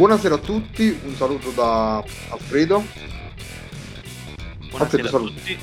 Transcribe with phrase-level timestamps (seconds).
[0.00, 2.82] Buonasera a tutti, un saluto da Alfredo.
[4.70, 5.58] Buonasera Alfredo, a tutti.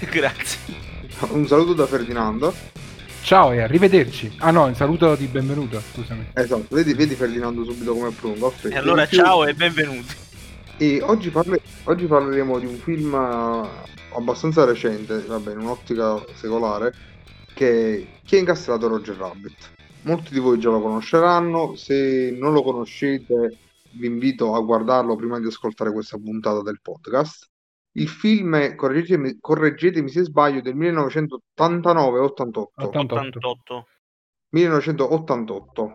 [0.10, 0.58] Grazie.
[1.32, 2.54] Un saluto da Ferdinando.
[3.20, 4.34] Ciao e arrivederci.
[4.38, 6.28] Ah no, un saluto di benvenuto, scusami.
[6.32, 8.46] Esatto, vedi, vedi Ferdinando subito come è pronto.
[8.46, 8.74] Alfredo.
[8.74, 10.14] E allora ciao e benvenuti.
[10.78, 13.68] E oggi, parle- oggi parleremo di un film eh,
[14.14, 16.94] abbastanza recente, vabbè, in un'ottica secolare,
[17.52, 19.74] che è Chi ha incastrato Roger Rabbit.
[20.04, 23.58] Molti di voi già lo conosceranno, se non lo conoscete
[23.98, 27.46] vi invito a guardarlo prima di ascoltare questa puntata del podcast.
[27.92, 32.64] Il film è, correggetemi, correggetemi se sbaglio, del 1989-88.
[32.74, 33.14] 88.
[33.14, 33.86] 88.
[34.50, 35.92] 1988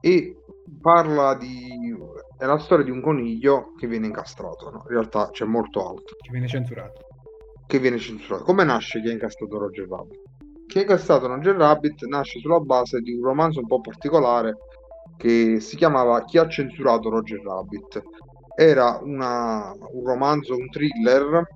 [0.00, 0.36] e
[0.80, 1.94] parla di
[2.36, 4.82] è la storia di un coniglio che viene incastrato no?
[4.82, 7.06] in realtà c'è molto altro Che viene censurato.
[7.66, 10.20] che viene censurato come nasce chi ha incastrato Roger Rabbit
[10.66, 14.56] chi ha incastrato Roger Rabbit nasce sulla base di un romanzo un po' particolare
[15.16, 18.02] che si chiamava Chi ha censurato Roger Rabbit
[18.56, 21.46] era una- un romanzo, un thriller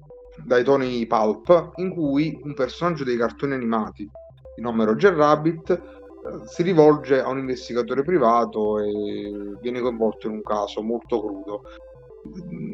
[0.44, 4.08] dai toni pulp in cui un personaggio dei cartoni animati
[4.54, 10.34] di nome Roger Rabbit eh, si rivolge a un investigatore privato e viene coinvolto in
[10.34, 11.62] un caso molto crudo.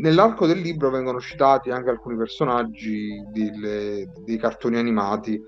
[0.01, 5.41] Nell'arco del libro vengono citati anche alcuni personaggi delle- dei cartoni animati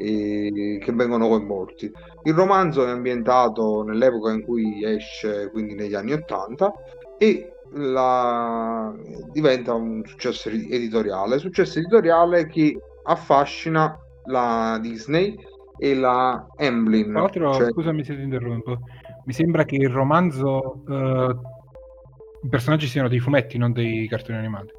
[0.00, 1.90] che vengono coinvolti.
[2.24, 6.72] Il romanzo è ambientato nell'epoca in cui esce, quindi negli anni Ottanta,
[7.18, 8.92] e la-
[9.32, 15.36] diventa un successo edi- editoriale, successo editoriale che affascina la Disney
[15.78, 17.10] e la Emblem.
[17.12, 18.78] Tra l'altro, cioè- scusami se ti interrompo,
[19.24, 21.36] mi sembra che il romanzo eh,
[22.42, 24.72] i personaggi siano dei fumetti, non dei cartoni animati.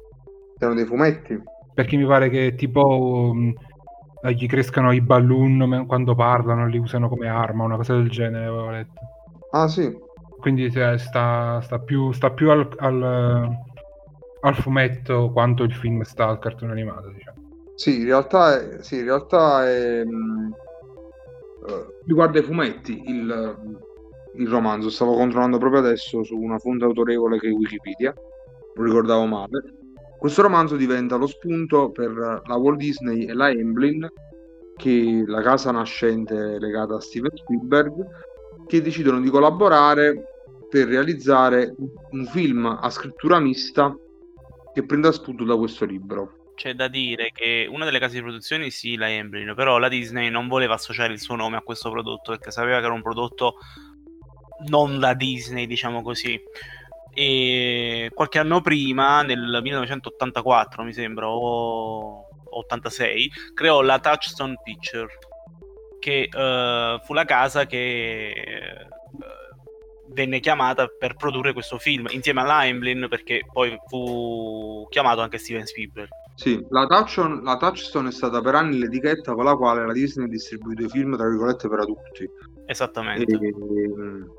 [0.58, 1.40] erano dei fumetti.
[1.74, 3.52] Perché mi pare che tipo mh,
[4.22, 8.46] eh, gli crescano i balloon quando parlano, li usano come arma, una cosa del genere,
[8.46, 9.00] avevo letto.
[9.50, 9.86] Ah sì,
[10.38, 13.48] Quindi cioè, sta, sta più, sta più al, al,
[14.40, 17.38] al fumetto quanto il film sta al cartone animato, diciamo.
[17.74, 20.52] sì, in realtà è, sì, in realtà è, mh,
[21.68, 23.56] eh, riguarda i fumetti il,
[24.34, 24.90] il romanzo.
[24.90, 28.14] Stavo controllando proprio adesso su una fonte autorevole che è Wikipedia,
[28.74, 29.76] non ricordavo male.
[30.22, 32.12] Questo romanzo diventa lo spunto per
[32.46, 34.08] la Walt Disney e la Emblem,
[34.76, 37.92] che la casa nascente legata a Steven Spielberg,
[38.68, 40.22] che decidono di collaborare
[40.70, 41.74] per realizzare
[42.10, 43.92] un- film a scrittura mista
[44.72, 46.52] che prenda spunto da questo libro.
[46.54, 50.30] C'è da dire che una delle case di produzione sì, la Emblem, però la Disney
[50.30, 53.56] non voleva associare il suo nome a questo prodotto perché sapeva che era un prodotto
[54.68, 56.40] non da Disney, diciamo così.
[57.14, 65.08] E qualche anno prima, nel 1984 mi sembra, o 86, creò la Touchstone Picture,
[65.98, 68.86] che eh, fu la casa che eh,
[70.08, 75.66] venne chiamata per produrre questo film insieme alla Emblem perché poi fu chiamato anche Steven
[75.66, 76.08] Spielberg.
[76.42, 80.26] Sì, la, Touchstone, la Touchstone è stata per anni l'etichetta con la quale la Disney
[80.26, 82.28] ha distribuito i film, tra virgolette, per adulti.
[82.66, 83.32] Esattamente.
[83.32, 83.54] E,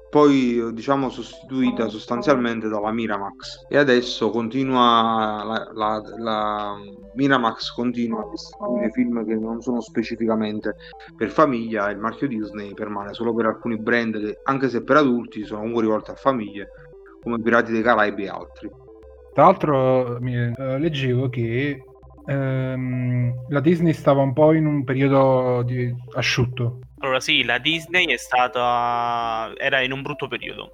[0.10, 3.68] poi, diciamo, sostituita sostanzialmente dalla Miramax.
[3.70, 6.76] E adesso continua, la, la- la
[7.16, 10.76] Miramax continua a distribuire film che non sono specificamente
[11.16, 14.98] per famiglia e il marchio Disney permane solo per alcuni brand che, anche se per
[14.98, 16.68] adulti, sono comunque rivolti a famiglie,
[17.22, 18.70] come Pirati dei Caraibi e altri.
[19.32, 21.82] Tra l'altro mi- eh, leggevo che
[22.26, 26.80] ehm, la Disney stava un po' in un periodo di asciutto.
[27.00, 30.70] Allora sì, la Disney è stata era in un brutto periodo.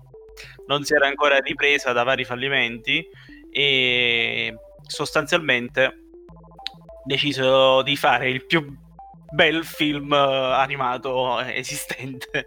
[0.68, 3.06] Non si era ancora ripresa da vari fallimenti
[3.52, 6.04] e sostanzialmente
[7.06, 8.76] deciso di fare il più
[9.32, 12.46] bel film eh, animato esistente.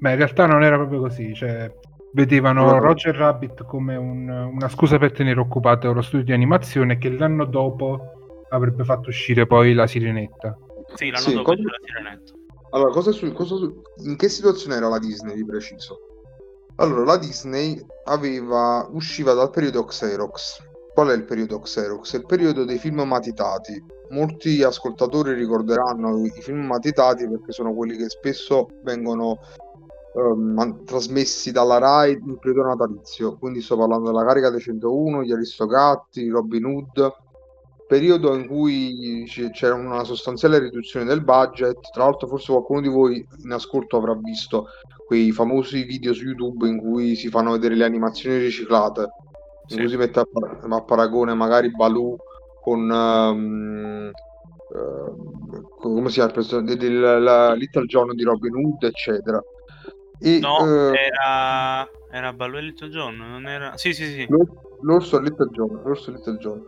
[0.00, 1.70] Ma in realtà non era proprio così, cioè
[2.12, 7.08] vedevano Roger Rabbit come un- una scusa per tenere occupato lo studio di animazione che
[7.10, 8.19] l'anno dopo
[8.50, 10.56] avrebbe fatto uscire poi la Sirenetta.
[10.94, 12.32] Sì, l'anno Sì, dopo come- c'era Sirenetta.
[12.72, 15.98] Allora, cosa su- cosa su- in che situazione era la Disney di preciso?
[16.76, 20.68] Allora, la Disney aveva, usciva dal periodo Xerox.
[20.94, 22.14] Qual è il periodo Xerox?
[22.14, 23.82] È il periodo dei film matitati.
[24.10, 29.38] Molti ascoltatori ricorderanno i film matitati perché sono quelli che spesso vengono
[30.34, 33.36] man- trasmessi dalla Rai nel periodo natalizio.
[33.38, 37.12] Quindi sto parlando della carica dei 101, gli Aristocatti, Robin Hood,
[37.90, 41.90] periodo in cui c'era una sostanziale riduzione del budget.
[41.90, 44.68] Tra l'altro, forse qualcuno di voi in ascolto avrà visto
[45.08, 49.08] quei famosi video su YouTube in cui si fanno vedere le animazioni riciclate, in
[49.66, 49.76] Sì.
[49.78, 52.16] cui si mette a, par- a paragone magari Baloo
[52.62, 54.10] con ehm,
[54.72, 59.42] ehm, come si chiama il personaggio del la Little John di Robin Hood, eccetera.
[60.20, 61.88] E, no, eh, era...
[62.12, 63.76] era Baloo e Little John, non era...
[63.76, 64.28] Sì, sì, sì.
[64.82, 66.62] L'orso Little John, l'orso Little John.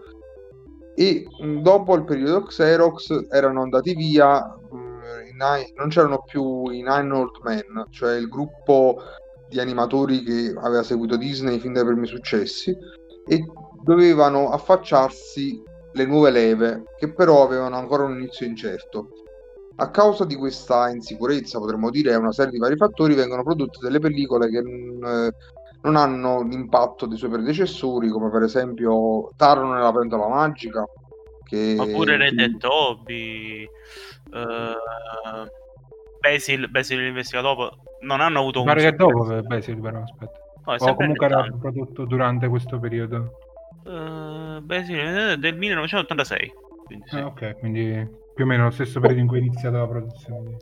[0.95, 1.27] E
[1.63, 7.87] dopo il periodo Xerox erano andati via, nine, non c'erano più i Nine Old Men,
[7.91, 9.01] cioè il gruppo
[9.49, 12.77] di animatori che aveva seguito Disney fin dai primi successi,
[13.27, 13.45] e
[13.83, 15.63] dovevano affacciarsi
[15.93, 19.09] le nuove leve, che però avevano ancora un inizio incerto.
[19.77, 23.99] A causa di questa insicurezza, potremmo dire, una serie di vari fattori, vengono prodotte delle
[23.99, 25.33] pellicole che eh,
[25.83, 30.85] non hanno l'impatto dei suoi predecessori, come per esempio Taro nella pentola magica.
[31.45, 31.77] Che...
[31.79, 33.69] Oppure Red Dead Toby,
[34.31, 35.49] uh,
[36.21, 37.71] Basil, Basil l'investigatore,
[38.03, 38.67] non hanno avuto un...
[38.67, 40.41] Pare che dopo Basil però, aspetta.
[40.65, 43.39] No, o comunque era prodotto durante questo periodo.
[43.85, 46.53] Uh, Basil del 1986.
[46.85, 47.17] Quindi sì.
[47.17, 50.57] ah, ok, quindi più o meno lo stesso periodo in cui è iniziata la produzione.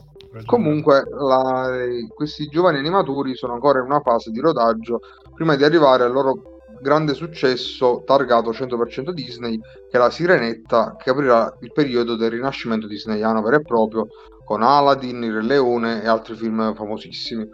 [0.45, 1.69] Comunque, la,
[2.13, 5.01] questi giovani animatori sono ancora in una fase di rodaggio
[5.33, 11.09] prima di arrivare al loro grande successo targato 100% Disney, che è la Sirenetta, che
[11.09, 14.07] aprirà il periodo del rinascimento disneyano vero e proprio,
[14.45, 17.47] con Aladdin, Il Re Leone e altri film famosissimi.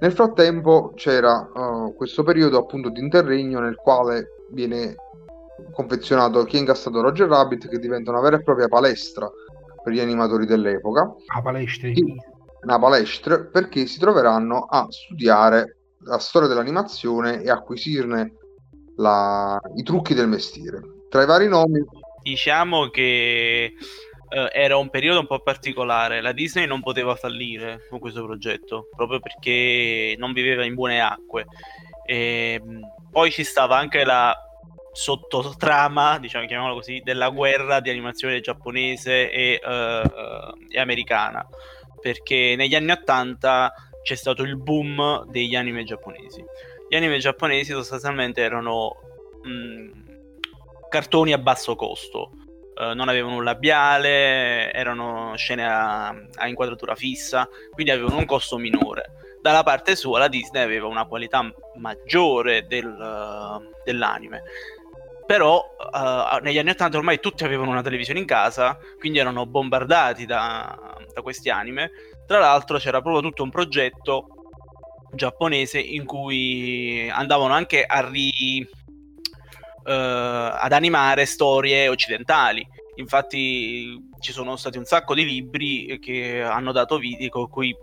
[0.00, 4.96] Nel frattempo c'era uh, questo periodo appunto di interregno nel quale viene
[5.72, 9.30] confezionato Chi è ingastato Roger Rabbit, che diventa una vera e propria palestra
[9.84, 11.14] per gli animatori dell'epoca.
[11.26, 11.90] Ah, palestra.
[12.62, 18.32] Una palestra perché si troveranno a studiare la storia dell'animazione e acquisirne
[18.96, 19.60] la...
[19.76, 20.80] i trucchi del mestiere.
[21.10, 21.84] Tra i vari nomi...
[22.22, 23.74] Diciamo che
[24.34, 26.22] eh, era un periodo un po' particolare.
[26.22, 31.44] La Disney non poteva fallire con questo progetto, proprio perché non viveva in buone acque.
[32.06, 34.34] E, ehm, poi ci stava anche la
[34.94, 41.46] sottotrama, diciamo chiamiamola così, della guerra di animazione giapponese e, uh, e, americana,
[42.00, 46.44] perché negli anni 80 c'è stato il boom degli anime giapponesi.
[46.88, 48.96] Gli anime giapponesi sostanzialmente erano
[49.42, 49.90] mh, mm,
[50.88, 52.30] cartoni a basso costo,
[52.76, 58.58] uh, non avevano un labiale, erano scene a, a inquadratura fissa, quindi avevano un costo
[58.58, 59.10] minore.
[59.42, 64.42] Dalla parte sua la Disney aveva una qualità maggiore del, uh, dell'anime
[65.26, 70.26] però uh, negli anni 80 ormai tutti avevano una televisione in casa, quindi erano bombardati
[70.26, 71.90] da, da questi anime.
[72.26, 74.28] Tra l'altro c'era proprio tutto un progetto
[75.14, 78.66] giapponese in cui andavano anche a ri,
[79.84, 82.66] uh, ad animare storie occidentali.
[82.96, 87.74] Infatti ci sono stati un sacco di libri che hanno dato video con cui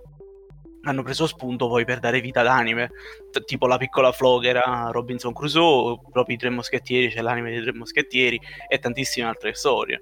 [0.83, 2.91] hanno preso spunto poi per dare vita ad anime,
[3.31, 7.73] T- tipo La piccola floghera, Robinson Crusoe, proprio i Tre Moschettieri, c'è l'anime dei Tre
[7.73, 10.01] Moschettieri e tantissime altre storie.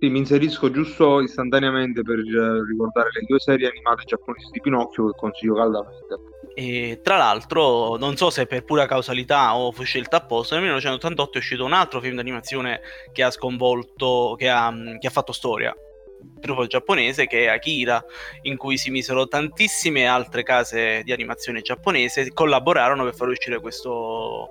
[0.00, 5.10] Sì, mi inserisco giusto istantaneamente per eh, ricordare le due serie animate giapponesi di Pinocchio
[5.10, 6.14] che consiglio caldamente.
[6.54, 11.34] E tra l'altro, non so se per pura causalità o fu scelta apposta, nel 1988
[11.34, 12.80] è uscito un altro film d'animazione
[13.12, 15.74] che ha sconvolto, che ha, che ha fatto storia,
[16.20, 18.02] gruppo giapponese che è Akira,
[18.42, 24.48] in cui si misero tantissime altre case di animazione giapponese collaborarono per far uscire questo,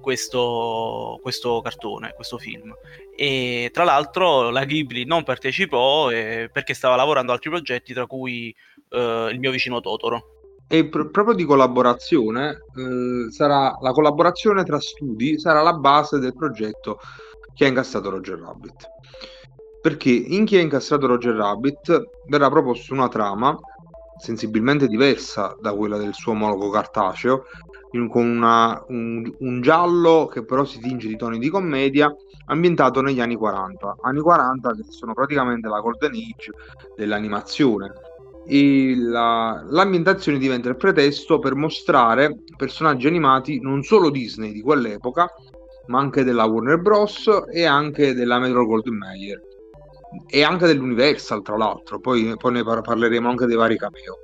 [0.00, 2.74] questo, questo cartone, questo film.
[3.16, 8.06] E tra l'altro la Ghibli non partecipò eh, perché stava lavorando a altri progetti, tra
[8.06, 8.54] cui
[8.90, 10.38] eh, il mio vicino Totoro.
[10.72, 16.34] E pr- proprio di collaborazione, eh, sarà la collaborazione tra studi sarà la base del
[16.34, 17.00] progetto
[17.54, 18.88] che ha incassato Roger Rabbit
[19.80, 23.58] perché in chi ha incastrato Roger Rabbit verrà proposta una trama
[24.20, 27.46] sensibilmente diversa da quella del suo omologo cartaceo,
[28.08, 32.14] con una, un, un, giallo che però si tinge di toni di commedia,
[32.46, 36.52] ambientato negli anni 40, anni 40 che sono praticamente la golden age
[36.96, 37.92] dell'animazione.
[38.46, 45.28] E la, l'ambientazione diventa il pretesto per mostrare personaggi animati non solo Disney di quell'epoca,
[45.86, 47.28] ma anche della Warner Bros.
[47.50, 49.40] e anche della Metro Golden Mayer
[50.28, 52.00] e anche dell'Universal, tra l'altro.
[52.00, 54.18] Poi, poi ne par- parleremo anche dei vari cameo.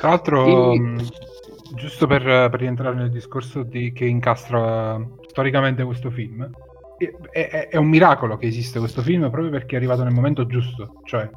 [0.00, 0.80] Tra l'altro, e...
[0.80, 1.08] mh,
[1.74, 6.48] giusto per, per, rientrare nel discorso di, che incastra storicamente questo film,
[7.30, 10.46] è, è, è, un miracolo che esiste questo film proprio perché è arrivato nel momento
[10.46, 11.00] giusto.
[11.04, 11.28] Cioè,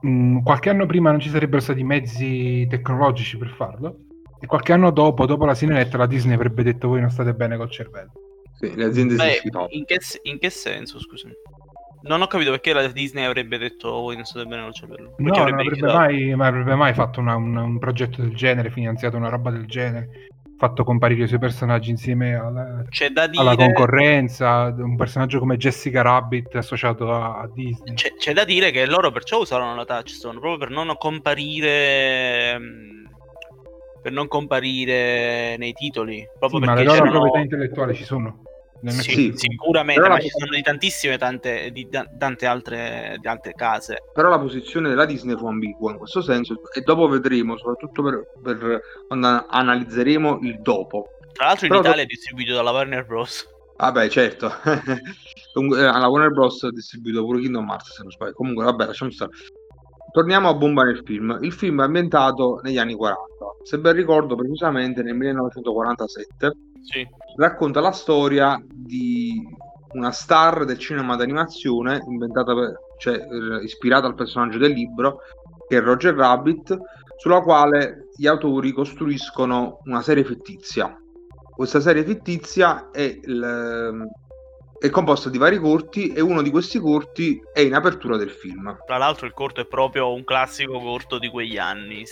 [0.00, 3.96] mh, qualche anno prima non ci sarebbero stati mezzi tecnologici per farlo.
[4.40, 7.56] E qualche anno dopo, dopo la Sirenetta, la Disney avrebbe detto voi non state bene
[7.56, 8.10] col cervello.
[8.58, 11.32] Sì, le aziende Beh, si in che, in che senso, scusami?
[12.02, 15.14] Non ho capito perché la Disney avrebbe detto oh, voi non state bene col cervello.
[15.18, 19.16] No, non avrebbe mai, mai, avrebbe mai, fatto una, un, un, progetto del genere, finanziato
[19.16, 20.28] una roba del genere,
[20.58, 23.30] fatto comparire i suoi personaggi insieme alla, dire...
[23.36, 27.94] alla concorrenza, un personaggio come Jessica Rabbit associato a, a Disney.
[27.94, 32.58] C'è, c'è, da dire che loro perciò usarono la touchstone, proprio per non comparire...
[32.58, 32.92] Mm,
[34.02, 36.26] per non comparire nei titoli.
[36.36, 37.20] Proprio sì, ma le loro c'erano...
[37.20, 38.41] proprietà intellettuali ci sono.
[38.84, 40.24] Sì, sì, sicuramente, però ma la...
[40.24, 44.02] ci sono di tantissime tante, di tante altre, di altre, case.
[44.12, 48.24] Però la posizione della Disney fu ambigua in questo senso e dopo vedremo, soprattutto per,
[48.42, 51.06] per quando analizzeremo il dopo.
[51.32, 52.12] Tra l'altro in però Italia dopo...
[52.12, 53.48] è distribuito dalla Warner Bros.
[53.76, 54.46] Vabbè, certo.
[54.66, 56.62] la Warner Bros.
[56.64, 58.32] ha distribuito pure Kingdom Hearts, se non sbaglio.
[58.32, 59.30] Comunque, vabbè, lasciamo stare.
[60.10, 61.38] Torniamo a bomba nel film.
[61.40, 63.22] Il film è ambientato negli anni 40,
[63.62, 66.52] se ben ricordo precisamente nel 1947.
[66.82, 67.06] Sì.
[67.36, 69.40] Racconta la storia di
[69.92, 75.20] una star del cinema d'animazione per, cioè, eh, ispirata al personaggio del libro,
[75.68, 76.78] che è Roger Rabbit,
[77.16, 80.96] sulla quale gli autori costruiscono una serie fittizia.
[81.54, 84.08] Questa serie fittizia è il,
[84.78, 88.76] è composto di vari corti e uno di questi corti è in apertura del film.
[88.84, 92.04] Tra l'altro il corto è proprio un classico corto di quegli anni.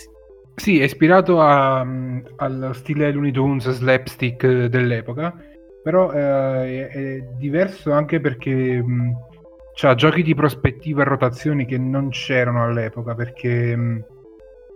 [0.61, 5.35] Sì, è ispirato a, al stile Looney Tunes slapstick dell'epoca,
[5.81, 9.11] però eh, è, diverso anche perché mh,
[9.81, 14.05] ha giochi di prospettiva e rotazioni che non c'erano all'epoca, perché mh,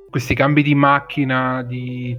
[0.10, 2.18] questi cambi di macchina, di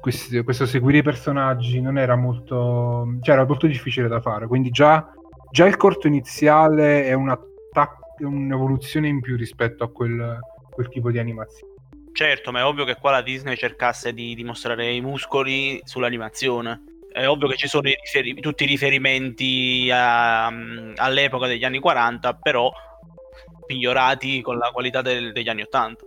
[0.00, 4.48] questo, questo seguire i personaggi non era molto cioè era molto difficile da fare.
[4.48, 5.08] Quindi già,
[5.52, 7.38] già il corto iniziale è una
[8.16, 10.36] un'evoluzione in più rispetto a quel,
[10.72, 11.73] quel tipo di animazione
[12.14, 17.28] certo ma è ovvio che qua la Disney cercasse di dimostrare i muscoli sull'animazione è
[17.28, 22.72] ovvio che ci sono i riferi- tutti i riferimenti a, all'epoca degli anni 40 però
[23.66, 26.04] migliorati con la qualità del, degli anni 80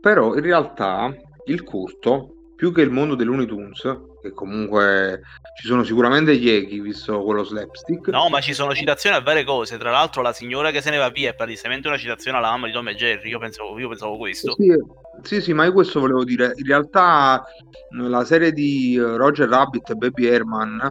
[0.00, 1.12] però in realtà
[1.46, 3.82] il corto più che il mondo Looney Tunes,
[4.22, 5.20] che comunque
[5.60, 8.08] ci sono sicuramente gli echi, visto quello slapstick.
[8.08, 9.76] No, ma ci sono citazioni a varie cose.
[9.76, 12.66] Tra l'altro, la signora che se ne va via è palesemente una citazione alla mamma
[12.66, 13.28] di Tom e Jerry.
[13.28, 14.54] Io pensavo, io pensavo questo.
[14.54, 14.74] Sì,
[15.22, 16.52] sì, sì, ma io questo volevo dire.
[16.56, 17.44] In realtà,
[17.90, 20.88] la serie di Roger Rabbit e Baby Herman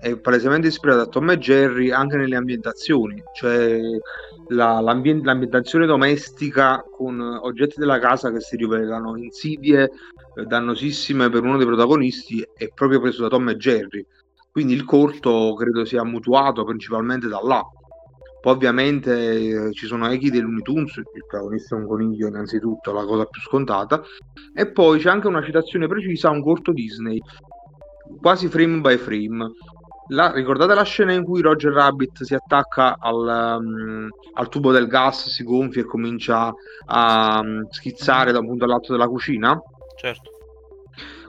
[0.00, 3.80] è palesemente ispirata a Tom e Jerry anche nelle ambientazioni, cioè
[4.48, 9.90] la, l'ambien- l'ambientazione domestica con oggetti della casa che si rivelano insidie
[10.36, 14.06] eh, dannosissime per uno dei protagonisti è proprio preso da Tom e Jerry.
[14.50, 17.62] Quindi il corto credo sia mutuato principalmente da là.
[18.48, 22.94] Poi ovviamente eh, ci sono echi dei Looney Tunes, il protagonista è un coniglio innanzitutto,
[22.94, 24.02] la cosa più scontata,
[24.54, 27.20] e poi c'è anche una citazione precisa a un corto Disney,
[28.22, 29.52] quasi frame by frame,
[30.08, 34.86] la, ricordate la scena in cui Roger Rabbit si attacca al, um, al, tubo del
[34.86, 36.50] gas, si gonfia e comincia
[36.86, 39.60] a um, schizzare da un punto all'altro della cucina?
[39.94, 40.30] Certo.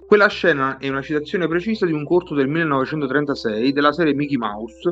[0.08, 4.90] Quella scena è una citazione precisa di un corto del 1936 della serie Mickey Mouse,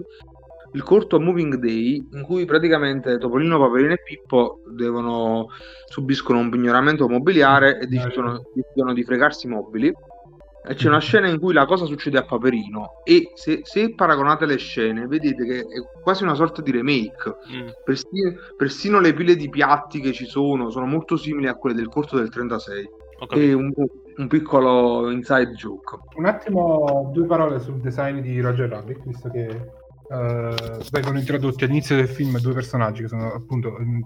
[0.74, 5.48] il corto Moving Day, in cui praticamente Topolino, Paperino e Pippo devono,
[5.88, 9.94] subiscono un pignoramento mobiliare e decidono, decidono di fregarsi i mobili.
[10.70, 13.02] E c'è una scena in cui la cosa succede a Paperino.
[13.06, 17.38] E se, se paragonate le scene vedete che è quasi una sorta di remake.
[17.50, 17.68] Mm.
[17.86, 21.88] persino, persino, le pile di piatti che ci sono sono molto simili a quelle del
[21.88, 22.90] corto del 36
[23.30, 23.72] è un,
[24.18, 25.98] un, piccolo inside joke.
[26.16, 29.48] Un attimo due parole sul design di Roger Rabbit visto che
[30.10, 34.06] uh, vengono introdotti all'inizio del film due personaggi che sono appunto il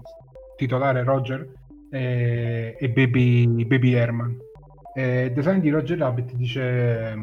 [0.56, 1.48] titolare Roger
[1.90, 4.36] e, e Baby, Baby Herman.
[4.94, 7.14] Eh, il design di Roger Rabbit dice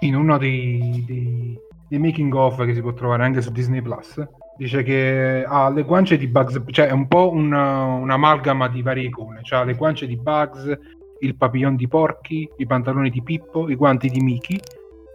[0.00, 4.22] in uno dei, dei, dei, making of che si può trovare anche su Disney Plus
[4.56, 9.06] dice che ha le guance di Bugs cioè è un po' una, un'amalgama di varie
[9.06, 9.40] icone.
[9.42, 10.78] Cioè le guance di Bugs
[11.20, 14.58] il papillon di Porky i pantaloni di Pippo i guanti di Mickey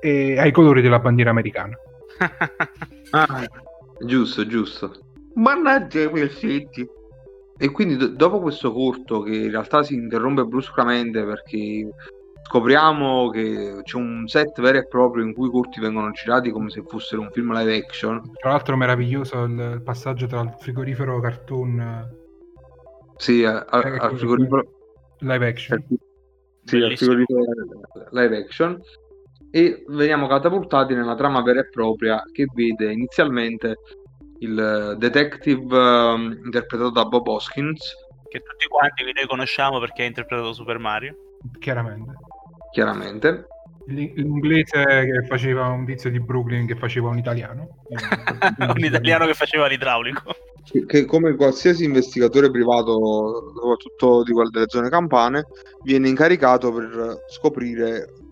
[0.01, 1.77] e ha i colori della bandiera americana
[3.11, 3.47] ah,
[4.05, 4.91] giusto giusto
[5.35, 6.87] mannaggia i pezzetti
[7.57, 11.89] e quindi do- dopo questo corto che in realtà si interrompe bruscamente perché
[12.43, 16.69] scopriamo che c'è un set vero e proprio in cui i corti vengono girati come
[16.69, 18.21] se fossero un film live action.
[18.39, 22.21] Tra l'altro meraviglioso il passaggio tra il frigorifero cartoon
[23.15, 24.67] sì, a- a- eh, al frigorifero
[25.19, 25.85] live action.
[26.65, 27.43] Sì, al frigorifero
[28.11, 28.81] live action
[29.55, 33.77] e veniamo catapultati nella trama vera e propria che vede inizialmente
[34.39, 37.93] il detective um, interpretato da Bob Hoskins.
[38.27, 41.15] Che tutti quanti noi conosciamo perché ha interpretato Super Mario.
[41.59, 42.13] Chiaramente.
[42.71, 43.45] Chiaramente.
[43.85, 47.83] L'inglese che faceva un tizio di Brooklyn che faceva un italiano.
[48.57, 50.33] un italiano che faceva l'idraulico.
[50.87, 55.45] Che come qualsiasi investigatore privato, soprattutto di quelle delle zone campane,
[55.83, 58.22] viene incaricato per scoprire,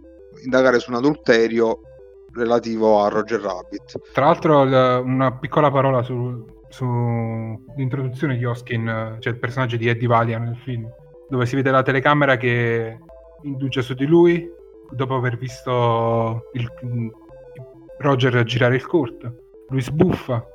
[0.44, 1.80] indagare su un adulterio
[2.34, 4.12] relativo a Roger Rabbit.
[4.14, 10.46] Tra l'altro, una piccola parola su, sull'introduzione di Hoskin, cioè il personaggio di Eddie Valiant
[10.46, 10.90] nel film,
[11.30, 12.98] dove si vede la telecamera che
[13.44, 14.50] induce su di lui
[14.90, 16.70] dopo aver visto il,
[17.98, 19.36] Roger girare il corto.
[19.70, 20.46] Lui sbuffa,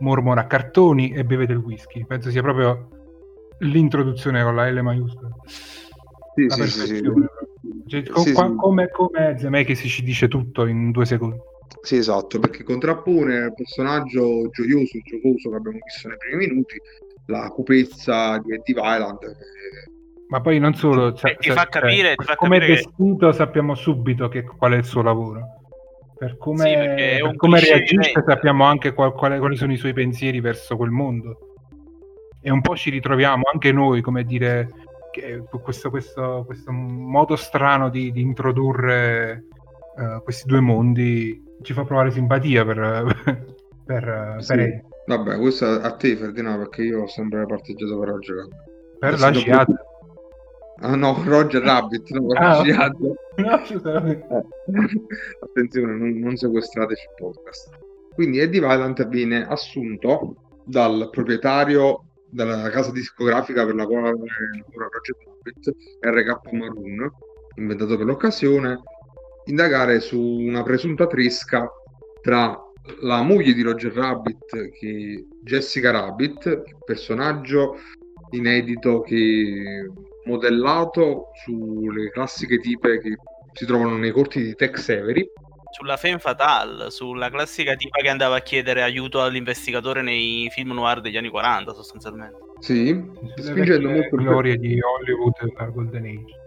[0.00, 2.04] mormora cartoni e beve del whisky.
[2.04, 2.88] Penso sia proprio
[3.58, 5.30] l'introduzione con la L maiuscola.
[6.34, 7.02] Sì, la sì, sì,
[7.86, 11.36] cioè, com- qua, come, come Zemeckis ci dice tutto in due secondi.
[11.80, 16.76] Sì, esatto, perché contrappone al personaggio gioioso e giocoso che abbiamo visto nei primi minuti
[17.26, 19.18] la cupezza di Eddie Violent.
[20.28, 23.34] Ma poi non solo, cioè, ti fa capire, ti fa come capire vestito che...
[23.34, 25.40] sappiamo subito che, qual è il suo lavoro.
[26.16, 30.40] Per come, sì, per come reagisce sappiamo anche qual, qual, quali sono i suoi pensieri
[30.40, 31.38] verso quel mondo.
[32.40, 34.68] E un po' ci ritroviamo anche noi, come dire,
[35.62, 39.44] questo, questo, questo, modo strano di, di introdurre
[39.96, 43.44] uh, questi due mondi ci fa provare simpatia per,
[43.84, 44.54] per, sì.
[44.54, 48.48] per Vabbè, questo a te Ferdinando, perché io ho sempre parteggiato per Roger
[48.98, 49.82] Per la Ciad.
[50.80, 52.92] Ah no, Roger Rabbit, no, per ah, la
[53.36, 54.24] No, eh.
[55.40, 57.68] Attenzione, non, non sequestrateci il podcast.
[58.14, 65.16] Quindi Eddie Violent viene assunto dal proprietario della casa discografica per la quale lavora Roger
[65.24, 67.10] Rabbit, RK Maroon,
[67.56, 68.82] inventato per l'occasione,
[69.44, 71.70] indagare su una presunta tresca
[72.20, 72.60] tra
[73.02, 77.78] la moglie di Roger Rabbit, che Jessica Rabbit, personaggio
[78.30, 79.88] inedito che
[80.24, 83.16] modellato sulle classiche tipe che
[83.52, 85.24] si trovano nei corti di Tex Avery.
[85.74, 91.00] Sulla Femme Fatale, sulla classica tipa che andava a chiedere aiuto all'investigatore nei film noir
[91.00, 92.36] degli anni 40, sostanzialmente.
[92.60, 93.04] Sì,
[93.38, 96.40] spingendo molto il glorie di Hollywood a Golden Age.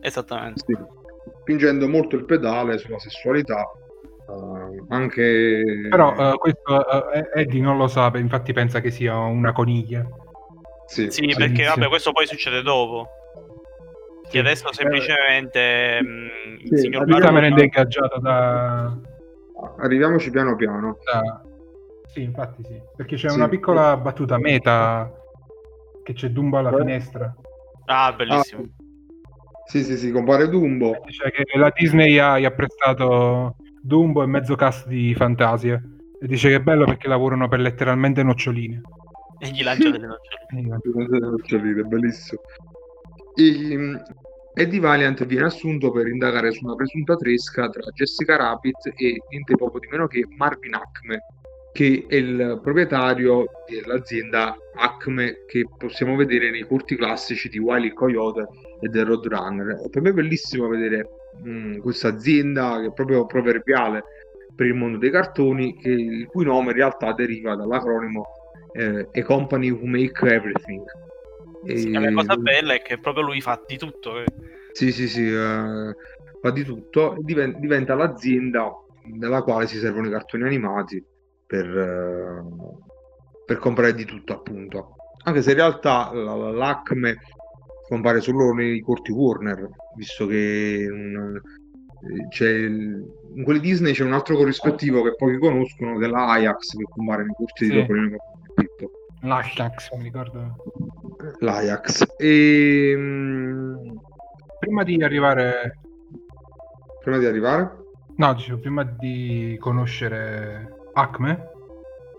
[0.00, 0.64] Esattamente.
[0.66, 0.76] Sì.
[1.42, 3.64] Spingendo molto il pedale sulla sessualità
[4.24, 9.52] Uh, anche però uh, questo uh, Eddie non lo sa infatti pensa che sia una
[9.52, 10.06] coniglia
[10.86, 13.08] sì, sì perché vabbè questo poi succede dopo
[14.32, 17.30] che adesso semplicemente mh, il signor Barone...
[17.30, 18.96] me rende ingaggiato da
[19.78, 21.42] arriviamoci piano piano da...
[22.12, 24.02] sì infatti sì perché c'è sì, una piccola sì.
[24.02, 25.12] battuta meta
[26.02, 27.32] che c'è Dumbo alla finestra
[27.84, 28.82] ah bellissimo ah,
[29.66, 34.54] sì sì sì compare Dumbo cioè che la Disney ha, ha prestato Dumbo e mezzo
[34.54, 35.82] cast di Fantasia.
[36.20, 38.80] E dice che è bello perché lavorano per letteralmente noccioline.
[39.40, 40.78] E gli lancia delle noccioline.
[41.08, 42.42] delle noccioline, bellissimo.
[43.34, 43.96] E, mm,
[44.54, 49.56] Eddie Valiant viene assunto per indagare su una presunta tresca tra Jessica Rabbit e niente
[49.56, 51.24] poco di meno che Marvin Acme,
[51.72, 58.46] che è il proprietario dell'azienda Acme che possiamo vedere nei corti classici di Wiley Coyote
[58.80, 59.88] e del Roadrunner.
[59.88, 61.08] Per me è bellissimo vedere
[61.42, 64.04] mh, questa azienda che è proprio proverbiale
[64.54, 68.26] per il mondo dei cartoni, che, il cui nome in realtà deriva dall'acronimo
[68.72, 70.84] eh, A Company Who Make Everything.
[71.64, 71.78] E...
[71.78, 74.20] Sì, la cosa bella è che proprio lui fa di tutto.
[74.20, 74.24] Eh.
[74.72, 75.94] Sì, sì, sì, eh,
[76.40, 78.72] fa di tutto e diventa, diventa l'azienda
[79.04, 81.04] nella quale si servono i cartoni animati
[81.46, 82.42] per, eh,
[83.44, 84.96] per comprare di tutto, appunto.
[85.24, 87.18] Anche se in realtà l'Acme
[87.88, 91.40] compare solo nei corti Warner, visto che un,
[92.28, 92.50] c'è
[93.34, 97.24] in quelli Disney c'è un altro corrispettivo che pochi conoscono, che è l'Ajax, che compare
[97.24, 97.70] nei corti sì.
[97.70, 98.16] di Topolino
[99.22, 100.56] L'Ajax, mi ricordo.
[101.40, 102.14] L'Ajax.
[102.16, 102.94] E...
[102.96, 103.96] Mm,
[104.58, 105.78] prima di arrivare...
[107.02, 107.80] Prima di arrivare?
[108.16, 111.50] No, dicevo, prima di conoscere Acme,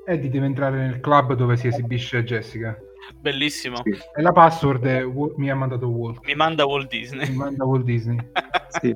[0.05, 2.77] Eddie deve entrare nel club dove si esibisce Jessica.
[3.19, 3.77] Bellissimo.
[3.83, 3.97] Sì.
[4.15, 5.05] E la password è,
[5.37, 6.25] mi ha mandato Walt.
[6.25, 7.29] Mi manda Walt Disney.
[7.29, 8.17] Mi manda Walt Disney.
[8.81, 8.93] sì.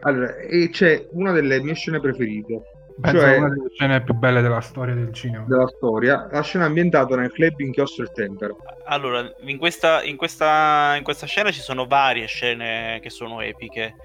[0.00, 2.62] Allora, e c'è una delle mie scene preferite.
[3.00, 5.44] Penso cioè, una delle scene più belle della storia del cinema.
[5.46, 8.58] Della storia, la scena ambientata nel club inchiostro il tempero.
[8.86, 13.96] Allora, in questa, in, questa, in questa scena ci sono varie scene che sono epiche.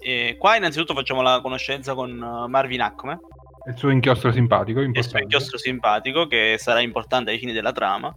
[0.00, 3.18] E qua innanzitutto facciamo la conoscenza con uh, Marvin Acme.
[3.66, 4.80] Il suo inchiostro simpatico.
[4.80, 8.14] Il suo inchiostro simpatico che sarà importante ai fini della trama.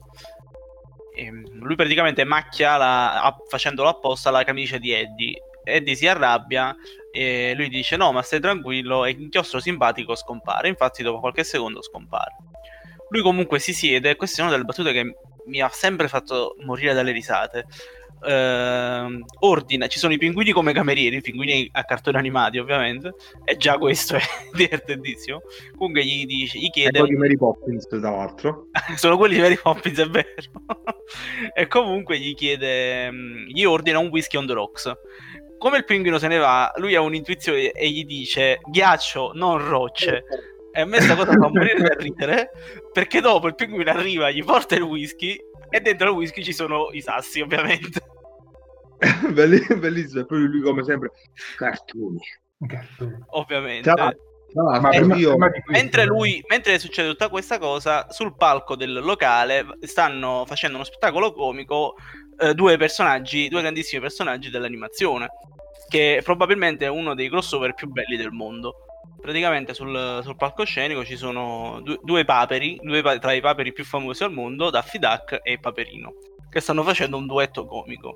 [1.15, 5.41] Ehm, lui praticamente macchia la, facendolo apposta la camicia di Eddie.
[5.67, 6.75] Eddie si arrabbia
[7.11, 10.67] e lui dice no ma stai tranquillo e l'inchiostro simpatico scompare.
[10.67, 12.35] Infatti dopo qualche secondo scompare.
[13.09, 16.93] Lui comunque si siede e queste sono delle battute che mi ha sempre fatto morire
[16.93, 17.65] dalle risate
[18.23, 23.57] eh, ordina, ci sono i pinguini come camerieri, i pinguini a cartoni animati ovviamente, e
[23.57, 24.21] già questo è
[24.53, 25.41] divertentissimo.
[25.77, 27.03] Comunque gli dice, gli chiede...
[27.03, 28.67] di Mary Poppins tra l'altro.
[28.95, 30.25] sono quelli di Mary Poppins, è vero.
[31.53, 34.91] e comunque gli chiede, mm, gli ordina un whisky on the rocks.
[35.57, 40.23] Come il pinguino se ne va, lui ha un'intuizione e gli dice ghiaccio, non rocce.
[40.71, 42.51] E a me questa cosa fa morire da ridere
[42.93, 45.35] perché dopo il pinguino arriva, gli porta il whisky
[45.69, 48.01] e dentro il whisky ci sono i sassi, ovviamente.
[49.31, 51.11] bellissimo, e poi lui come sempre,
[51.57, 52.19] cartoni.
[52.67, 53.25] Cartone.
[53.31, 53.91] ovviamente.
[53.91, 58.75] Tra l'altro Ma prima- io- prima Mentre lui, mentre succede tutta questa cosa, sul palco
[58.75, 61.95] del locale stanno facendo uno spettacolo comico
[62.39, 65.29] eh, due personaggi, due grandissimi personaggi dell'animazione,
[65.87, 68.75] che probabilmente è uno dei crossover più belli del mondo.
[69.19, 73.83] Praticamente sul, sul palcoscenico ci sono due, due paperi, due pa- tra i paperi più
[73.83, 76.13] famosi al mondo, Daffy Duck e Paperino,
[76.49, 78.15] che stanno facendo un duetto comico.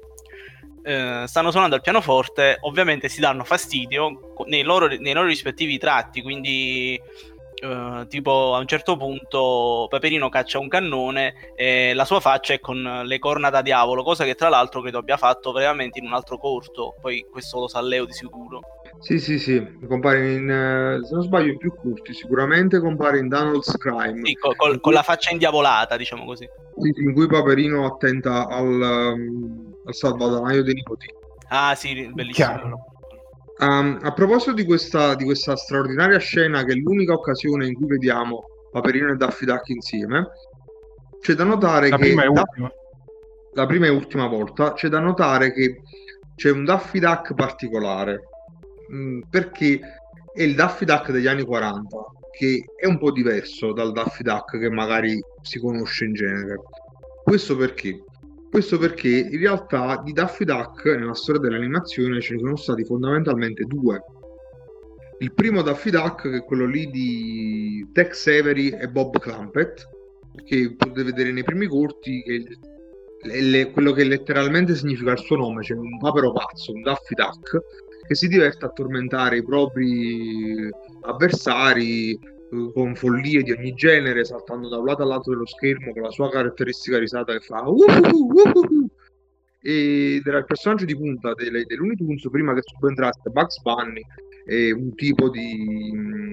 [0.84, 6.22] Eh, stanno suonando al pianoforte, ovviamente si danno fastidio nei loro, nei loro rispettivi tratti,
[6.22, 7.00] quindi
[7.62, 12.60] eh, tipo a un certo punto Paperino caccia un cannone e la sua faccia è
[12.60, 16.14] con le corna da diavolo, cosa che tra l'altro credo abbia fatto veramente in un
[16.14, 18.62] altro corto, poi questo lo sa Leo di sicuro.
[19.00, 23.28] Sì, sì, sì, compare in, eh, se non sbaglio, in più curti, sicuramente compare in
[23.28, 26.48] Donald's Crime, Sì, co- col- con la faccia indiavolata, diciamo così.
[27.06, 31.08] in cui Paperino attenta al, um, al salvadanaio dei nipoti.
[31.50, 32.48] Ah sì, bellissimo.
[32.48, 32.86] Chiaro.
[33.62, 37.86] Um, a proposito di questa, di questa straordinaria scena, che è l'unica occasione in cui
[37.86, 40.30] vediamo Paperino e Daffy Duck insieme,
[41.20, 42.72] c'è da notare La che prima Da- ultima.
[43.54, 45.82] la prima e ultima volta c'è da notare che
[46.36, 48.22] c'è un Daffy Duck particolare
[48.94, 49.80] Mm, perché
[50.34, 51.98] è il Daffy Duck degli anni 40
[52.32, 56.56] che è un po' diverso dal Daffy Duck che magari si conosce in genere.
[57.24, 58.04] Questo perché?
[58.52, 63.64] Questo perché in realtà di Daffy Duck nella storia dell'animazione ce ne sono stati fondamentalmente
[63.64, 64.04] due.
[65.20, 69.88] Il primo Daffy Duck che è quello lì di Tex Avery e Bob Clampett
[70.44, 72.44] che potete vedere nei primi corti che
[73.22, 77.58] le- quello che letteralmente significa il suo nome, cioè un papero pazzo, un Daffy Duck,
[78.06, 80.70] che si diverte a tormentare i propri
[81.04, 82.20] avversari
[82.74, 86.30] con follie di ogni genere, saltando da un lato all'altro dello schermo con la sua
[86.30, 88.90] caratteristica risata che fa "Uhuhu, uhuhu".
[89.62, 94.02] ed era il personaggio di punta delle, Looney Tunes prima che subentrasse Bugs Bunny
[94.46, 96.32] e un tipo di mm,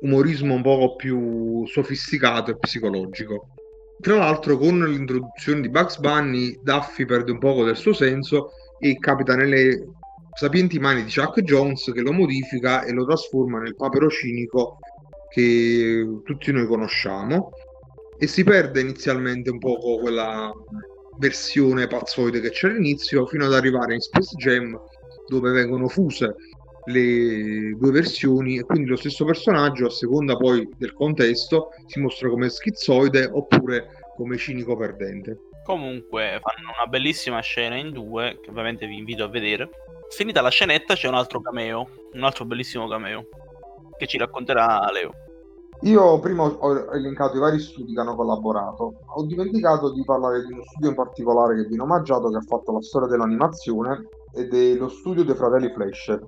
[0.00, 3.54] umorismo un poco più sofisticato e psicologico.
[4.00, 8.98] Tra l'altro, con l'introduzione di Bugs Bunny, Daffy perde un poco del suo senso e
[8.98, 9.86] capita nelle
[10.34, 14.76] sapienti mani di Chuck Jones che lo modifica e lo trasforma nel papero cinico
[15.36, 17.50] che tutti noi conosciamo
[18.18, 20.50] e si perde inizialmente un poco quella
[21.18, 24.80] versione pazzoide che c'era all'inizio fino ad arrivare in Space Jam
[25.26, 26.34] dove vengono fuse
[26.86, 32.30] le due versioni e quindi lo stesso personaggio a seconda poi del contesto si mostra
[32.30, 35.36] come schizzoide oppure come cinico perdente.
[35.64, 39.68] Comunque fanno una bellissima scena in due, che ovviamente vi invito a vedere.
[40.08, 43.26] Finita la scenetta c'è un altro cameo, un altro bellissimo cameo,
[43.98, 45.25] che ci racconterà Leo.
[45.82, 50.52] Io prima ho- elencato i vari studi che hanno collaborato, ho dimenticato di parlare di
[50.52, 54.74] uno studio in particolare che viene omaggiato che ha fatto la storia dell'animazione ed è
[54.74, 56.24] lo studio dei fratelli Fleischer.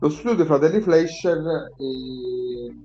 [0.00, 1.38] Lo studio dei fratelli Fleischer
[1.76, 2.76] eh,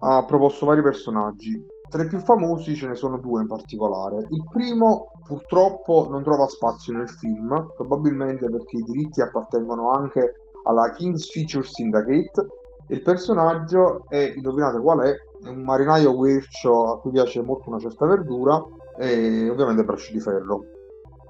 [0.00, 1.76] ha proposto vari personaggi.
[1.88, 4.26] Tra i più famosi ce ne sono due in particolare.
[4.28, 10.90] Il primo purtroppo non trova spazio nel film, probabilmente perché i diritti appartengono anche alla
[10.90, 12.46] King's Feature Syndicate.
[12.90, 15.14] Il personaggio è, indovinate qual è?
[15.48, 18.62] Un marinaio guercio a cui piace molto una certa verdura
[18.96, 20.64] e ovviamente braccio di ferro.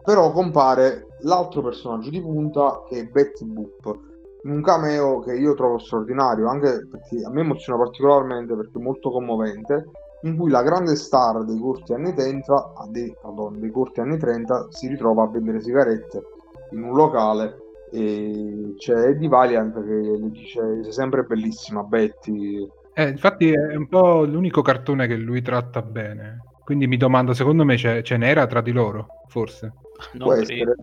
[0.05, 3.99] Però compare l'altro personaggio di punta che è Betty Boop,
[4.45, 9.11] un cameo che io trovo straordinario, anche perché a me emoziona particolarmente perché è molto
[9.11, 9.91] commovente,
[10.23, 14.17] in cui la grande star dei corti anni 30, ah, dei, pardon, dei corti anni
[14.17, 16.23] 30 si ritrova a vendere sigarette
[16.71, 23.51] in un locale e c'è Eddie Valiant che dice sei sempre bellissima Betty Eh, infatti
[23.53, 26.43] è un po' l'unico cartone che lui tratta bene.
[26.65, 29.73] Quindi mi domando, secondo me c'è- ce n'era tra di loro, forse.
[30.17, 30.75] può Non essere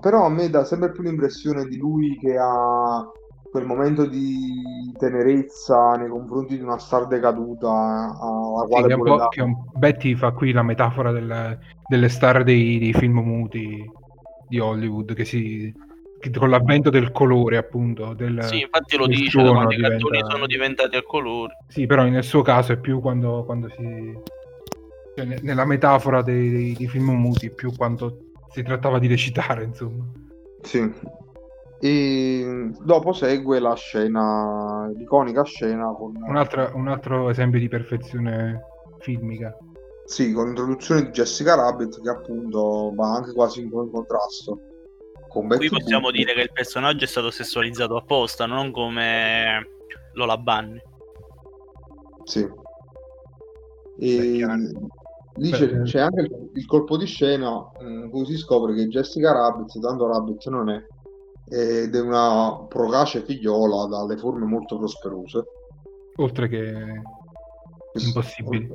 [0.00, 3.04] però a me dà sempre più l'impressione di lui che ha
[3.50, 9.22] quel momento di tenerezza nei confronti di una star decaduta alla Sì, quale un vuole
[9.22, 11.58] po'- che è un- Betty fa qui la metafora del-
[11.88, 13.82] delle star dei, dei film muti
[14.46, 15.72] di Hollywood, che si
[16.30, 18.14] con l'avvento del colore, appunto.
[18.14, 21.52] Del, Sì, infatti lo dice da quando i cartoni diventa- sono diventati a colori.
[21.68, 24.18] Sì, però nel suo caso è più quando, quando si...
[25.16, 28.18] cioè, ne- nella metafora dei, dei- dei film muti, più quando
[28.52, 30.04] si trattava di recitare, insomma.
[30.62, 30.92] Sì.
[31.80, 38.60] E dopo segue la scena, l'iconica scena con, Un altro, un altro esempio di perfezione
[39.00, 39.54] filmica.
[40.06, 44.60] sì, con l'introduzione di Jessica Rabbit che appunto va anche quasi in, contrasto
[45.40, 49.66] Qui possiamo dire che il personaggio è stato sessualizzato apposta, non come
[50.12, 50.80] Lola Bunny.
[52.24, 52.48] Sì.
[53.98, 54.46] E.
[55.36, 59.32] Dice, Beh, c'è anche il, il colpo di scena in cui si scopre che Jessica
[59.32, 60.80] Rabbit, tanto Rabbit non è,
[61.48, 65.44] ed è una procace figliola dalle forme molto prosperose.
[66.16, 67.02] oltre che
[67.94, 68.70] impossibili.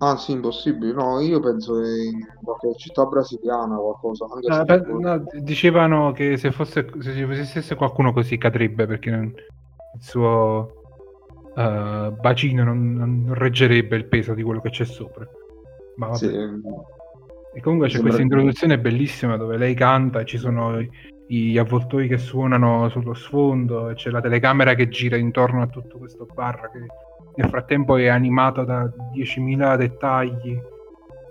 [0.00, 0.92] Ah sì, impossibile.
[0.92, 4.26] No, io penso che in qualche città brasiliana qualcosa.
[4.32, 8.86] Anche No, se- beh, no, dicevano che se fosse se ci esistesse qualcuno così cadrebbe
[8.86, 10.72] perché non- il suo
[11.56, 15.26] eh, bacino non, non reggerebbe il peso di quello che c'è sopra.
[15.96, 20.80] Ma sì, E comunque c'è questa introduzione bellissima dove lei canta e ci sono
[21.26, 25.98] gli avvoltoi che suonano sullo sfondo e c'è la telecamera che gira intorno a tutto
[25.98, 26.86] questo bar che
[27.38, 28.82] nel frattempo è animato da
[29.14, 30.60] 10.000 dettagli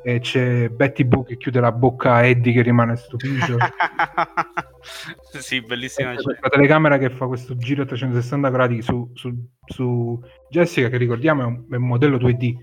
[0.01, 3.57] e c'è Betty Boo che chiude la bocca a Eddie che rimane stupito.
[5.37, 10.17] sì, bellissima C'è questa telecamera che fa questo giro a 360 gradi su, su- su
[10.49, 12.55] Jessica che ricordiamo è un, è un modello 2D.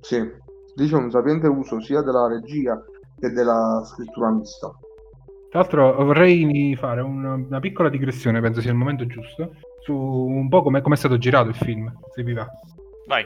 [0.00, 0.40] sì.
[0.74, 2.82] Dice un sapiente uso sia della regia
[3.18, 4.68] che della scrittura mista.
[5.50, 10.48] Tra l'altro vorrei fare un- una piccola digressione, penso sia il momento giusto, su un
[10.48, 12.48] po' come è stato girato il film, se vi va.
[13.06, 13.24] Vai.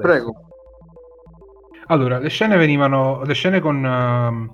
[0.00, 0.34] Prego.
[1.86, 4.52] Allora, le scene venivano, le scene con, ehm,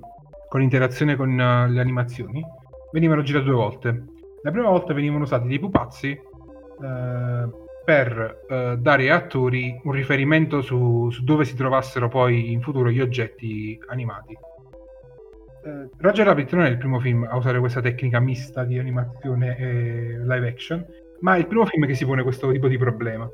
[0.49, 2.43] con interazione con eh, le animazioni
[2.91, 4.03] venivano girate due volte.
[4.41, 7.49] La prima volta venivano usati dei pupazzi eh,
[7.85, 12.89] per eh, dare ai attori un riferimento su, su dove si trovassero poi in futuro
[12.89, 14.37] gli oggetti animati.
[15.97, 20.17] Roger Rabbit non è il primo film a usare questa tecnica mista di animazione e
[20.21, 20.85] live action,
[21.19, 23.29] ma è il primo film che si pone questo tipo di problema.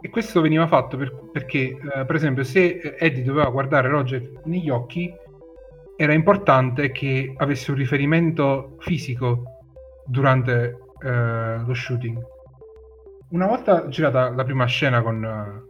[0.00, 4.70] E questo veniva fatto per- perché, eh, per esempio, se Eddie doveva guardare Roger negli
[4.70, 5.12] occhi,
[5.96, 9.42] era importante che avesse un riferimento fisico
[10.06, 12.18] durante eh, lo shooting.
[13.30, 15.62] Una volta girata la prima scena con, eh,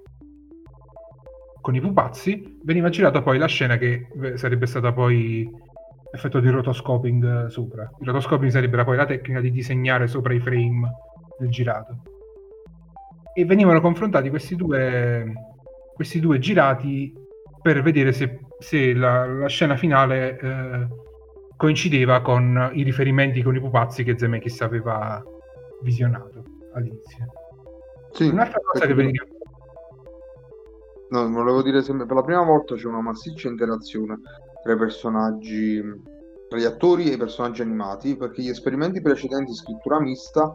[1.60, 5.48] con i pupazzi, veniva girata poi la scena che eh, sarebbe stata poi
[6.12, 7.90] effetto di rotoscoping eh, sopra.
[8.00, 10.88] Il rotoscoping sarebbe poi la tecnica di disegnare sopra i frame
[11.38, 12.02] del girato.
[13.40, 15.32] E venivano confrontati questi due,
[15.94, 17.10] questi due girati
[17.62, 20.88] per vedere se, se la, la scena finale eh,
[21.56, 25.22] coincideva con i riferimenti con i pupazzi che Zemeckis aveva
[25.80, 26.42] visionato
[26.74, 27.32] all'inizio.
[28.12, 29.24] Sì, Un'altra cosa che veniva...
[31.08, 34.18] No, volevo dire sempre, per la prima volta c'è una massiccia interazione
[34.62, 35.82] tra i personaggi,
[36.46, 40.52] tra gli attori e i personaggi animati, perché gli esperimenti precedenti di scrittura mista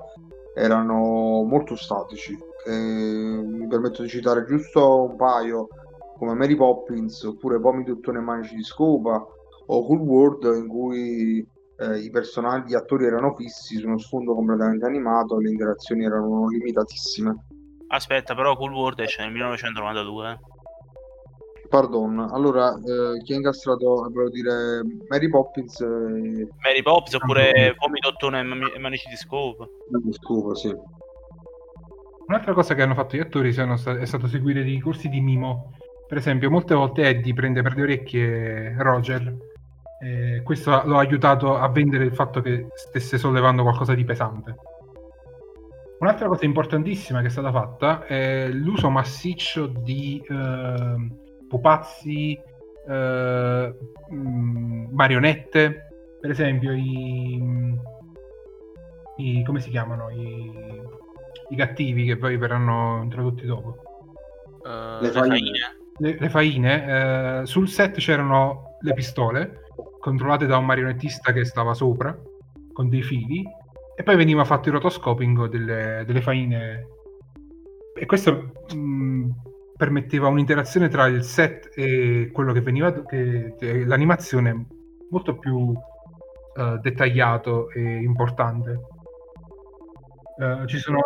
[0.54, 2.38] erano molto statici.
[2.66, 5.68] Eh, mi permetto di citare giusto un paio,
[6.18, 9.24] come Mary Poppins, oppure Pomi Dottone e Manici di Scopa,
[9.68, 11.48] o Cool World, in cui
[11.78, 16.06] eh, i personaggi, gli attori erano fissi su uno sfondo completamente animato e le interazioni
[16.06, 17.36] erano limitatissime.
[17.88, 20.32] Aspetta, però Cool World esce nel 1992.
[20.32, 20.38] eh.
[21.68, 28.10] Pardon, allora eh, chi ha incastrato, volevo dire, Mary Poppins e Mary Poppins oppure Vomito
[28.10, 29.66] Ottone e Mani- e Manici di Scope.
[30.12, 30.76] Scusa, sì.
[32.28, 35.74] Un'altra cosa che hanno fatto gli attori sta- è stato seguire dei corsi di mimo.
[36.08, 39.36] Per esempio, molte volte Eddie prende per le orecchie Roger.
[40.02, 44.56] e questo lo ha aiutato a vendere il fatto che stesse sollevando qualcosa di pesante.
[46.00, 51.10] Un'altra cosa importantissima che è stata fatta è l'uso massiccio di eh,
[51.48, 52.38] pupazzi,
[52.88, 53.76] eh,
[54.92, 55.88] marionette,
[56.20, 57.42] per esempio i,
[59.18, 60.52] i- come si chiamano i,
[61.50, 63.78] i cattivi che poi verranno introdotti dopo.
[64.66, 65.52] Eh, Le faine.
[65.98, 69.62] Le, le faine, eh, sul set c'erano le pistole
[70.00, 72.16] controllate da un marionettista che stava sopra
[72.74, 73.44] con dei fili
[73.96, 76.88] e poi veniva fatto il rotoscoping delle, delle faine
[77.98, 79.30] e questo mh,
[79.78, 84.68] permetteva un'interazione tra il set e quello che veniva che, che- l'animazione
[85.10, 85.74] molto più
[86.58, 88.82] eh, dettagliato e importante
[90.38, 91.00] Eh, ci sono,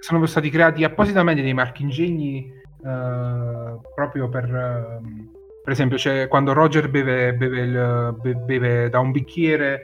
[0.00, 2.52] sono stati creati appositamente dei marchingegni
[2.84, 5.30] eh, proprio per ehm,
[5.62, 9.74] per esempio c'è quando Roger beve, beve, il- be- beve da un bicchiere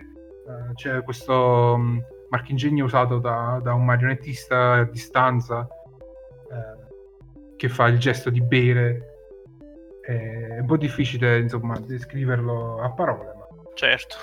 [0.47, 5.67] eh, c'è questo mh, marchingegno usato da, da un marionettista a distanza
[7.57, 9.07] che fa il gesto di bere
[10.03, 14.17] è un po' difficile insomma descriverlo a parole ma Certo.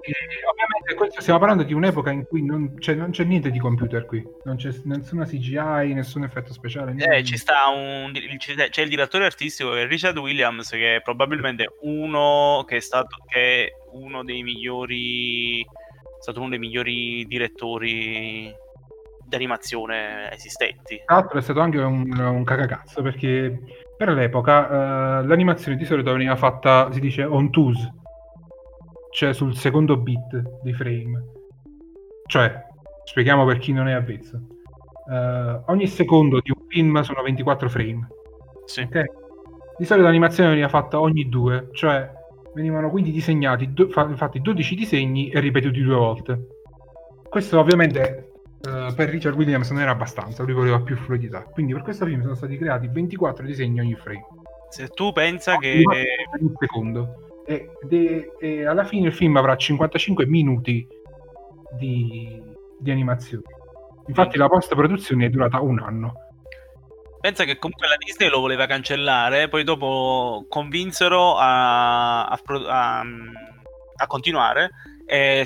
[0.00, 4.06] Ovviamente questo stiamo parlando di un'epoca in cui non c'è, non c'è niente di computer
[4.06, 6.94] qui, non c'è nessuna CGI, nessun effetto speciale.
[6.96, 11.76] Eh, ci sta un, c'è il direttore artistico che è Richard Williams, che è probabilmente
[11.82, 15.60] uno che è stato che è uno dei migliori.
[15.60, 18.52] È stato uno dei migliori direttori
[19.30, 21.00] di animazione esistenti.
[21.06, 23.58] Tra l'altro è stato anche un, un cagacazzo perché
[23.96, 27.88] per l'epoca eh, l'animazione di solito veniva fatta, si dice on twos,
[29.10, 31.24] cioè sul secondo bit di frame.
[32.26, 32.66] Cioè,
[33.04, 34.40] spieghiamo per chi non è avvezzo.
[35.10, 38.08] Eh, ogni secondo di un film sono 24 frame.
[38.64, 38.82] Sì.
[38.82, 39.02] ok?
[39.76, 42.08] Di solito l'animazione veniva fatta ogni due, cioè
[42.54, 46.46] venivano quindi disegnati, do- fa- fatti 12 disegni e ripetuti due volte.
[47.28, 48.30] Questo ovviamente
[48.62, 51.42] eh, per Richard Williams non era abbastanza, lui voleva più fluidità.
[51.44, 54.26] Quindi per questo film sono stati creati 24 disegni ogni frame.
[54.68, 55.82] Se tu pensa che...
[56.38, 57.29] Un secondo.
[57.50, 60.86] E, de- e alla fine il film avrà 55 minuti
[61.76, 62.40] di,
[62.78, 63.42] di animazione.
[64.06, 66.12] Infatti la post-produzione è durata un anno.
[67.20, 73.04] Pensa che comunque la Disney lo voleva cancellare, poi dopo convinsero a, a a-
[74.02, 74.70] a continuare
[75.04, 75.44] e,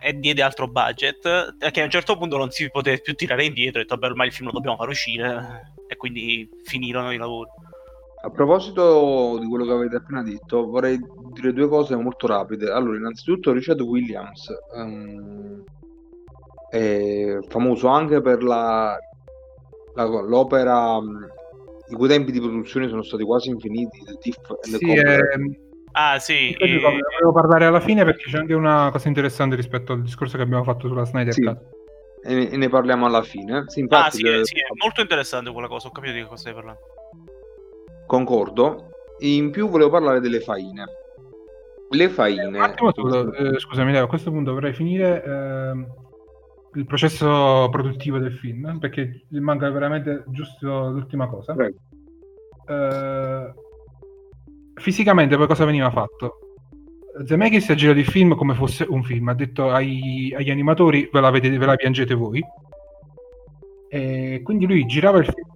[0.00, 3.80] e diede altro budget, che a un certo punto non si poteva più tirare indietro,
[3.80, 7.50] e detto ormai il film lo dobbiamo far uscire e quindi finirono i lavori.
[8.24, 10.96] A proposito di quello che avete appena detto, vorrei
[11.32, 12.70] dire due cose molto rapide.
[12.70, 15.64] Allora, innanzitutto Richard Williams ehm,
[16.70, 18.96] è famoso anche per la,
[19.94, 21.28] la- l'opera mh,
[21.88, 25.32] i cui tempi di produzione sono stati quasi infiniti, The Thief and the Sì, Conqueror.
[25.32, 25.54] ehm,
[25.94, 29.92] Ah sì, Poi eh, volevo parlare alla fine perché c'è anche una cosa interessante rispetto
[29.92, 31.42] al discorso che abbiamo fatto sulla Snyder Sì.
[31.42, 31.58] Cut.
[32.24, 33.64] E, ne- e parliamo alla fine.
[33.66, 36.36] Sì, ah, infatti, sì, eh, sì, è molto interessante quella cosa, ho capito di cosa
[36.36, 36.80] stai parlando.
[38.12, 38.90] Concordo.
[39.20, 40.84] In più volevo parlare delle faine.
[41.88, 42.44] Le faine.
[42.44, 45.86] Un attimo solo, eh, scusami, Leo, a questo punto vorrei finire ehm,
[46.74, 51.54] il processo produttivo del film perché manca veramente giusto l'ultima cosa.
[52.68, 53.52] Eh,
[54.74, 56.38] fisicamente poi cosa veniva fatto?
[57.24, 61.20] Zemeckis ha girato il film come fosse un film, ha detto ai- agli animatori ve
[61.20, 62.42] la, vedete, ve la piangete voi.
[63.88, 65.51] E quindi lui girava il film,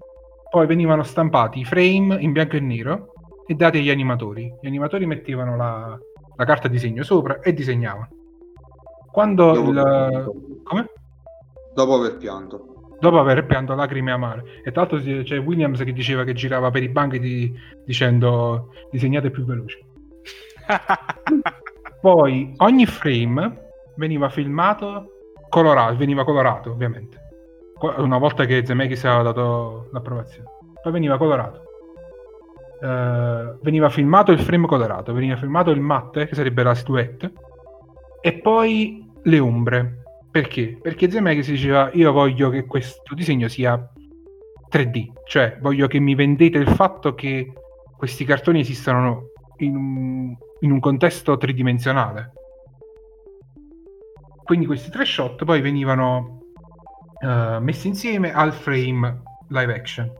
[0.57, 3.13] poi venivano stampati i frame in bianco e nero
[3.47, 4.51] e dati agli animatori.
[4.59, 5.99] Gli animatori mettevano la,
[6.35, 8.09] la carta disegno sopra e disegnavano.
[9.13, 10.31] Quando Dopo il- aver
[10.63, 10.87] come?
[11.75, 12.95] Dopo aver pianto.
[12.99, 14.63] dopo aver pianto lacrime amare.
[14.65, 17.53] E tra l'altro c'è Williams che diceva che girava per i banchi di-
[17.85, 19.79] dicendo disegnate più veloce.
[22.01, 25.11] Poi ogni frame veniva filmato
[25.51, 27.16] colorato, veniva colorato ovviamente.
[27.97, 30.49] Una volta che Zemeckis aveva dato l'approvazione.
[30.83, 31.63] Poi veniva colorato.
[32.83, 37.33] Eh, veniva filmato il frame colorato, veniva filmato il matte, che sarebbe la silhouette,
[38.21, 40.03] e poi le ombre.
[40.31, 40.79] Perché?
[40.81, 43.91] Perché Zemeckis diceva io voglio che questo disegno sia
[44.71, 47.53] 3D, cioè voglio che mi vendete il fatto che
[47.97, 52.33] questi cartoni esistano in in un contesto tridimensionale.
[54.43, 56.46] Quindi questi tre shot poi venivano
[57.21, 60.13] eh, messi insieme al frame live action.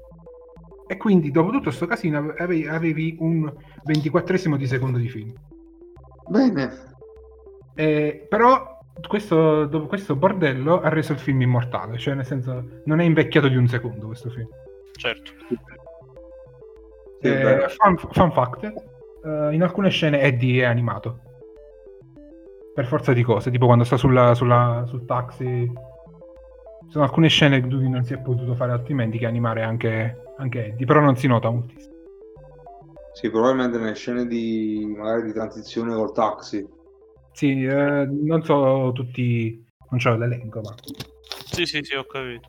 [0.89, 3.53] E quindi dopo tutto questo casino ave- avevi, avevi un
[3.85, 5.33] 24 di secondo di film.
[6.29, 6.73] Bene.
[7.75, 13.01] Eh, però questo, dopo questo bordello ha reso il film immortale, cioè nel senso non
[13.01, 14.49] è invecchiato di un secondo questo film.
[14.93, 15.33] certo.
[17.21, 21.21] Eh, fun, fun fact, eh, in alcune scene Eddie è animato.
[22.75, 25.71] Per forza di cose, tipo quando sta sulla, sulla- sul taxi.
[26.89, 30.67] Sono alcune scene in cui non si è potuto fare altrimenti che animare anche, anche
[30.67, 31.95] Eddie, però non si nota moltissimo.
[33.13, 36.67] Sì, probabilmente nelle scene di magari di transizione col taxi.
[37.33, 40.75] Sì, eh, non so tutti, non c'ho l'elenco, ma
[41.53, 42.49] Sì, sì, sì, ho capito.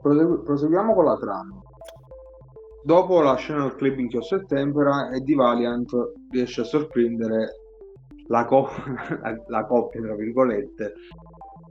[0.00, 1.60] Prosegu- proseguiamo con la trama.
[2.84, 5.90] Dopo la scena del club in chiosso e tempera, Eddie Valiant
[6.30, 7.56] riesce a sorprendere
[8.28, 8.68] la, co-
[9.22, 10.92] la- la coppia, tra virgolette,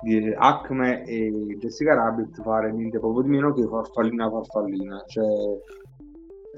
[0.02, 5.04] di Acme e Jessica Rabbit fare niente proprio di meno che farfallina farfallina.
[5.08, 5.26] Cioè,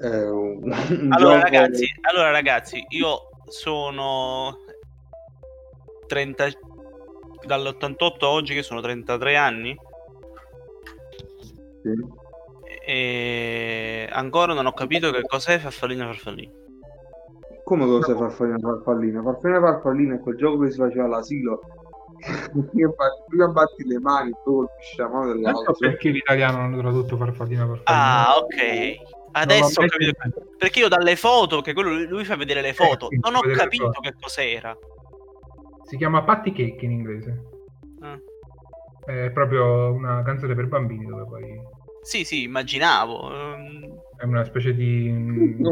[0.00, 4.58] Allora ragazzi, allora ragazzi, io sono
[6.06, 6.46] 30
[7.44, 9.76] dall'88 a oggi che sono 33 anni
[11.82, 11.92] Sì.
[12.86, 16.52] e ancora non ho capito che cos'è farfallina farfallina.
[17.64, 19.22] Come cos'è farfallina farfallina?
[19.22, 21.60] Farfallina farfallina è quel gioco che si faceva all'asilo.
[23.28, 25.74] Prima batti- le mani, poi colpisci la mano dell'altro.
[25.74, 28.26] perché l'italiano non hanno tradotto farfallina farfallina.
[28.26, 29.16] Ah, ok.
[29.30, 30.14] Adesso ho capito
[30.56, 33.40] perché io dalle foto, perché quello lui- lui fa vedere le foto, sì, non ho
[33.40, 34.00] capito foto.
[34.00, 34.76] che cos'era.
[35.84, 37.42] Si chiama Patty Cake in inglese.
[38.00, 38.18] Ah.
[39.04, 41.60] È proprio una canzone per bambini dove poi
[42.02, 43.32] Sì, sì, immaginavo.
[43.34, 45.08] Ehm, è una specie di
[45.58, 45.70] No.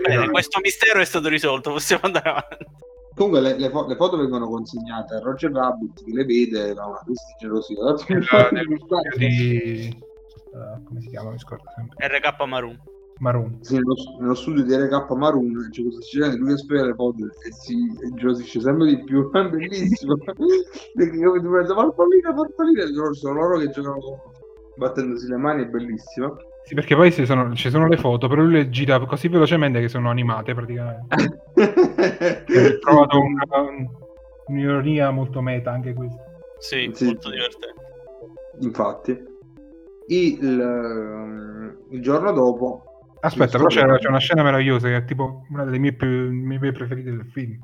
[0.00, 2.66] Bene, questo mistero è stato risolto, possiamo andare avanti.
[3.14, 6.86] Comunque le, le fo- le foto vengono consegnate a Roger Rabbit che le vede ha
[6.86, 7.76] una crisi di gelosia.
[8.08, 10.10] Nel- nel studio di
[10.54, 11.30] eh, come si chiama?
[11.30, 12.06] Mi scordo sempre.
[12.06, 12.78] RK Maroon.
[13.18, 13.58] Maroon.
[13.60, 16.94] Sì, nello, nello studio di RK Maroon c'è questa scena di lui che spiega le
[16.94, 19.30] foto e si ingelosisce sempre di più.
[19.30, 20.16] È bellissimo.
[20.16, 24.00] Perché come tu pensi, farfallina, farfallina, sono loro che giocano
[24.76, 26.36] battendosi le mani, è bellissimo.
[26.64, 29.80] Sì, perché poi ci sono, ci sono le foto, però lui le gira così velocemente
[29.80, 31.14] che sono animate praticamente.
[31.56, 33.46] Ho trovato una-
[34.46, 36.22] un'ironia molto meta anche questa.
[36.58, 37.06] Sì, Sì.
[37.06, 37.80] molto divertente.
[38.60, 39.22] Infatti,
[40.08, 42.84] il, il giorno dopo,
[43.24, 46.58] Aspetta, però c'è, c'è una scena meravigliosa che è tipo una delle mie più, mie
[46.58, 47.56] più preferite del film.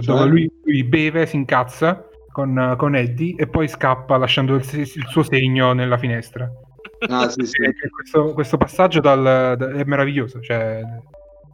[0.00, 0.04] Cioè?
[0.04, 4.86] Dove lui, lui beve, si incazza con, con Eddie e poi scappa lasciando il, il
[5.08, 6.48] suo segno nella finestra.
[7.08, 10.82] Ah, sì, sì, E- e questo, questo passaggio dal- da- è meraviglioso, cioè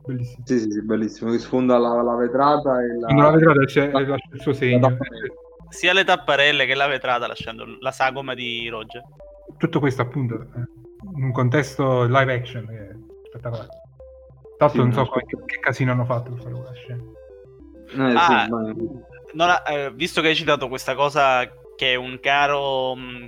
[0.04, 0.42] bellissimo.
[0.46, 1.30] sì, sì, sì, bellissimo.
[1.30, 4.96] Che sfonda la, la vetrata e la, la vetrata c'è, lascia il suo segno.
[5.68, 9.02] Sia le tapparelle che la vetrata lasciando la sagoma di Roger.
[9.56, 10.58] Tutto questo appunto eh,
[11.16, 12.90] in un contesto live action che è
[13.28, 13.68] spettacolare.
[14.58, 17.02] L'altro Sì, non so come- che, che casino hanno fatto per fare quella scena.
[17.92, 18.74] Eh, Ah, sì, ma-
[19.32, 23.26] Non ha- eh, visto che hai citato questa cosa che è un caro mh,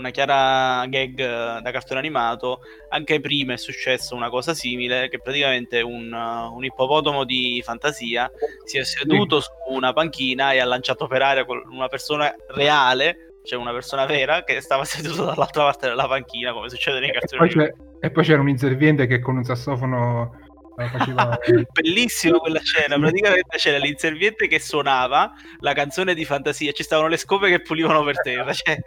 [0.00, 5.20] una chiara gag eh, da cartone animato anche prima è successo una cosa simile che
[5.20, 8.30] praticamente un, uh, un ippopotamo di fantasia
[8.64, 13.58] si è seduto su una panchina e ha lanciato per aria una persona reale cioè
[13.58, 17.80] una persona vera che stava seduta dall'altra parte della panchina come succede nei cartoni animati.
[18.00, 20.48] e poi c'era un inserviente che con un sassofono
[20.80, 21.38] eh, faceva...
[21.72, 27.16] Bellissima quella scena, praticamente c'era l'inserviente che suonava la canzone di fantasia, ci stavano le
[27.18, 28.52] scope che pulivano per terra.
[28.52, 28.78] Cioè...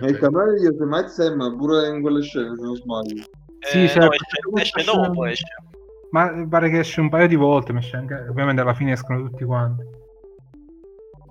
[0.00, 3.22] Nel canale di Yosemite Sam pure in quelle scene, se non sbaglio.
[3.60, 4.26] Sì, Eh, sì, no, perché
[4.60, 5.44] esce, esce dopo, esce.
[6.10, 8.14] Ma pare che esce un paio di volte, ma esce anche...
[8.28, 9.82] ovviamente alla fine escono tutti quanti.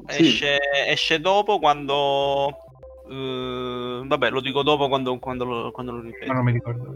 [0.07, 0.21] Sì.
[0.23, 0.57] Esce,
[0.89, 2.47] esce dopo quando...
[3.09, 6.33] eh, vabbè, lo dico dopo quando, quando lo, quando lo Ma ripeto.
[6.33, 6.95] non mi ricordo.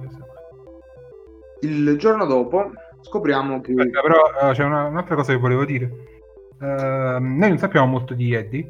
[1.61, 2.71] Il giorno dopo
[3.01, 3.71] scopriamo che...
[3.71, 5.89] Aspetta, però eh, c'è una- un'altra cosa che volevo dire.
[6.61, 8.69] Ehm, noi non sappiamo molto di Eddie,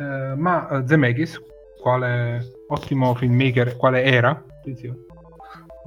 [0.00, 1.40] eh, ma eh, Zemeckis,
[1.80, 4.98] quale ottimo filmmaker, quale era, attenzione,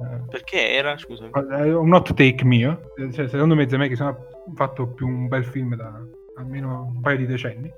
[0.02, 1.30] eh, Perché era, scusami.
[1.50, 4.16] è un hot take mio, eh, cioè, secondo me Zemeckis ha
[4.54, 5.92] fatto più un bel film da
[6.36, 7.72] almeno un paio di decenni,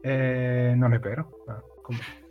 [0.00, 1.28] e non è vero.
[1.82, 2.26] comunque.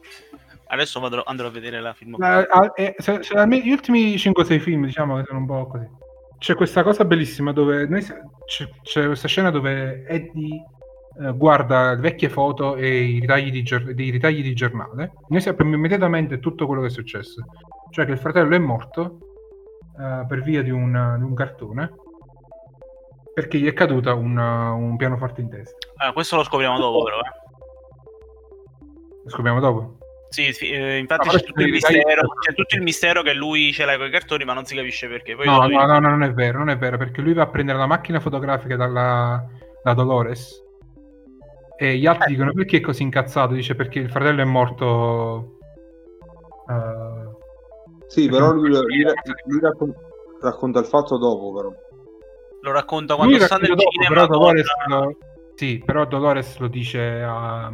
[0.70, 2.16] Adesso vado- andrò a vedere la film.
[2.18, 5.88] Ma, ah, eh, se- se gli ultimi 5-6 film, diciamo che sono un po' così.
[6.40, 8.02] C'è questa cosa bellissima dove noi,
[8.46, 10.64] c'è, c'è questa scena dove Eddie
[11.20, 15.14] eh, guarda vecchie foto e i ritagli di, gior- dei ritagli di giornale.
[15.30, 17.44] Noi sappiamo immediatamente tutto quello che è successo.
[17.90, 19.20] Cioè che il fratello è morto
[20.00, 21.92] eh, per via di un, di un cartone
[23.34, 25.78] perché gli è caduta un, un pianoforte in testa.
[25.98, 27.20] Ah, questo lo scopriamo dopo, però.
[27.20, 27.46] eh.
[29.24, 29.98] Lo scopriamo dopo.
[30.30, 33.86] Sì, sì, eh, infatti No, c'è tutto, mistero, c'è tutto il mistero che lui ce
[33.86, 35.36] l'ha con i cartoni, ma non si capisce perché.
[35.36, 37.48] Poi No, no, no, no, non è vero, non è vero, perché lui va a
[37.48, 39.46] prendere la macchina fotografica dalla,
[39.84, 40.66] da Dolores
[41.78, 43.54] e gli altri dicono perché è così incazzato?
[43.54, 45.58] Dice perché il fratello è morto.
[46.70, 47.36] eh,
[48.08, 48.82] Sì, però lui, lui-
[49.46, 49.94] lui raccon-
[50.42, 51.72] racconta il fatto dopo, però.
[52.62, 54.14] lo racconta quando lui sta nel dopo, cinema.
[54.14, 55.16] però Dolores lo,
[55.56, 57.72] sì, però Dolores lo dice a,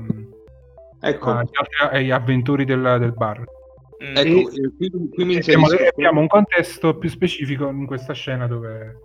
[1.05, 3.39] Ecco, agli altri- agli avventori del, del bar.
[4.03, 8.47] Mm, ecco eh, qui, qui mi abbiamo, abbiamo un contesto più specifico in questa scena
[8.47, 8.97] dove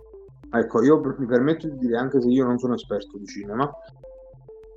[0.51, 3.69] Ecco, io mi permetto di dire, anche se io non sono esperto di cinema,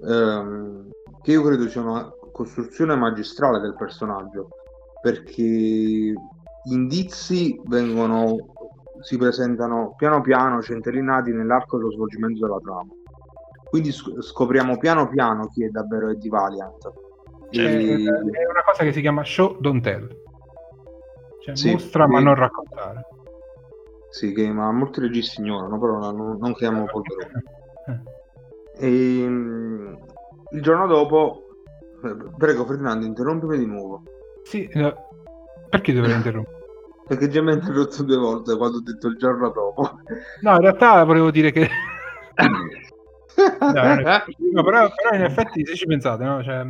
[0.07, 0.91] ehm,
[1.23, 4.49] che io credo sia una costruzione magistrale del personaggio,
[5.01, 8.37] perché gli indizi vengono,
[9.01, 12.89] si presentano piano piano, centellinati nell'arco dello svolgimento della trama.
[13.69, 16.93] Quindi sc- scopriamo piano piano chi è davvero Eddie Valiant.
[17.51, 20.09] è, E- è una cosa che si chiama show don't tell.
[21.43, 23.01] Cioè, Sì, mostra ma non raccontare.
[24.11, 27.43] Sì, che ma molti registi ignorano, però non, non chiamo polverone.
[27.87, 28.87] Eh.
[28.87, 29.72] E, mm,
[30.53, 31.43] il giorno dopo,
[32.37, 34.03] prego Ferdinando, interrompimi di nuovo.
[34.43, 34.95] Sì, eh,
[35.69, 36.61] perché dovrei interrompere?
[37.05, 39.99] Perché già mi hai interrotto due volte quando ho detto il giorno dopo.
[40.41, 41.69] No, in realtà volevo dire che...
[43.35, 46.43] No, no, però, però in effetti se ci pensate, no?
[46.43, 46.67] Cioè,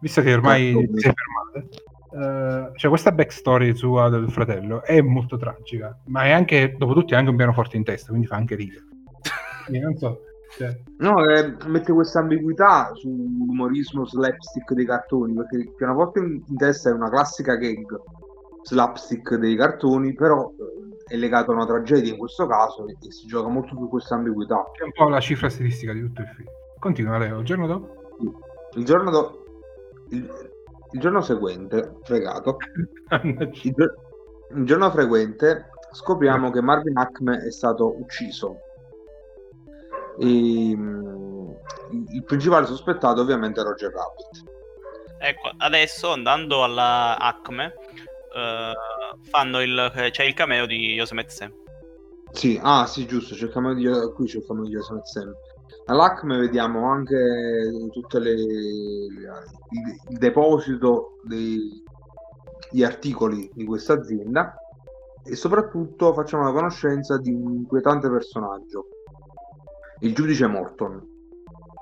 [0.00, 1.00] visto che ormai Cartoni.
[1.00, 1.68] si è fermate,
[2.10, 7.14] eh, cioè questa backstory sua del fratello è molto tragica, ma è anche, dopo tutto,
[7.14, 8.84] è anche un pianoforte in testa, quindi fa anche ridere.
[9.64, 15.74] Quindi non so, cioè, No, eh, mette questa ambiguità sull'umorismo slapstick dei cartoni, perché il
[15.74, 18.00] pianoforte in, in testa è una classica gag
[18.62, 23.26] slapstick dei cartoni, però eh, è legato a una tragedia in questo caso e, si
[23.26, 24.62] gioca molto su questa ambiguità.
[24.78, 26.48] è un po' la cifra stilistica di tutto il film.
[26.78, 27.94] Continua Leo, il giorno dopo?
[28.74, 29.44] Il giorno, do-
[30.10, 30.50] il,
[30.92, 32.56] il giorno seguente, fregato,
[33.22, 33.94] il, gio-
[34.50, 38.60] Un giorno frequente scopriamo che Marvin Acme è stato ucciso.
[40.18, 41.50] E, mm,
[42.12, 44.56] il principale sospettato ovviamente è Roger Rabbit.
[45.20, 47.74] Ecco, adesso andando alla Acme,
[48.34, 48.72] eh,
[49.22, 51.52] fanno il, c'è il cameo di Yosemite Sam.
[52.32, 55.34] Sì, ah sì, giusto, c'è il cameo di, qui c'è il cameo di Yosemite Sam.
[55.86, 57.16] All'Acme vediamo anche
[57.90, 59.32] tutte le, il,
[60.18, 61.82] deposito dei,
[62.70, 64.54] gli articoli di questa azienda
[65.24, 68.88] e soprattutto facciamo la conoscenza di un inquietante personaggio,
[70.00, 71.00] il giudice Morton,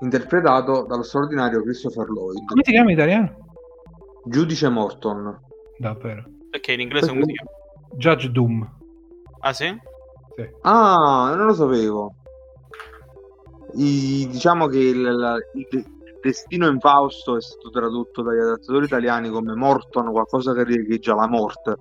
[0.01, 2.45] interpretato dallo straordinario Christopher Lloyd.
[2.45, 3.35] Come si chiama in italiano?
[4.25, 5.39] Giudice Morton.
[5.77, 6.23] Davvero.
[6.49, 7.49] Perché in inglese come si chiama?
[7.95, 8.75] Judge Doom.
[9.41, 9.65] Ah sì?
[10.35, 10.49] Sì.
[10.61, 12.13] Ah, non lo sapevo.
[13.75, 18.85] I- diciamo che il, la- il de- il destino infausto è stato tradotto dagli adattatori
[18.85, 21.75] italiani come Morton, qualcosa che riecheggia la morte.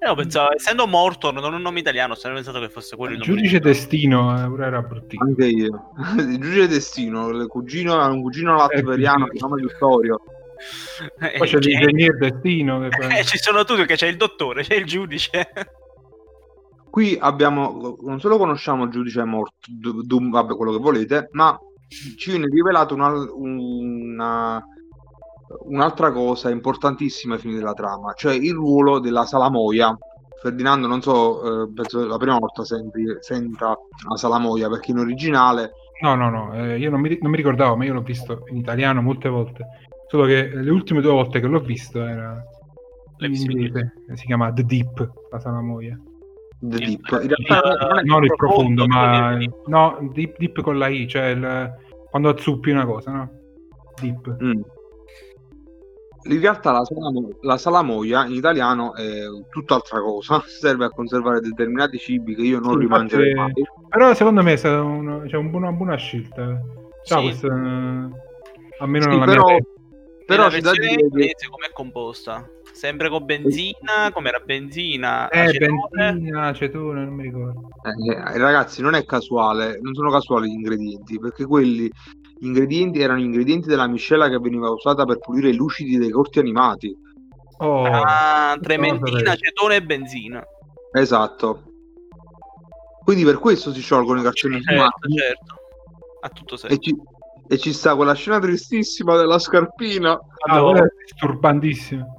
[0.00, 3.32] Io pensavo, essendo Morton, non un nome italiano, sempre pensato che fosse quello Il nome
[3.32, 5.24] giudice di- destino eh, pure era bruttino.
[5.24, 5.90] Anche io.
[6.18, 10.20] Il giudice destino, il cugino, un cugino latveriano Eh, di nome Vittorio.
[11.20, 12.78] Eh, Poi c'è l'ingegnere destino.
[12.88, 15.48] Che eh, ci sono tutti, perché c'è il dottore, c'è il giudice.
[16.90, 21.58] Qui abbiamo, non solo conosciamo il giudice morto, d- Doom, vabbè, quello che volete, ma
[22.16, 24.62] ci viene rivelato una, una-
[25.66, 29.96] un'altra cosa importantissima ai fini della trama, cioè il ruolo della Salamoia.
[30.40, 33.76] Ferdinando, non so, eh, penso la prima volta senti, senta
[34.08, 37.74] la Salamoia, perché in originale No, no, no, eh, io non mi, non mi ricordavo,
[37.76, 39.64] ma io l'ho visto in italiano molte volte.
[40.06, 42.40] Solo che le ultime due volte che l'ho visto era
[43.18, 43.94] in inglese.
[44.14, 45.98] Si chiama The Deep, la Salamoia.
[46.60, 49.36] The Deep, in realtà non il profondo, profondo, ma
[49.66, 51.74] no, deep, deep con la I, cioè il-
[52.10, 53.30] quando azzuppi una cosa, no?
[54.00, 54.36] Deep.
[54.42, 54.60] Mm.
[56.28, 61.98] In realtà la, salamo- la salamoia in italiano è tutt'altra cosa, serve a conservare determinati
[61.98, 63.52] cibi che io non Sì, rimangerei mai.
[63.88, 66.60] Però secondo me è un- cioè, un buona- una buona scelta.
[67.04, 67.24] Ciao, Sì.
[67.28, 69.58] questo, eh, almeno Sì, nella però, mia
[70.26, 72.50] però la c'è da versione dire che inglese com'è composta?
[72.70, 75.78] Sempre con benzina, com'era benzina, Eh, acetone?
[75.90, 77.68] benzina, acetone, non mi ricordo.
[77.82, 81.90] eh, eh, ragazzi non è casuale, non sono casuali gli ingredienti, perché quelli
[82.40, 86.10] gli ingredienti erano gli ingredienti della miscela che veniva usata per pulire i lucidi dei
[86.10, 86.96] corti animati.
[87.58, 90.44] Oh, Ah, trementina, acetone e benzina.
[90.92, 91.62] Esatto.
[93.02, 95.54] Quindi per questo si sciolgono i cartoni Certo, animati certo.
[96.20, 96.76] Ha tutto senso.
[96.76, 96.94] e ci,
[97.48, 100.12] e ci sta quella scena tristissima della scarpina.
[100.46, 102.16] Ah, quello è disturbantissimo.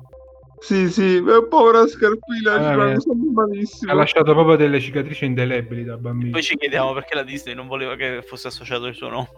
[0.59, 2.97] Sì, sì, povera scarpina,
[3.32, 3.91] malissimo.
[3.91, 6.32] Ha lasciato proprio delle cicatrici indelebili da bambino.
[6.32, 9.30] Poi ci chiediamo perché la Disney non voleva che fosse associato il suo nome.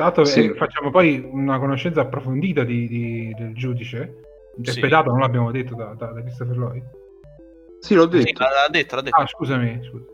[0.00, 0.52] L'altro Sì.
[0.54, 4.22] facciamo poi una conoscenza approfondita di- di- del giudice,
[4.56, 6.82] interpretato, non l'abbiamo detto, da, da, da Christopher Lloyd.
[7.80, 8.42] Sì, l'ho Sì, detto.
[8.42, 9.20] l'ha l'ha detto, l'ha detto.
[9.20, 10.04] Ah, scusami, scusa.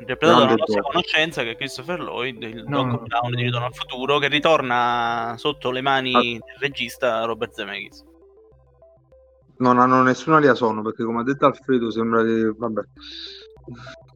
[0.00, 3.36] Interpretato dalla nostra conoscenza che è Christopher Lloyd, il No, Doc no, Brown no.
[3.36, 6.20] di Ritorno al Futuro, che ritorna sotto le mani Ah.
[6.20, 8.04] del regista Robert Zemeckis.
[9.58, 12.52] Non hanno nessuna liasono perché, come ha detto Alfredo, sembra che.
[12.56, 12.82] Vabbè.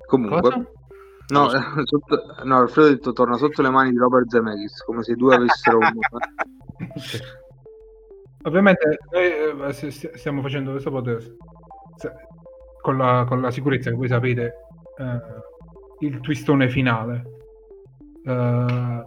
[0.06, 0.66] Comunque, Cosa?
[1.28, 1.48] No,
[1.84, 5.16] sotto- no, Alfredo ha detto torna sotto le mani di Robert Zemeckis, come se i
[5.16, 5.78] due avessero.
[5.78, 5.86] un-.
[8.44, 11.36] Ovviamente noi eh, stiamo facendo questo podcast
[12.80, 14.54] con la, con la sicurezza che voi sapete
[14.98, 15.20] eh,
[16.00, 17.22] il twistone finale.
[18.24, 19.04] Eh,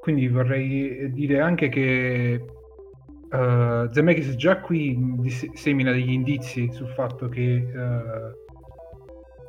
[0.00, 2.44] quindi vorrei dire anche che
[3.30, 8.32] eh, Zemeckis già qui dis- semina degli indizi sul fatto che eh,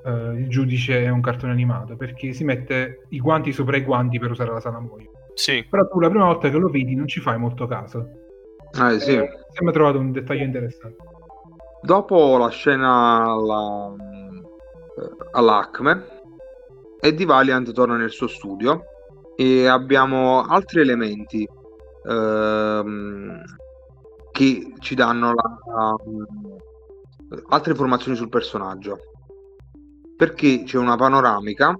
[0.05, 4.19] eh, il giudice è un cartone animato perché si mette i guanti sopra i guanti
[4.19, 5.09] per usare la salamoia.
[5.33, 8.07] Sì, Però tu la prima volta che lo vedi non ci fai molto caso.
[8.79, 9.15] Eh, sì.
[9.15, 9.29] Eh,
[9.61, 10.97] mi ha trovato un dettaglio interessante.
[11.81, 16.05] Dopo la scena alla, eh, all'Acme,
[16.99, 18.83] Eddie Valiant torna nel suo studio
[19.35, 21.47] e abbiamo altri elementi
[22.07, 23.41] ehm,
[24.31, 28.99] che ci danno la- la- altre informazioni sul personaggio.
[30.21, 31.75] Perché c'è una panoramica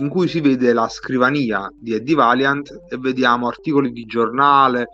[0.00, 4.88] in cui si vede la scrivania di Eddie Valiant e vediamo articoli di giornale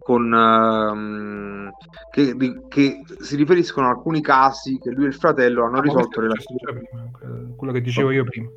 [0.00, 1.70] con, ehm,
[2.10, 2.34] che,
[2.66, 7.54] che si riferiscono a alcuni casi che lui e il fratello hanno Ah, risolto eh,
[7.54, 8.48] quello che dicevo io prima.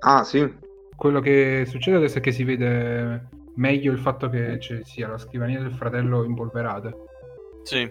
[0.00, 0.52] Ah, sì.
[0.96, 5.18] Quello che succede adesso è che si vede meglio il fatto che ci sia la
[5.18, 6.92] scrivania del fratello impolverata.
[7.62, 7.88] sì.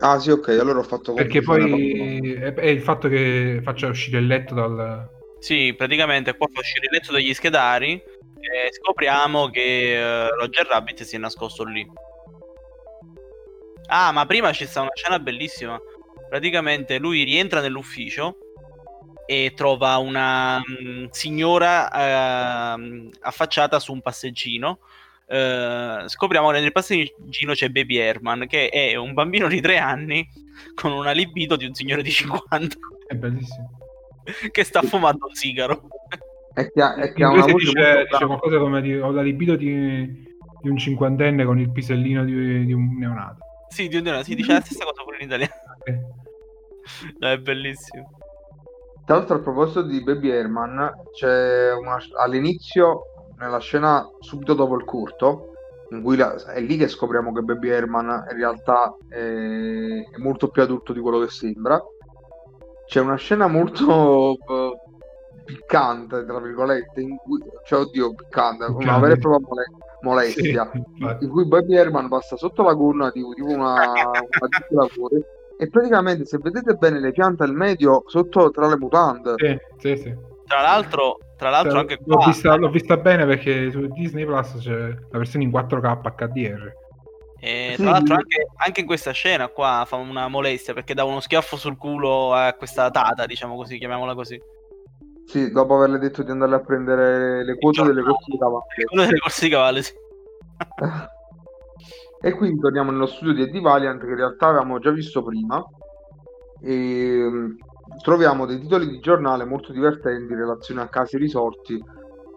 [0.00, 0.48] Ah, sì, ok.
[0.48, 5.08] Allora ho fatto Perché poi è, il fatto che faccia uscire il letto dal...
[5.38, 11.02] Sì, praticamente qua fa uscire il letto degli schedari e scopriamo che eh, Roger Rabbit
[11.02, 11.86] si è nascosto lì.
[13.86, 15.80] Ah, ma prima c'è stata una scena bellissima.
[16.28, 18.36] Praticamente lui rientra nell'ufficio
[19.26, 24.78] e trova una mh, signora uh, affacciata su un passeggino.
[25.28, 30.26] Uh, scopriamo che nel passeggino c'è Baby Herman, che è un bambino di tre anni
[30.74, 32.76] con una libido di un signore di 50.
[33.06, 33.78] È bellissimo.
[34.50, 35.88] che sta fumando un sigaro.
[36.52, 39.22] È che ha, è che ha una voce dice, dice qualcosa come di, ho la
[39.22, 40.06] libido di,
[40.60, 43.38] di, un cinquantenne con il pisellino di, di un neonato.
[43.68, 45.52] Sì, di un neonato, si dice la stessa cosa pure in italiano.
[45.80, 46.00] Okay.
[47.18, 48.10] No, è bellissimo.
[49.04, 54.84] Tra l'altro, a proposito di Baby Herman, c'è una, all'inizio, nella scena subito dopo il
[54.84, 55.52] curto,
[55.90, 60.48] in cui la, è lì che scopriamo che Baby Herman in realtà è, è, molto
[60.48, 61.80] più adulto di quello che sembra.
[62.86, 64.78] C'è una scena molto uh,
[65.44, 68.84] piccante, tra virgolette, in cui, cioè oddio, piccante, piccante.
[68.84, 69.64] una vera e propria mole,
[70.00, 73.92] molestia, sì, in cui Baby Herman passa sotto la gonna di, di una,
[74.70, 75.22] una fuori
[75.60, 79.34] e praticamente se vedete bene le piante al medio sotto tra le mutande.
[79.36, 80.16] Sì, sì, sì.
[80.46, 82.16] Tra l'altro, tra l'altro cioè, anche qua...
[82.16, 86.72] L'ho vista, l'ho vista, bene perché su Disney Plus c'è la versione in 4K HDR.
[87.40, 87.90] E tra sì.
[87.90, 91.76] l'altro anche, anche, in questa scena qua fa una molestia perché dà uno schiaffo sul
[91.76, 94.38] culo a questa tata, diciamo così, chiamiamola così.
[95.26, 98.64] Sì, dopo averle detto di andare a prendere le quote delle corse di cavallo.
[98.76, 99.92] Le quote delle corse di cavallo, sì.
[102.20, 105.64] E quindi torniamo nello studio di Eddie Valiant che in realtà avevamo già visto prima
[106.60, 107.50] e mm,
[108.02, 111.82] troviamo dei titoli di giornale molto divertenti in relazione a casi risorti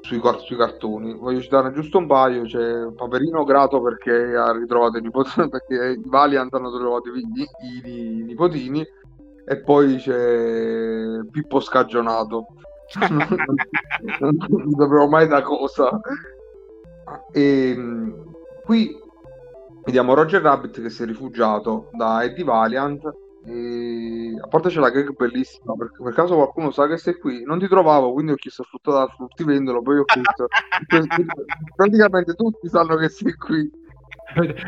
[0.01, 1.13] sui, sui cartoni.
[1.13, 6.01] Voglio citare giusto un paio, c'è Paperino grato perché ha ritrovato i nipotini, perché i
[6.05, 8.85] Valiant hanno trovato i, i, i, i nipotini
[9.45, 12.47] e poi c'è Pippo scagionato.
[13.09, 13.27] non,
[14.47, 15.99] non, sapevo mai da cosa.
[17.31, 18.11] E mm,
[18.63, 18.99] qui
[19.83, 23.01] Vediamo Roger Rabbit che si è rifugiato da Eddie Valiant.
[23.45, 24.35] E...
[24.41, 27.59] A parte c'è la gag bellissima, perché per caso qualcuno sa che sei qui, non
[27.59, 30.47] ti trovavo, quindi ho chiesto a frutto da fruttivendolo, poi ho chiesto...
[31.75, 33.69] praticamente tutti sanno che sei qui.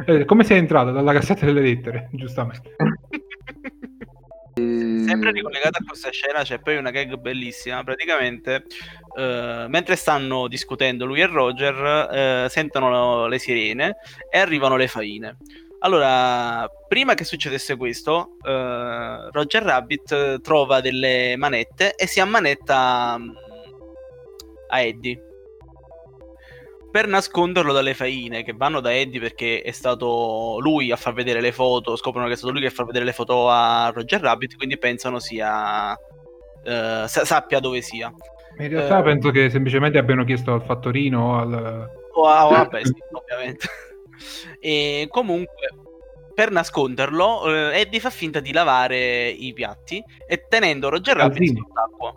[0.06, 0.92] Eh, come sei entrato?
[0.92, 2.76] Dalla cassetta delle lettere, giustamente.
[4.56, 7.84] Sempre ricollegata a questa scena c'è poi una gag bellissima.
[7.84, 8.66] Praticamente,
[9.18, 12.10] eh, mentre stanno discutendo lui e Roger,
[12.46, 13.96] eh, sentono le sirene
[14.30, 15.38] e arrivano le faine.
[15.86, 23.30] Allora, prima che succedesse questo, eh, Roger Rabbit trova delle manette e si ammanetta mm,
[24.70, 25.22] a Eddie
[26.90, 31.42] per nasconderlo dalle faine che vanno da Eddie perché è stato lui a far vedere
[31.42, 34.56] le foto, scoprono che è stato lui che fa vedere le foto a Roger Rabbit,
[34.56, 35.98] quindi pensano sia
[36.64, 38.14] sa- sappia dove sia.
[38.60, 41.90] In realtà uh, penso che semplicemente abbiano chiesto al fattorino o al...
[42.14, 43.68] O a, o vabbè, sì, ovviamente.
[44.60, 45.70] E comunque
[46.34, 52.14] per nasconderlo, uh, Eddie fa finta di lavare i piatti e tenendo Roger Rabbit sott'acqua.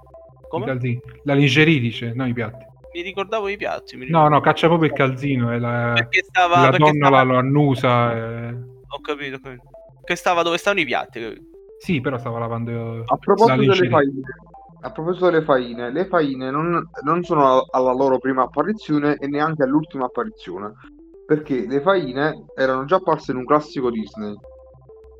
[0.49, 0.79] Come?
[1.25, 2.65] La lingerie dice, no i piatti
[2.97, 4.09] mi ricordavo i piatti.
[4.09, 7.23] No, no, caccia proprio il calzino e la, perché stava, la perché donna stava...
[7.23, 8.13] lo annusa.
[8.15, 8.49] E...
[8.89, 9.63] Ho capito, ho capito.
[10.03, 11.49] Che stava dove stavano i piatti.
[11.79, 13.03] Sì, però stava lavando.
[13.05, 14.21] A proposito delle faine,
[14.81, 19.63] a proposito delle faine, le faine non, non, sono alla loro prima apparizione e neanche
[19.63, 20.73] all'ultima apparizione.
[21.27, 24.35] Perché le faine erano già apparse in un classico Disney.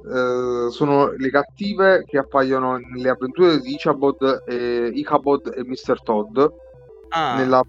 [0.05, 6.01] Uh, sono le cattive che appaiono nelle avventure di Ichabod e, Ichabod e Mr.
[6.01, 6.39] Todd
[7.09, 7.35] ah.
[7.37, 7.61] nella,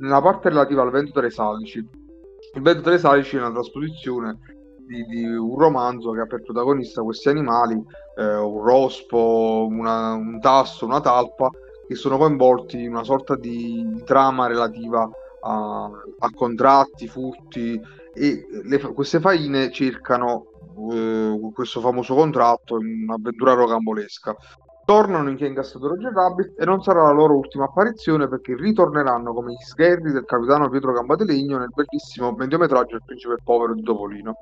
[0.00, 1.78] nella, parte relativa al vento delle salici.
[1.78, 4.38] Il vento delle salici è una trasposizione
[4.86, 7.82] di, di un romanzo che ha per protagonista questi animali,
[8.16, 11.50] eh, un rospo, una, un tasso, una talpa,
[11.86, 15.10] che sono coinvolti in una sorta di, di trama relativa a,
[15.46, 17.80] a, contratti, furti
[18.12, 20.46] e le, queste faine cercano
[20.92, 24.36] eh, questo famoso contratto in un'avventura rocambolesca
[24.84, 28.54] tornano in chi ha ingassato Roger Rabbit e non sarà la loro ultima apparizione perché
[28.54, 33.82] ritorneranno come gli sgherri del capitano Pietro Gambatelegno nel bellissimo mediometraggio Il principe povero di
[33.82, 34.36] Topolino.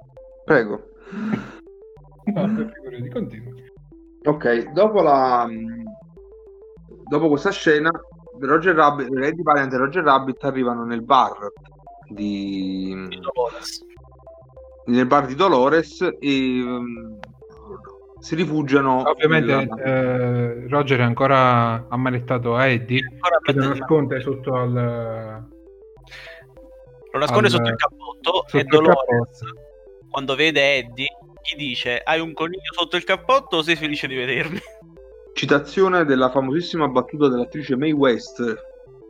[0.45, 0.91] Prego.
[3.13, 3.73] Continui.
[4.27, 5.49] Ok, dopo la
[7.07, 7.91] dopo questa scena
[8.41, 11.53] Roger Rabbit, Eddie Valiant e Roger Rabbit arrivano nel bar
[12.09, 13.85] di, di Dolores.
[14.87, 17.19] Nel bar di Dolores e um,
[18.19, 19.09] si rifugiano.
[19.09, 19.83] Ovviamente nella...
[19.83, 23.01] eh, Roger è ancora ammanettato a Eddie
[23.43, 24.73] che lo nasconde sotto al...
[27.13, 27.53] Lo nasconde al...
[27.53, 29.41] sotto il cappotto sotto e Dolores,
[30.11, 31.09] quando vede Eddie,
[31.43, 34.59] gli dice hai un coniglio sotto il cappotto o sei felice di vedermi?
[35.35, 38.41] Citazione della famosissima battuta dell'attrice Mae West,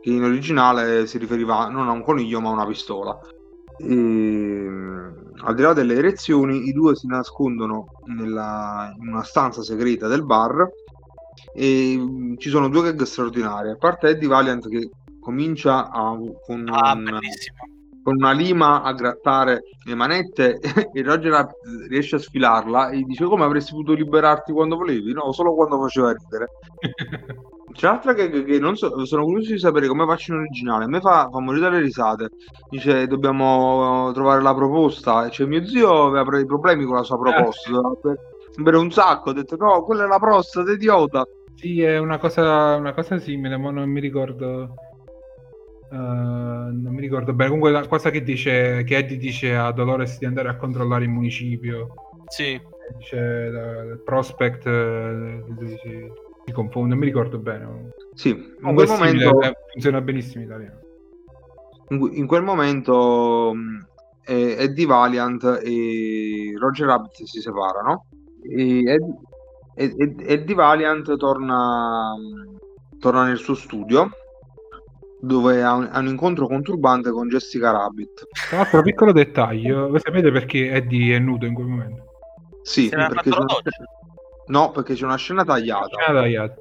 [0.01, 3.17] che in originale si riferiva non a un coniglio ma a una pistola.
[3.77, 4.67] E,
[5.37, 10.25] al di là delle erezioni, i due si nascondono nella, in una stanza segreta del
[10.25, 10.67] bar
[11.53, 13.73] e mh, ci sono due gag straordinarie.
[13.73, 17.57] A parte Eddie Valiant che comincia a, con, Ah, un- bellissimo.
[18.05, 20.59] Con una lima a grattare le manette
[20.93, 21.47] e Roger
[21.89, 25.11] riesce a sfilarla e dice come avresti potuto liberarti quando volevi?
[25.11, 26.49] No, solo quando faceva ridere.
[27.73, 30.85] C'è un'altra che, che non so, sono curioso di sapere come faccio in originale.
[30.85, 32.29] A me fa, fa morire dalle risate.
[32.69, 35.25] Dice: Dobbiamo trovare la proposta.
[35.25, 37.71] E Cioè, mio zio aveva dei problemi con la sua proposta.
[37.71, 38.15] Doveva
[38.61, 39.31] bere un sacco.
[39.31, 41.25] Ho detto: No, quella è la prostata, idiota.
[41.55, 44.75] Sì, è una cosa, una cosa simile, ma non mi ricordo.
[45.91, 47.49] Eh, non mi ricordo bene.
[47.49, 51.09] Comunque, la cosa che dice che Eddie dice a Dolores di andare a controllare il
[51.09, 51.93] municipio.
[52.27, 52.59] Sì.
[52.97, 53.17] Dice
[53.49, 55.43] la- il prospect eh,
[55.81, 56.11] si,
[56.45, 57.91] si confonde, non mi ricordo bene.
[58.13, 59.47] Sì, in Comunque quel simile, momento.
[59.47, 60.79] eh, funziona benissimo in italiano.
[61.89, 63.53] In, que- in quel momento
[64.25, 68.05] eh, Eddie Valiant e Roger Rabbit si separano
[68.41, 69.15] e Ed-
[69.75, 74.09] Ed- Ed- Eddie Valiant torna, mh, torna nel suo studio
[75.19, 78.27] dove ha un, ha un incontro conturbante con Jessica Rabbit.
[78.49, 82.03] Tra l'altro, piccolo dettaglio, voi sapete perché Eddie è nudo in quel momento?
[82.61, 83.55] Sì, perché c'è una,
[84.47, 86.51] no, perché c'è una scena tagliata dai, ah.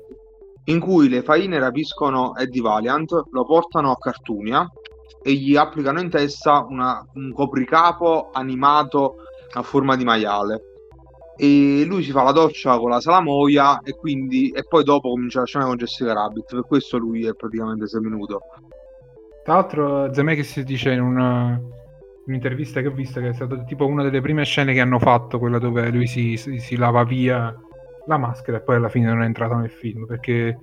[0.65, 4.71] in cui le faine rapiscono Eddie Valiant, lo portano a Cartunia
[5.23, 9.17] e gli applicano in testa una- un copricapo animato
[9.55, 10.74] a forma di maiale.
[11.37, 15.41] E lui si fa la doccia con la salamoia e quindi e poi dopo comincia
[15.41, 16.55] la scena con Jessica Rabbit.
[16.55, 18.41] Per questo lui è praticamente seminudo.
[19.43, 21.61] Tra l'altro, Zemeckis dice in una-
[22.27, 25.39] un'intervista che ho visto che è stata tipo una delle prime scene che hanno fatto,
[25.39, 27.55] quella dove lui si, si- si lava via
[28.07, 30.59] la maschera e poi alla fine non è entrato nel film perché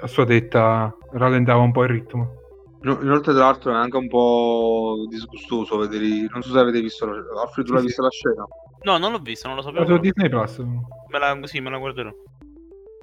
[0.00, 2.42] a sua detta rallentava un po' il ritmo.
[2.80, 6.26] No- Inoltre, tra l'altro, è anche un po' disgustoso vedere.
[6.30, 7.06] Non so se avete visto.
[7.06, 7.14] La...
[7.42, 7.86] Alfred, tu l'hai sì.
[7.86, 8.46] vista la scena?
[8.84, 9.86] No, non l'ho visto, non lo sapevo.
[9.86, 10.58] su Disney Plus.
[10.58, 12.10] Me la, sì, me la guarderò.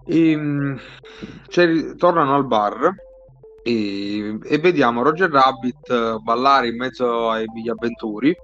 [0.06, 0.80] E, mh,
[1.48, 2.94] c'è- tornano al bar
[3.64, 8.36] e, e vediamo Roger Rabbit eh, ballare in mezzo ai agli avventori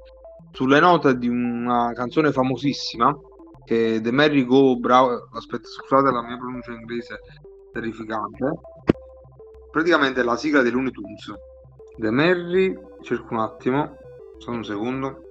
[0.51, 3.15] sulle note di una canzone famosissima
[3.65, 5.29] che è The Merry Go Brown.
[5.33, 7.19] Aspetta, scusate la mia pronuncia inglese
[7.71, 8.51] terrificante.
[9.71, 11.33] Praticamente è la sigla dei Looney Tunes.
[11.97, 13.95] The Merry, cerco un attimo,
[14.38, 15.21] solo un secondo.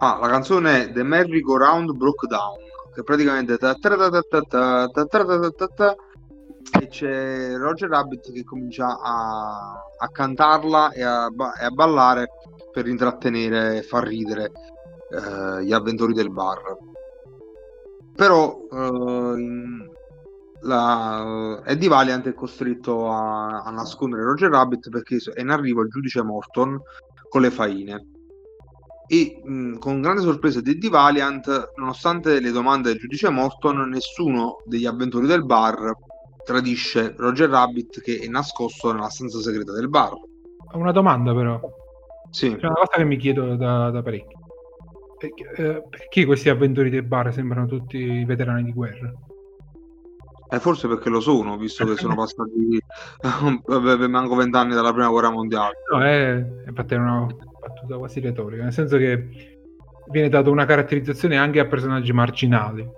[0.00, 2.58] Ah, la canzone è The Merry Go Round Broke Down,
[2.94, 3.58] che praticamente
[6.80, 12.28] e c'è Roger Rabbit che comincia a, a cantarla e a, e a, ballare
[12.70, 14.52] per intrattenere e far ridere
[15.10, 16.76] eh, gli avventori del bar.
[18.14, 19.90] Però eh,
[20.60, 25.88] la, Eddie Valiant è costretto a, a, nascondere Roger Rabbit perché è in arrivo il
[25.88, 26.80] giudice Morton
[27.28, 28.17] con le faine
[29.08, 34.58] e mh, con grande sorpresa di Eddie Valiant, nonostante le domande del giudice Morton, nessuno
[34.64, 35.94] degli avventori del bar
[36.44, 40.12] tradisce Roger Rabbit che è nascosto nella stanza segreta del bar.
[40.12, 41.58] Ho una domanda però,
[42.30, 44.38] Sì, c'è una cosa che mi chiedo da, da parecchio.
[45.18, 49.12] Perché, eh, perché questi avventori del bar sembrano tutti veterani di guerra?
[50.50, 52.80] e forse perché lo sono, visto che sono passati
[54.08, 55.74] manco vent'anni dalla prima guerra mondiale.
[55.92, 57.26] No, è, infatti è una
[57.78, 59.56] battuta quasi retorica, nel senso che
[60.10, 62.88] viene data una caratterizzazione anche a personaggi marginali.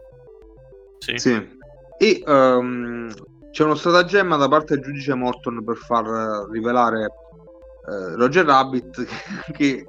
[0.99, 1.19] Sì.
[1.19, 1.59] Sì.
[1.99, 3.13] E ehm,
[3.51, 9.53] c'è uno stratagemma da parte del giudice Morton per far rivelare eh, Roger Rabbit che,
[9.53, 9.85] che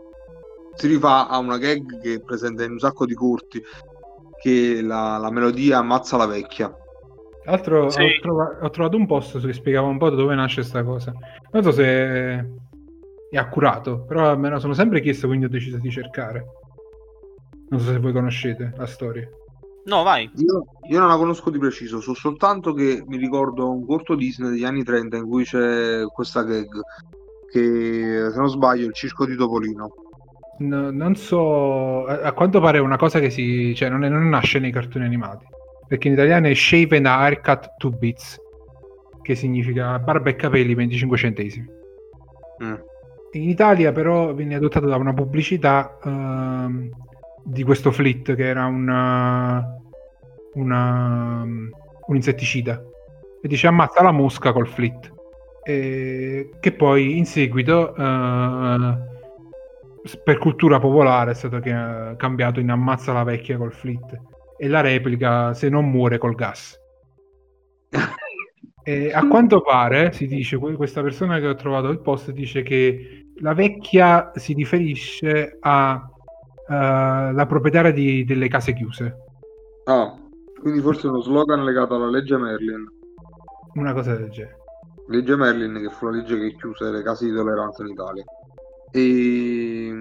[0.73, 3.61] si rifà a una gag che è presente in un sacco di corti
[4.41, 6.67] che la, la melodia Ammazza la vecchia.
[7.43, 8.01] Tra l'altro Sì.
[8.01, 11.13] ho, trova- ho trovato un post che spiegava un po' da dove nasce questa cosa.
[11.51, 12.45] Non so se
[13.31, 16.45] è accurato, però me la sono sempre chiesto, quindi ho deciso di cercare.
[17.69, 19.27] Non so se voi conoscete la storia.
[19.85, 20.29] No, vai.
[20.35, 24.51] Io, io non la conosco di preciso, so soltanto che mi ricordo un corto Disney
[24.51, 26.67] degli anni 30 in cui c'è questa gag
[27.49, 29.93] che se non sbaglio è il circo di Topolino.
[30.59, 34.09] No- non so, a, a quanto pare è una cosa che si, cioè non, è-
[34.09, 35.45] non nasce nei cartoni animati,
[35.87, 38.37] perché in italiano è Shave and Haircut 2 Bits,
[39.21, 41.67] che significa barba e capelli 25 centesimi.
[42.63, 42.75] Mm.
[43.33, 46.89] In Italia però venne adottato da una pubblicità ehm,
[47.43, 49.65] di questo Flit che era una,
[50.55, 52.81] una- un insetticida.
[53.41, 55.11] E dice ammazza la mosca col Flit.
[55.63, 58.95] E che poi in seguito eh,
[60.03, 64.19] s- per cultura popolare è stato che- cambiato in ammazza la vecchia col Flit
[64.57, 66.77] e la replica se non muore col gas
[68.83, 72.63] e a quanto pare, si dice, que- questa persona che ho trovato il post dice
[72.63, 76.71] che la vecchia si riferisce a uh,
[77.33, 79.15] la proprietaria di, delle case chiuse.
[79.85, 80.15] Ah,
[80.59, 82.87] quindi forse uno slogan legato alla legge Merlin.
[83.73, 84.57] Una cosa del genere.
[85.07, 88.23] Legge Merlin, che fu la legge che chiuse le case di tolleranza in Italia.
[88.91, 89.93] E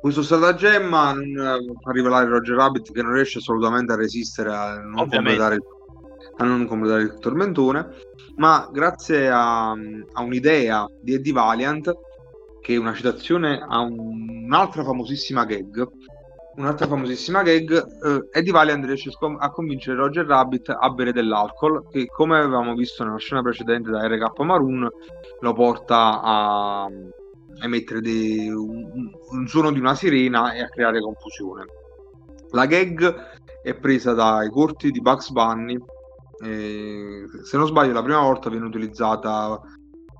[0.00, 5.08] questo stratagemma non fa rivelare Roger Rabbit che non riesce assolutamente a resistere a non,
[5.08, 5.58] completare,
[6.38, 7.88] a non completare, il tormentone,
[8.36, 11.92] ma grazie a, a un'idea di Eddie Valiant,
[12.62, 15.86] che è una citazione a un, un'altra famosissima gag,
[16.54, 22.06] un'altra famosissima gag, eh, Eddie Valiant riesce a convincere Roger Rabbit a bere dell'alcol, che
[22.06, 24.88] come avevamo visto nella scena precedente da RK Maroon,
[25.40, 26.88] lo porta a
[27.62, 31.64] emettere de- un, un, suono di una sirena e a creare confusione.
[32.50, 33.14] La gag
[33.62, 35.78] è presa dai corti di Bugs Bunny.
[36.44, 39.60] E, se non sbaglio, la prima volta viene utilizzata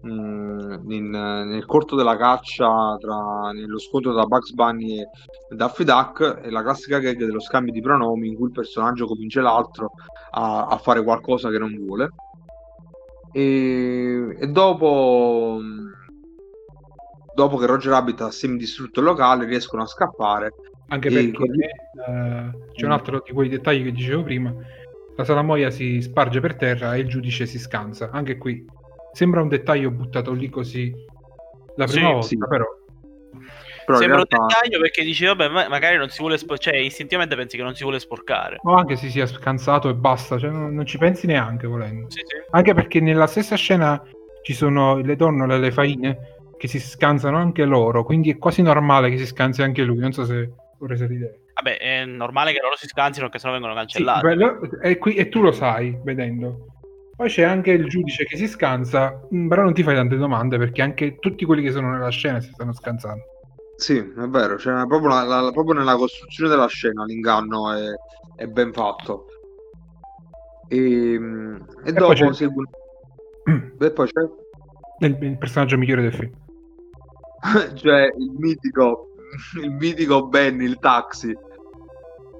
[0.02, 5.08] mh, mm, in, nel corto della caccia tra, nello scontro tra Bugs Bunny e
[5.54, 9.40] Daffy Duck è la classica gag dello scambio di pronomi in cui il personaggio convince
[9.40, 9.92] l'altro
[10.32, 12.10] a, a fare qualcosa che non vuole
[13.32, 15.60] e, e dopo
[17.34, 20.52] dopo che Roger Rabbit ha semidistrutto il locale, riescono a scappare.
[20.88, 21.58] Anche perché così...
[21.58, 22.92] uh, c'è un mm.
[22.92, 24.54] altro di quei dettagli che dicevo prima.
[25.16, 28.10] La salamoia si sparge per terra e il giudice si scansa.
[28.12, 28.64] Anche qui
[29.12, 30.92] sembra un dettaglio buttato lì così
[31.76, 32.36] la prima sì, volta, sì.
[32.36, 32.64] però.
[33.86, 34.40] però sembra realtà...
[34.40, 37.74] un dettaglio perché dici, vabbè, magari non si vuole sporcare, cioè istintivamente pensi che non
[37.74, 38.58] si vuole sporcare.
[38.62, 42.10] O anche si sia scansato e basta, cioè non, non ci pensi neanche volendo.
[42.10, 44.02] Sì, anche perché nella stessa scena
[44.42, 46.18] ci sono le donnole, le faine
[46.58, 49.98] che si scansano anche loro, quindi è quasi normale che si scansi anche lui.
[49.98, 51.30] Non so se vorrei l'idea.
[51.54, 54.26] Vabbè, è normale che loro si scansino perché sennò vengono cancellati.
[54.26, 56.71] Sì, bello, e, qui, e tu lo sai, vedendo.
[57.16, 60.58] Poi c'è anche il giudice che si scansa, mm, però non ti fai tante domande
[60.58, 63.22] perché anche tutti quelli che sono nella scena si stanno scansando.
[63.76, 67.88] Sì, è vero, cioè, proprio, la, la, proprio nella costruzione della scena l'inganno è,
[68.36, 69.26] è ben fatto.
[70.68, 71.20] E, e,
[71.84, 72.64] e dopo poi segue...
[73.78, 76.32] e poi c'è il, il personaggio migliore del film.
[77.74, 79.08] cioè il mitico,
[79.62, 81.36] il mitico Benny, il taxi,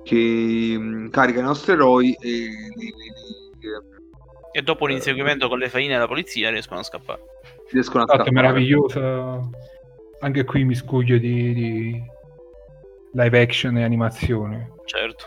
[0.02, 3.70] che mm, carica i nostri eroi e li, li,
[4.52, 7.22] e dopo un eh, con le faine della polizia riescono a scappare.
[7.70, 8.28] Riescono a scappare.
[8.28, 9.40] È meravigliosa.
[10.20, 12.02] Anche qui miscuglio di, di
[13.12, 14.72] live action e animazione.
[14.84, 15.24] Certo.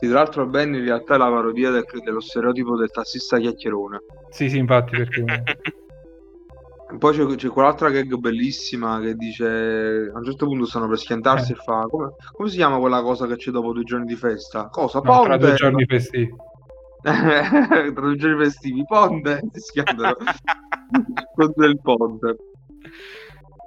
[0.00, 3.98] Sì, tra l'altro Benny in realtà è la parodia del, dello stereotipo del tassista chiacchierone.
[4.30, 5.24] Sì, sì, infatti, perché
[6.96, 11.52] Poi c'è, c'è, quell'altra gag bellissima che dice a un certo punto stanno per schiantarsi
[11.52, 11.54] eh.
[11.54, 14.68] e fa come, come, si chiama quella cosa che c'è dopo due giorni di festa?
[14.68, 15.00] Cosa?
[15.00, 15.26] No, Ponte?
[15.26, 16.34] Tra due giorni festivi.
[17.02, 19.82] tra due giorni festivi, Ponte si
[21.34, 22.36] contro il ponte.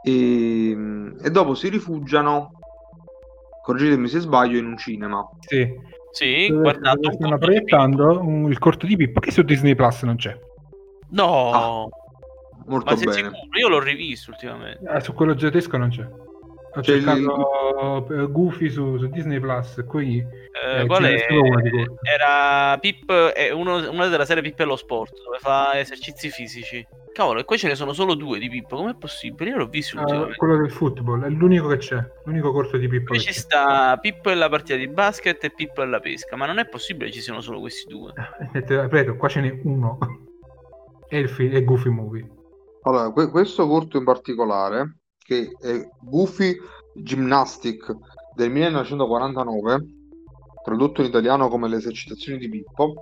[0.04, 0.72] E,
[1.22, 2.52] e, dopo si rifugiano,
[3.64, 5.28] correggetemi se sbaglio, in un cinema.
[5.40, 5.72] Sì,
[6.12, 7.12] sì guardando.
[7.12, 10.38] Stanno proiettando un, il corto di Pippo che su Disney Plus non c'è.
[11.10, 11.52] No.
[11.52, 12.00] Ah
[12.72, 13.12] molto bene.
[13.12, 13.36] Sicuro?
[13.60, 14.88] Io l'ho rivisto ultimamente.
[14.88, 16.08] Ah, su quello tedesco non c'è.
[16.74, 18.32] Ho c'è cercato il...
[18.32, 21.26] Goofy su, su, Disney Plus, qui eh, eh, qual è?
[22.02, 26.86] Era Pip, è uno, una della serie Pip e lo sport, dove fa esercizi fisici.
[27.14, 29.50] Cavolo, e qua ce ne sono solo due di Pippo, com'è possibile?
[29.50, 33.10] Io l'ho visto uh, Quello del football, è l'unico che c'è, l'unico corto di Pippo.
[33.10, 36.46] Qui ci sta Pippo e la partita di basket e Pippo e la pesca, ma
[36.46, 38.14] non è possibile che ci siano solo questi due.
[38.54, 39.98] Eh, ripeto, qua ce n'è uno.
[41.08, 42.30] è il fi- è Goofy Movie.
[42.84, 46.56] Allora, que- questo corto in particolare, che è Goofy
[46.96, 47.96] Gymnastic
[48.36, 49.86] del 1949,
[50.64, 52.94] tradotto in italiano come Le esercitazioni di Pippo,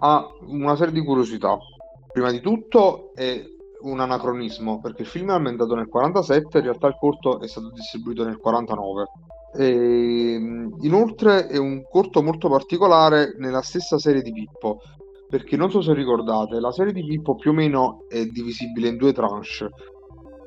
[0.00, 1.56] ha una serie di curiosità.
[2.12, 3.42] Prima di tutto è
[3.82, 7.70] un anacronismo, perché il film è ambientato nel 47, in realtà il corto è stato
[7.70, 9.04] distribuito nel 49.
[9.56, 10.34] E,
[10.80, 14.78] inoltre è un corto molto particolare nella stessa serie di Pippo,
[15.28, 18.96] perché non so se ricordate, la serie di Pippo più o meno è divisibile in
[18.96, 19.70] due tranche.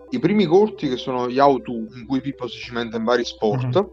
[0.09, 3.77] I primi corti che sono gli auto in cui Pippo si cimenta in vari sport,
[3.77, 3.87] mm-hmm.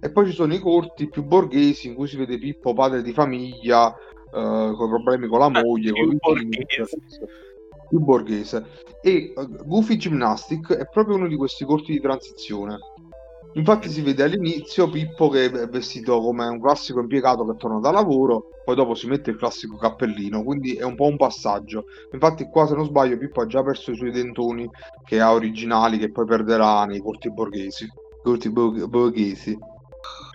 [0.00, 3.12] e poi ci sono i corti più borghesi in cui si vede Pippo padre di
[3.12, 6.64] famiglia, eh, con problemi con la ah, moglie, con i figli,
[7.88, 8.66] più borghese.
[9.00, 12.78] E uh, Goofy Gymnastic è proprio uno di questi corti di transizione
[13.56, 17.90] Infatti si vede all'inizio Pippo che è vestito come un classico impiegato che torna da
[17.90, 21.86] lavoro, poi dopo si mette il classico cappellino, quindi è un po' un passaggio.
[22.12, 24.68] Infatti qua se non sbaglio Pippo ha già perso i suoi dentoni
[25.04, 27.88] che ha originali che poi perderà nei corti borghesi.
[28.22, 29.58] Corti borghesi.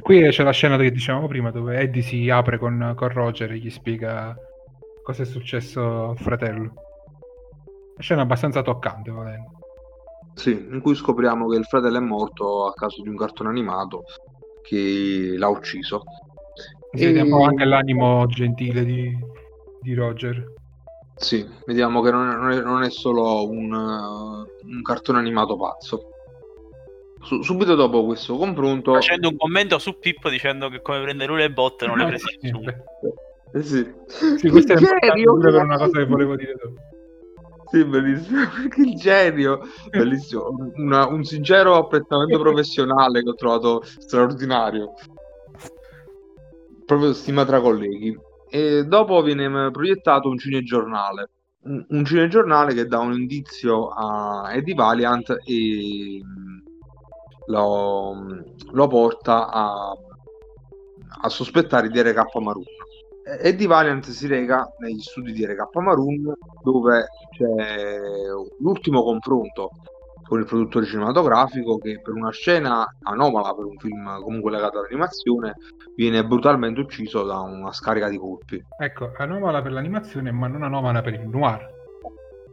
[0.02, 3.58] Qui c'è la scena che dicevamo prima dove Eddie si apre con, con Roger e
[3.58, 4.36] gli spiega
[5.04, 6.74] cosa è successo al fratello.
[7.98, 9.61] La scena abbastanza toccante, volendo.
[10.34, 14.04] Sì, in cui scopriamo che il fratello è morto a causa di un cartone animato
[14.62, 16.04] che l'ha ucciso.
[16.92, 17.06] E...
[17.06, 19.18] Vediamo anche l'animo gentile di,
[19.82, 20.60] di Roger.
[21.16, 25.56] Sì, vediamo che non è, non è, non è solo un, uh, un, cartone animato
[25.56, 26.10] pazzo.
[27.22, 28.94] Su, subito dopo questo confronto...
[28.94, 32.38] Facendo un commento su Pippo dicendo che come prende lui le botte non le prese
[32.42, 32.72] nessuno.
[33.54, 33.86] Eh sì.
[34.38, 36.82] sì, questo è genio, per una cosa che volevo dire dopo.
[37.72, 38.42] Sì, bellissimo,
[38.84, 44.94] il genio, bellissimo, Una, un sincero apprezzamento professionale che ho trovato straordinario,
[46.86, 48.14] proprio stima tra colleghi.
[48.50, 51.30] E dopo viene proiettato un cinegiornale,
[51.64, 56.22] un, un cinegiornale che dà un indizio a Eddie Valiant e
[57.46, 59.94] lo, lo porta a,
[61.22, 62.66] a sospettare di RK Maroon.
[63.24, 68.28] Eddie Valiant si reca negli studi di RK Maroon dove c'è
[68.60, 69.70] l'ultimo confronto
[70.32, 75.56] con il produttore cinematografico che per una scena anomala per un film comunque legato all'animazione
[75.96, 78.64] viene brutalmente ucciso da una scarica di colpi.
[78.80, 81.68] Ecco, anomala per l'animazione ma non anomala per il noir.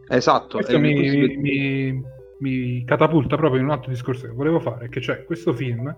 [0.08, 0.56] Esatto.
[0.56, 2.02] Questo mi, mi, mi,
[2.40, 5.94] mi, catapulta proprio in un altro discorso che volevo fare, che cioè questo film,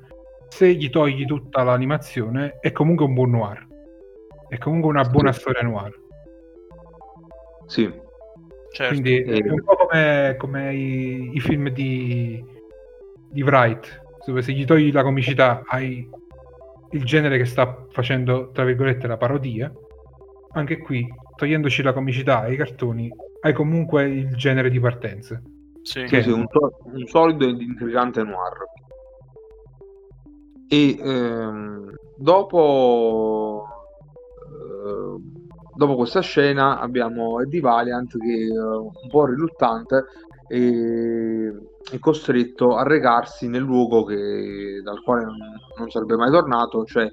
[0.48, 3.69] se gli togli tutta l'animazione, è comunque un buon noir.
[4.50, 5.40] È comunque una buona sì.
[5.40, 5.98] storia noir.
[7.66, 7.90] Sì,
[8.72, 8.92] Certo.
[8.94, 12.42] Quindi è un po' come, come i, i, film di,
[13.28, 16.08] di Wright, dove se gli togli la comicità hai
[16.92, 19.72] il genere che sta facendo, tra virgolette, la parodia.
[20.52, 25.40] Anche qui, togliendoci la comicità e i cartoni, hai comunque il genere di partenza.
[25.82, 26.22] Sì, che...
[26.22, 28.54] sì un, un, solido ed intrigante noir.
[30.68, 33.79] E ehm, dopo eh,
[35.80, 40.04] dopo questa scena abbiamo Eddie Valiant che è un po' riluttante
[40.46, 41.50] e
[41.90, 45.36] è costretto a recarsi nel luogo che, dal quale non,
[45.78, 47.10] non sarebbe mai tornato, cioè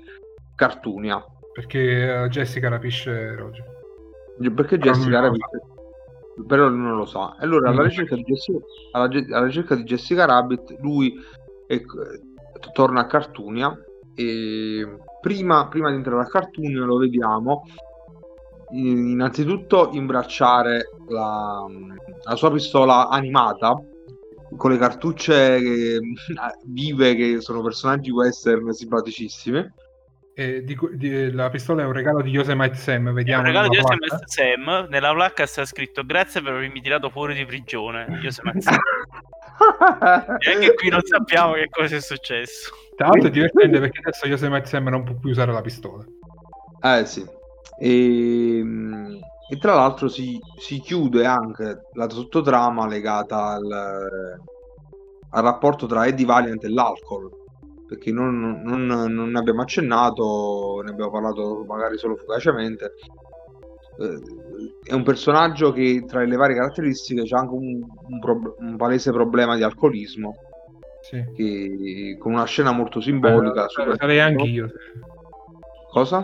[0.53, 1.23] Cartunia.
[1.53, 3.63] Perché uh, Jessica rapisce Roger.
[4.53, 5.61] Perché però Jessica rapisce,
[6.45, 7.37] però non lo sa.
[7.39, 8.59] E allora alla ricerca, di Jessica,
[8.91, 11.15] alla, alla ricerca di Jessica Rabbit lui
[11.67, 11.81] è,
[12.73, 13.73] torna a Cartunia
[14.13, 17.63] e prima, prima di entrare a Cartunia lo vediamo
[18.71, 21.65] innanzitutto imbracciare la,
[22.23, 23.75] la sua pistola animata
[24.55, 25.99] con le cartucce che,
[26.65, 29.85] vive che sono personaggi western simpaticissimi.
[30.33, 33.11] E di, di, la pistola è un regalo di Yosemite Sam.
[33.11, 33.41] Vediamo.
[33.41, 34.87] È un regalo di Yosemite Sam.
[34.89, 38.19] Nella placca sta scritto grazie per avermi tirato fuori di prigione.
[38.21, 38.77] Yosemite Sam.
[40.37, 42.71] e anche qui non sappiamo che cosa è successo.
[42.95, 46.05] Tra l'altro è divertente perché adesso Yosemite Sam non può più usare la pistola.
[46.83, 47.25] Eh sì.
[47.79, 49.19] E, ehm,
[49.49, 53.71] e tra l'altro si, si, chiude anche la sottotrama legata al,
[55.29, 57.29] al, rapporto tra Eddie Valiant e l'alcol,
[57.87, 62.93] perché non, non, non, ne abbiamo accennato, ne abbiamo parlato magari solo fugacemente.
[63.99, 64.19] Eh,
[64.83, 69.11] è un personaggio che tra le varie caratteristiche c'è anche un, un, pro, un palese
[69.11, 70.35] problema di alcolismo.
[70.99, 71.23] Sì.
[71.33, 73.65] Che, con una scena molto simbolica.
[73.65, 74.69] Beh, sarei anche io.
[75.97, 76.23] Cosa?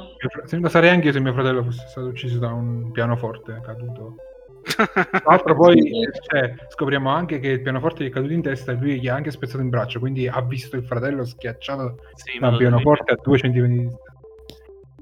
[0.51, 4.17] Lo sarei anche io se mio fratello fosse stato ucciso da un pianoforte caduto.
[4.63, 8.75] Tra l'altro poi cioè, scopriamo anche che il pianoforte gli è caduto in testa e
[8.75, 12.49] lui gli ha anche spezzato in braccio, quindi ha visto il fratello schiacciato sì, da
[12.49, 14.11] un pianoforte a due centimetri di distanza.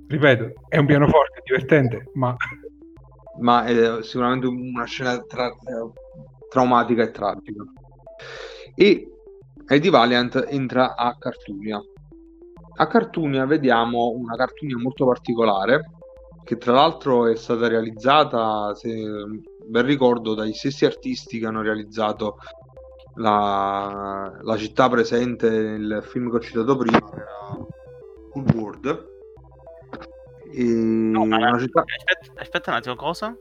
[0.07, 2.33] Ripeto, è un pianoforte divertente, ma...
[3.39, 5.51] Ma è sicuramente una scena tra...
[6.49, 7.63] traumatica e tragica.
[8.75, 9.07] E
[9.67, 11.81] Eddie Valiant entra a Cartunia
[12.75, 15.91] a Cartunia vediamo una Cartunia molto particolare
[16.43, 18.89] che tra l'altro è stata realizzata, se
[19.65, 22.37] ben ricordo, dai stessi artisti che hanno realizzato
[23.15, 27.57] la, la città presente nel film che ho citato prima, che era
[28.31, 29.09] Cool World.
[30.53, 31.83] E no, una città...
[31.85, 33.37] aspetta, aspetta un attimo, cosa?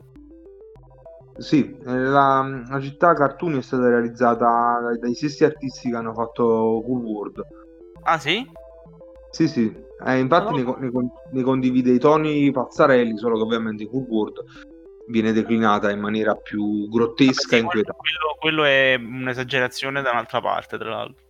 [1.39, 6.83] Sì, la, la città Cartoon è stata realizzata dai, dai stessi artisti che hanno fatto
[6.85, 7.47] Cool World.
[8.03, 8.47] Ah sì?
[9.31, 9.73] Sì, sì,
[10.07, 10.77] eh, infatti no.
[10.79, 14.45] ne, ne, ne, condivide i toni pazzarelli, solo che ovviamente Cool World
[15.09, 17.99] viene declinata in maniera più grottesca e inquietante.
[18.01, 21.25] Quello, quello, è un'esagerazione da un'altra parte, tra l'altro.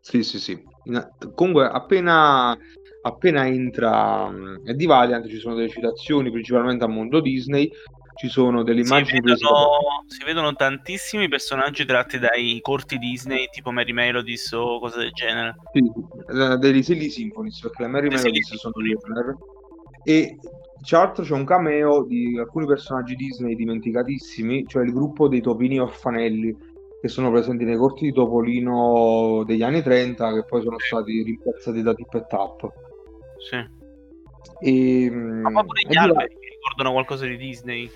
[0.00, 0.62] Sì, sì, sì.
[0.84, 2.56] In, comunque, appena,
[3.02, 7.70] appena entra um, Eddie Valiant ci sono delle citazioni principalmente a mondo Disney
[8.16, 9.68] ci sono delle immagini si vedono,
[10.06, 15.54] si vedono tantissimi personaggi tratti dai corti Disney tipo Mary Melodies o cose del genere.
[15.72, 19.36] Sì, dei Silly Symphonies perché le Mary Melodies sono Warner
[20.02, 20.38] e
[20.90, 26.56] l'altro c'è un cameo di alcuni personaggi Disney dimenticatissimi cioè il gruppo dei topini orfanelli
[27.00, 31.82] che sono presenti nei corti di Topolino degli anni 30 che poi sono stati rimpiazzati
[31.82, 32.72] da Tip e Tap.
[33.48, 33.84] Sì.
[34.60, 36.45] E, Ma pure e gli alberi
[36.76, 37.90] ricordano qualcosa di Disney.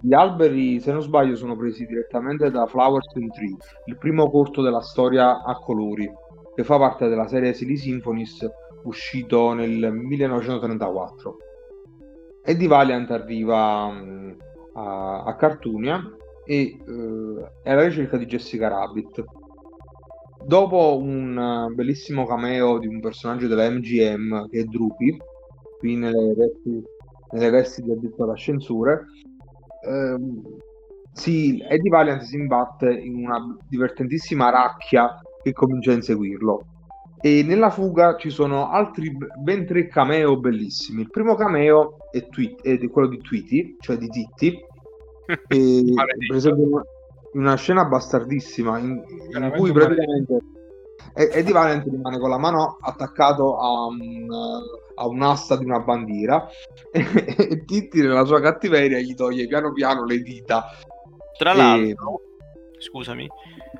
[0.00, 3.56] Gli alberi, se non sbaglio, sono presi direttamente da Flowers and Tree,
[3.86, 6.10] il primo corto della storia a colori,
[6.54, 8.48] che fa parte della serie Silly Symphonies,
[8.84, 11.36] uscito nel 1934.
[12.42, 14.30] Eddie Valiant arriva mm,
[14.74, 16.00] a, a Cartoonia
[16.44, 19.24] e eh, è alla ricerca di Jessica Rabbit.
[20.46, 25.18] Dopo un eh, bellissimo cameo di un personaggio della MGM che è Droopy,
[25.78, 26.34] qui nelle
[27.32, 29.06] nelle vesti di addetto alla censure,
[29.86, 30.42] ehm,
[31.12, 36.64] si, Eddie Valiant si imbatte in una divertentissima racchia che comincia a inseguirlo.
[37.20, 41.02] E nella fuga ci sono altri ben tre cameo bellissimi.
[41.02, 44.58] Il primo cameo è, Tweet- è quello di Tweety, cioè di Titti,
[45.48, 46.26] e, Maledetto.
[46.28, 46.82] per esempio
[47.32, 49.02] una- scena bastardissima in,
[49.34, 50.38] in cui praticamente
[51.14, 54.28] E- Eddie Valent rimane con la mano attaccato a, un,
[54.94, 56.48] a un'asta di una bandiera
[56.92, 57.04] e,
[57.36, 60.64] e Titti nella sua cattiveria gli toglie piano piano le dita
[61.38, 62.20] Tra E- l'altro,
[62.78, 63.28] scusami,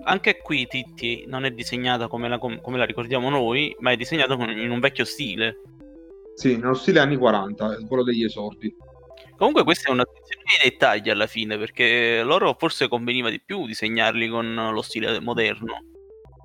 [0.04, 3.96] anche qui Titti non è disegnata come la, com- come la ricordiamo noi, ma è
[3.96, 5.60] disegnata in un vecchio stile.
[6.34, 8.74] sì, nello stile anni 40 è quello degli esordi
[9.40, 14.28] Comunque questa è un'attenzione ai dettagli alla fine, perché loro forse conveniva di più disegnarli
[14.28, 15.78] con lo stile moderno.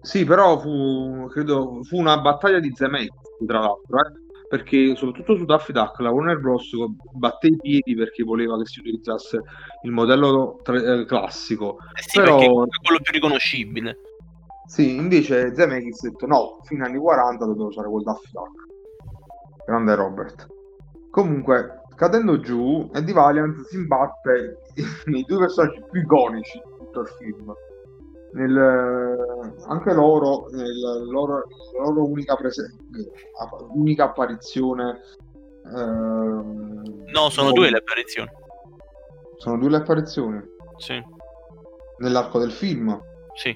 [0.05, 3.09] Sì, però fu, credo, fu una battaglia di Zemeckis,
[3.47, 4.11] tra l'altro, eh,
[4.47, 6.69] perché soprattutto su Daffy Duck la Warner Bros.
[7.13, 9.41] batté i piedi perché voleva che si utilizzasse
[9.81, 11.77] il modello tra- eh, classico.
[11.97, 13.97] Eh sì, Però- perché è quello più riconoscibile.
[14.67, 19.65] Sì, invece Zemeckis ha detto no, fino agli anni 40 dovevo usare quel Daffy Duck.
[19.65, 20.47] Grande Robert.
[21.09, 24.59] Comunque, cadendo giù, Eddie Valiant si imbatte
[25.05, 27.53] nei due personaggi più iconici di tutto il film.
[28.35, 32.75] Nel, eh, anche loro, nel loro, la loro unica, prese-
[33.73, 34.99] unica apparizione.
[35.73, 38.29] ehm, No, sono due le apparizioni.
[39.37, 40.41] Sono due le apparizioni
[40.77, 41.01] Sì,
[41.99, 42.99] nell'arco del film.
[43.35, 43.55] sì,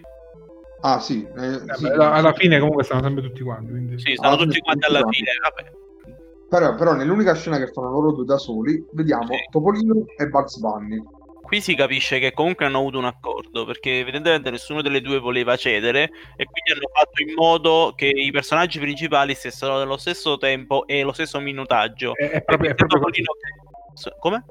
[0.81, 3.71] Ah, sì, eh, Eh, sì, alla, alla fine comunque stanno sempre tutti quanti.
[3.71, 3.99] Quindi...
[3.99, 5.17] sì, stanno Ah, tutti quanti alla quanti.
[5.17, 5.31] fine.
[5.43, 5.71] Vabbè.
[6.47, 9.45] Però, però nell'unica scena che fanno loro due da soli, vediamo Sì.
[9.51, 11.03] Topolino e Bugs Bunny.
[11.49, 15.55] Qui si capisce che comunque hanno avuto un accordo, perché evidentemente nessuno delle due voleva
[15.55, 16.03] cedere
[16.35, 21.01] e quindi hanno fatto in modo che i personaggi principali stessero nello stesso tempo e
[21.01, 22.13] lo stesso minutaggio.
[22.15, 23.23] È, è proprio, è proprio così.
[23.23, 24.45] Che- Come?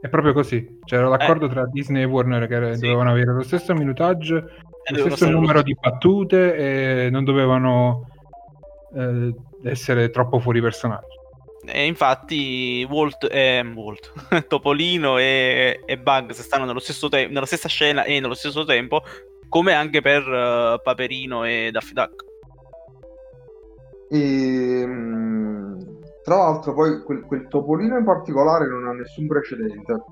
[0.00, 0.78] È proprio così.
[0.86, 2.74] C'era l'accordo tra Disney e Warner che Eh.
[2.76, 2.80] Sì.
[2.80, 8.08] dovevano avere lo stesso minutaggio, Eh, lo stesso numero lo- di battute e non dovevano
[8.96, 9.34] eh,
[9.64, 11.17] essere troppo fuori personaggio.
[11.70, 14.12] E infatti Walt, eh, Walt,
[14.48, 19.02] Topolino e, e Bugs stanno nello stesso te- nella stessa scena e nello stesso tempo,
[19.48, 22.24] come anche per eh, Paperino e Daffy Duck.
[24.10, 25.80] E, mm,
[26.24, 30.02] tra l'altro, poi quel, quel Topolino in particolare non ha nessun precedente.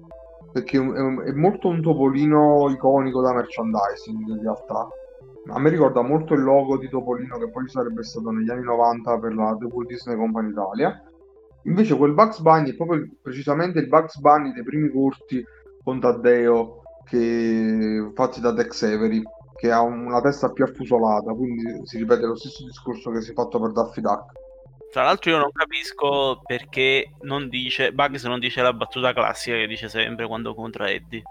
[0.52, 4.88] Perché è, un- è un- è molto un topolino iconico da merchandising in realtà.
[5.48, 9.18] A me ricorda molto il logo di Topolino che poi sarebbe stato negli anni 90
[9.18, 11.00] per la The Walt Disney Company Italia.
[11.66, 15.44] Invece quel Bugs Bunny è proprio precisamente il Bugs Bunny dei primi corti
[15.82, 19.22] con Taddeo che, fatti da Tex Avery,
[19.56, 23.34] che ha una testa più affusolata, quindi si ripete lo stesso discorso che si è
[23.34, 24.32] fatto per Daffy Duck.
[24.92, 29.66] Tra l'altro io non capisco perché non dice, Bugs non dice la battuta classica che
[29.66, 31.22] dice sempre quando contra Eddie.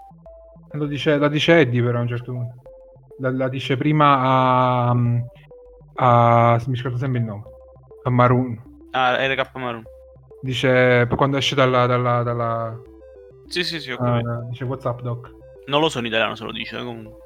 [0.72, 2.62] Lo dice, la dice Eddie però a un certo punto.
[3.18, 4.94] La, la dice prima a,
[5.94, 6.62] a...
[6.66, 7.44] mi scordo sempre il nome.
[8.04, 8.62] A Maroon.
[8.90, 9.84] Ah, RK Maroon.
[10.40, 11.86] Dice quando esce dalla...
[11.86, 12.80] dalla, dalla
[13.48, 15.34] Sì, sì, sì, eh, dice what's up doc.
[15.66, 17.24] Non lo so in italiano se lo dice comunque.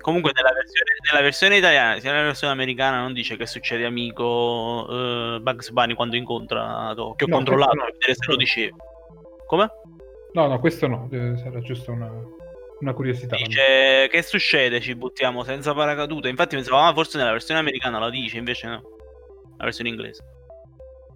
[0.00, 4.86] Comunque nella versione, nella versione italiana, sia nella versione americana non dice che succede amico
[4.88, 7.84] eh, Bugs Bunny quando incontra Doc, che ho No, controllato no.
[7.84, 8.76] per vedere se lo diceva.
[9.46, 9.70] Come?
[10.32, 12.10] No, no, questo no, eh, sarà giusto una,
[12.80, 13.36] una curiosità.
[13.36, 14.80] Dice che succede?
[14.80, 16.28] Ci buttiamo senza paracadute.
[16.28, 18.82] Infatti pensavo, ah, forse nella versione americana la dice, invece no.
[19.58, 20.24] La versione inglese.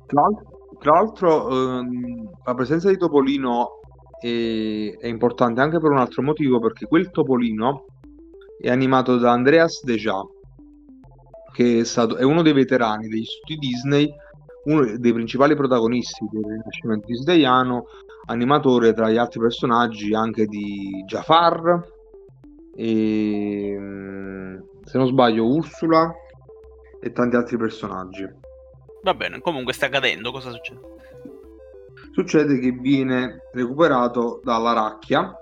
[0.06, 0.42] Tra l'alt-
[0.84, 3.80] tra l'altro, ehm, la presenza di Topolino
[4.20, 7.86] è, è importante anche per un altro motivo, perché quel Topolino
[8.60, 10.20] è animato da Andreas Deja,
[11.54, 14.12] che è, stato, è uno dei veterani degli studi Disney,
[14.64, 17.84] uno dei principali protagonisti del Rinascimento disneyano,
[18.26, 21.82] animatore tra gli altri personaggi anche di Jafar
[22.76, 26.12] e, mm, se non sbaglio, Ursula
[27.00, 28.43] e tanti altri personaggi.
[29.04, 30.92] Va bene, comunque sta cadendo, cosa succede?
[32.14, 35.36] succede che viene recuperato dalla racchia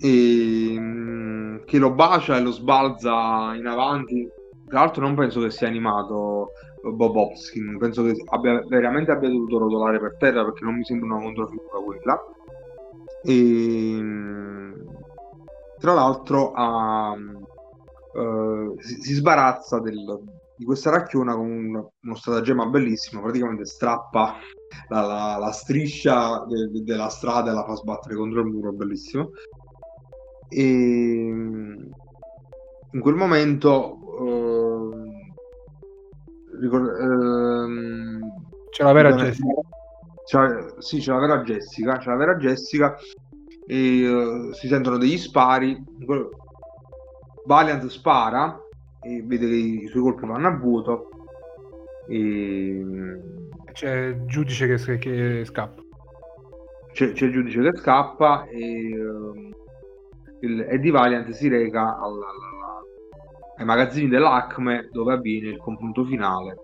[0.00, 4.30] e mm, che lo bacia e lo sbalza in avanti.
[4.68, 6.52] Tra l'altro non penso che sia animato
[6.82, 11.14] Bob Hopkins, penso che abbia, veramente abbia dovuto rotolare per terra perché non mi sembra
[11.14, 12.24] una controfigura quella.
[13.24, 14.02] E
[15.80, 20.20] tra l'altro ha, uh, si, si, sbarazza del,
[20.58, 24.34] di questa racchiona con un, uno stratagemma bellissimo, praticamente strappa
[24.88, 28.72] la, la, la striscia de, de, della strada e la fa sbattere contro il muro,
[28.72, 29.30] bellissimo.
[30.48, 30.64] E
[32.90, 34.90] in quel momento uh,
[36.60, 38.18] ricor- uh,
[38.70, 39.60] c'è la vera Jessica.
[40.24, 42.96] C'è, sì, c'è la vera Jessica, c'è la vera Jessica
[43.64, 45.80] e uh, si sentono degli spari.
[47.46, 48.58] Valiant spara
[49.00, 51.10] e vede che i suoi colpi vanno a vuoto.
[52.08, 52.84] E...
[53.72, 55.82] C'è il giudice che, che scappa.
[56.92, 59.50] C'è, c'è, il giudice che scappa e uh,
[60.40, 62.84] il, Eddie Valiant si reca al, al,
[63.58, 66.56] ai magazzini dell'Acme dove avviene il confronto finale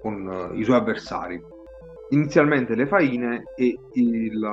[0.00, 1.42] con uh, i suoi avversari.
[2.10, 4.50] Inizialmente le faine e, il,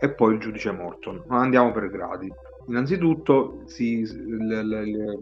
[0.00, 1.22] e poi il giudice Morton.
[1.26, 2.30] Ma andiamo per gradi.
[2.68, 5.18] Innanzitutto si, le, le, le,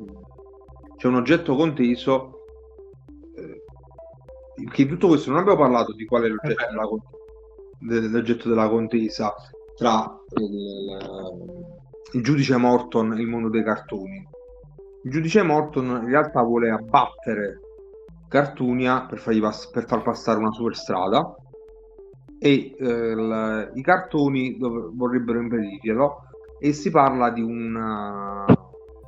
[1.05, 2.47] c'è un oggetto conteso
[3.37, 3.63] eh,
[4.71, 6.65] che in tutto questo non abbiamo parlato di qual è l'oggetto,
[7.79, 9.35] della, dell'oggetto della contesa
[9.77, 11.69] tra il,
[12.11, 14.27] il giudice Morton e il mondo dei cartoni.
[15.03, 17.61] Il giudice Morton in realtà vuole abbattere
[18.27, 21.37] Cartunia per, pass- per far passare una superstrada
[22.39, 26.17] e eh, l- i cartoni dov- vorrebbero impedirglielo
[26.61, 28.53] e si parla di un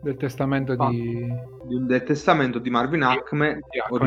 [0.06, 1.26] del testamento di...
[1.64, 3.58] del testamento di Marvin Acme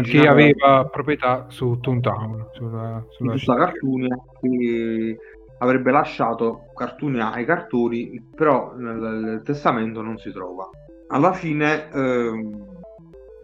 [0.03, 5.17] che aveva proprietà su Toontown sulla, sulla tutta Cartunia che
[5.57, 10.69] avrebbe lasciato Cartunia ai cartoni però nel, nel testamento non si trova.
[11.07, 12.65] Alla fine ehm,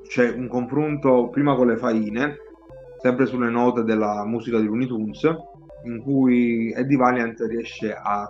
[0.07, 2.37] c'è un confronto prima con le faine
[3.01, 5.23] sempre sulle note della musica di Looney Tunes
[5.83, 8.27] in cui Eddie Valiant riesce a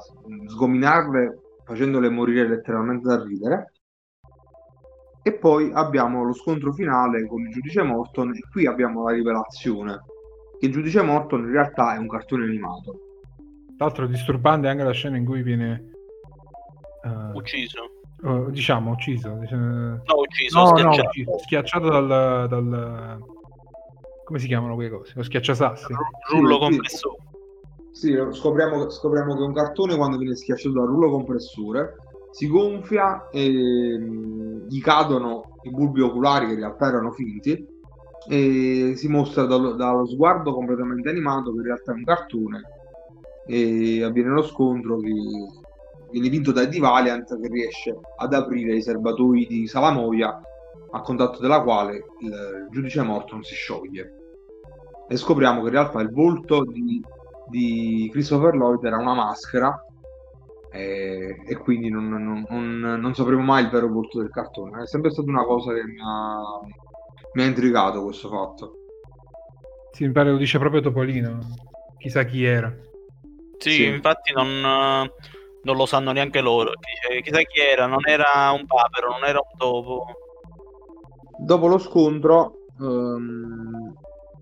[0.47, 3.71] sgominarle facendole morire letteralmente da ridere.
[5.27, 9.99] E poi abbiamo lo scontro finale con il giudice Morton e qui abbiamo la rivelazione
[10.59, 12.99] che il giudice Morton in realtà è un cartone animato.
[13.75, 15.91] Tra l'altro disturbante anche la scena in cui viene
[17.03, 17.89] uh, ucciso.
[18.21, 19.31] Uh, diciamo ucciso.
[19.39, 19.95] Diciamo...
[20.05, 21.01] No, ucciso, no, schiacciato.
[21.01, 23.19] No, ucciso, schiacciato dal, dal,
[24.25, 25.13] come si chiamano quelle cose?
[25.15, 25.93] Lo schiacciasassi.
[26.29, 27.23] Rullo sì, compressore.
[27.89, 31.95] Sì, scopriamo, scopriamo, che un cartone quando viene schiacciato dal rullo compressore
[32.35, 37.65] si gonfia e mh, gli cadono i bulbi oculari che in realtà erano finti
[38.27, 42.61] e si mostra dallo, dallo sguardo completamente animato che in realtà è un cartone
[43.47, 45.13] e avviene lo scontro che
[46.11, 50.41] viene vinto da Eddie Valiant che riesce ad aprire i serbatoi di Salamoia
[50.91, 54.13] a contatto della quale il giudice morto non si scioglie.
[55.07, 57.01] E scopriamo che in realtà il volto di
[57.47, 59.84] di Christopher Lloyd era una maschera
[60.75, 64.83] e, e quindi non, non, non, non, sapremo mai il vero volto del cartone.
[64.83, 66.59] È sempre stata una cosa che mi ha,
[67.33, 68.73] mi ha intrigato questo fatto.
[69.91, 71.39] Sì, mi pare lo dice proprio Topolino.
[71.97, 72.73] Chissà chi era.
[73.57, 73.85] Sì, sì.
[73.85, 76.71] infatti non, non, lo sanno neanche loro.
[77.23, 80.05] Chissà chi era, non era un papero, non era un topo.
[81.37, 83.93] Dopo lo scontro um,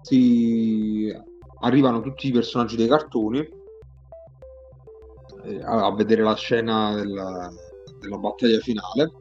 [0.01, 1.15] si
[1.61, 3.61] arrivano tutti i personaggi dei cartoni
[5.43, 7.51] eh, a, vedere la scena della,
[7.99, 9.11] della battaglia finale.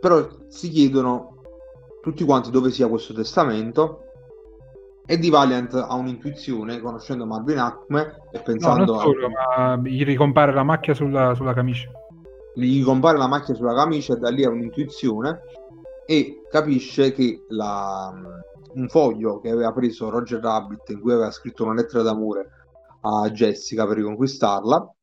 [0.00, 1.42] Però si chiedono
[2.00, 4.02] tutti quanti dove sia questo testamento.
[5.08, 9.76] E Di Valiant ha un'intuizione conoscendo Marvin Acme e pensando no, solo, a...
[9.76, 11.88] gli ricompare la macchia sulla, sulla camicia.
[12.54, 15.42] Gli ricompare la macchia sulla camicia e da lì ha un'intuizione
[16.06, 18.12] e capisce che la,
[18.74, 22.50] un foglio che aveva preso Roger Rabbit in cui aveva scritto una lettera d'amore
[23.02, 24.95] a Jessica per riconquistarla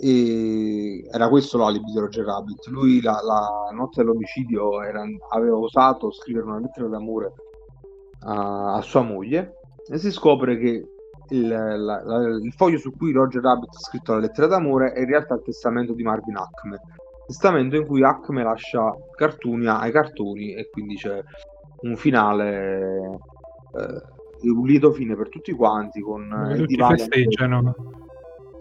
[0.00, 6.10] e era questo l'alibi di Roger Rabbit lui la, la notte dell'omicidio era, aveva osato
[6.10, 7.32] scrivere una lettera d'amore
[8.20, 9.56] a, a sua moglie
[9.86, 10.88] e si scopre che
[11.30, 15.00] il, la, la, il, foglio su cui Roger Rabbit ha scritto la lettera d'amore è
[15.00, 16.80] in realtà il testamento di Marvin Acme.
[17.26, 21.22] Testamento in cui Acme lascia Cartunia ai cartoni e quindi c'è
[21.82, 23.20] un finale
[23.74, 27.62] eh, un lieto fine per tutti quanti con eh, tutti festeggiano.
[27.62, 28.08] che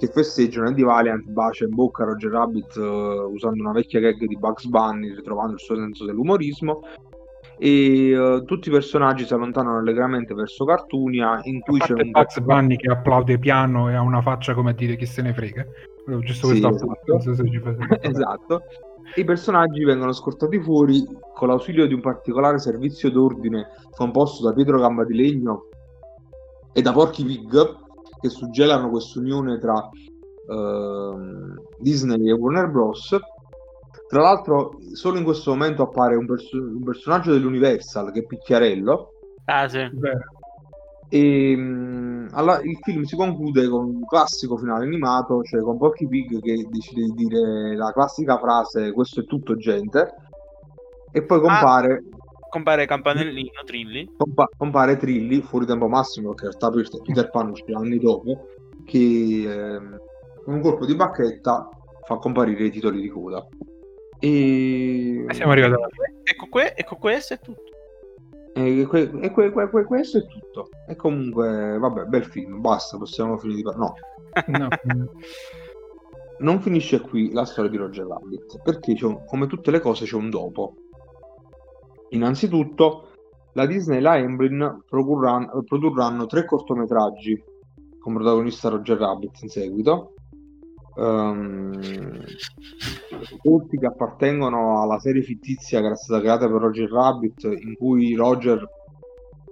[0.08, 4.38] festeggiano Andy Valiant bacia in bocca a Roger Rabbit uh, usando una vecchia gag di
[4.38, 6.82] Bugs Bunny ritrovando il suo senso dell'umorismo
[7.58, 12.40] e uh, tutti i personaggi si allontanano allegramente verso Cartunia in cui c'è un Bugs
[12.40, 15.66] Bunny che applaude piano e ha una faccia come a dire chi se ne frega
[16.18, 17.98] giusto Sì, questo esatto.
[18.02, 18.64] esatto.
[19.16, 24.80] I personaggi vengono scortati fuori con l'ausilio di un particolare servizio d'ordine composto da Pietro
[24.80, 25.66] Gamba di Legno
[26.74, 27.78] e da Porky Pig
[28.20, 29.90] che suggellano quest'unione tra
[30.50, 33.16] ehm, Disney e Warner Bros.
[34.08, 39.12] Tra l'altro, solo in questo momento appare un, perso- un personaggio dell'Universal che è Picchiarello,
[39.52, 39.80] Ah, sì.
[41.12, 46.08] E mh, alla- il film si conclude con un classico finale animato, cioè con Porky
[46.08, 50.14] Pig che decide di dire la classica frase questo è tutto gente
[51.12, 52.04] e poi compare,
[52.50, 54.10] Compare Campanellino, Trilli.
[54.18, 58.48] compa- compare Trilli fuori tempo massimo perché in realtà Peter- Peter Pan uscirà anni dopo
[58.86, 59.98] che ehm,
[60.44, 61.70] con un colpo di bacchetta
[62.06, 63.46] fa comparire i titoli di coda
[64.20, 65.88] e, E siamo arrivati alla
[66.24, 67.64] Ecco, que- ecco questo è tutto.
[68.54, 72.98] e que- e que- que- que- questo è tutto e comunque vabbè bel film basta
[72.98, 73.94] possiamo finire di parlare
[74.48, 75.12] no no,
[76.40, 80.06] non finisce qui la storia di Roger Rabbit, perché c'è un- come tutte le cose
[80.06, 80.74] c'è un dopo.
[82.10, 83.10] Innanzitutto,
[83.54, 87.42] la Disney e la Emblem produrranno, produrranno tre cortometraggi
[88.00, 90.14] con protagonista Roger Rabbit in seguito.
[90.96, 91.80] Ehm,
[93.42, 98.16] tutti che appartengono alla serie fittizia che era stata creata per Roger Rabbit, in cui
[98.16, 98.66] Roger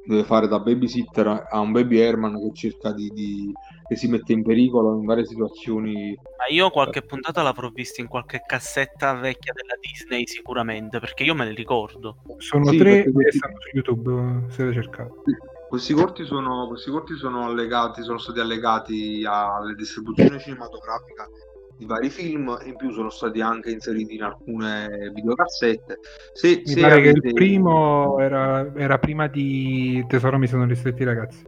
[0.08, 3.52] deve fare da babysitter a un baby Herman che cerca di, di-
[3.88, 8.08] che si mette in pericolo in varie situazioni Ma io qualche puntata l'avrò vista in
[8.08, 12.18] qualche cassetta vecchia della Disney sicuramente, perché io me le ricordo.
[12.38, 15.12] sono Sì, tre e stanno su YouTube se le cercate
[15.70, 21.28] Questi corti, sono, questi corti sono allegati, sono stati allegati alla distribuzione cinematografica
[21.78, 26.00] di vari film e in più sono stati anche inseriti in alcune videocassette.
[26.34, 30.66] Se, mi se pare che avete- il primo era, era prima di Tesoro mi sono
[30.66, 31.44] ristretti ragazzi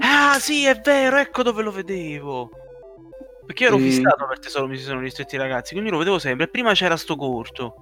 [0.00, 2.48] Ah, sì, è vero, ecco dove lo vedevo.
[3.44, 6.18] Perché io ero E- fissato per tesoro, mi si sono ristretti ragazzi, quindi lo vedevo
[6.18, 6.48] sempre.
[6.48, 7.74] Prima c'era sto corto.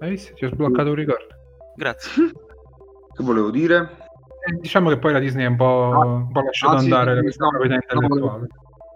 [0.00, 0.32] hai visto?
[0.34, 1.26] ti ho sbloccato un ricordo
[1.76, 2.10] Grazie.
[3.14, 3.96] Che volevo dire?
[4.48, 5.90] Eh, diciamo che poi la Disney è un po',
[6.24, 8.46] un po' lasciato Ah, andare sì, da sì, questa no, proprietà no, intellettuale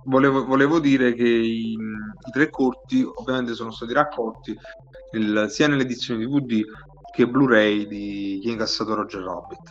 [0.06, 4.56] Volevo, volevo dire che i, i tre corti ovviamente sono stati raccolti
[5.12, 6.62] nel- sia nell'edizione DVD
[7.12, 9.70] che Blu-ray di Chi ha incassato Roger Rabbit.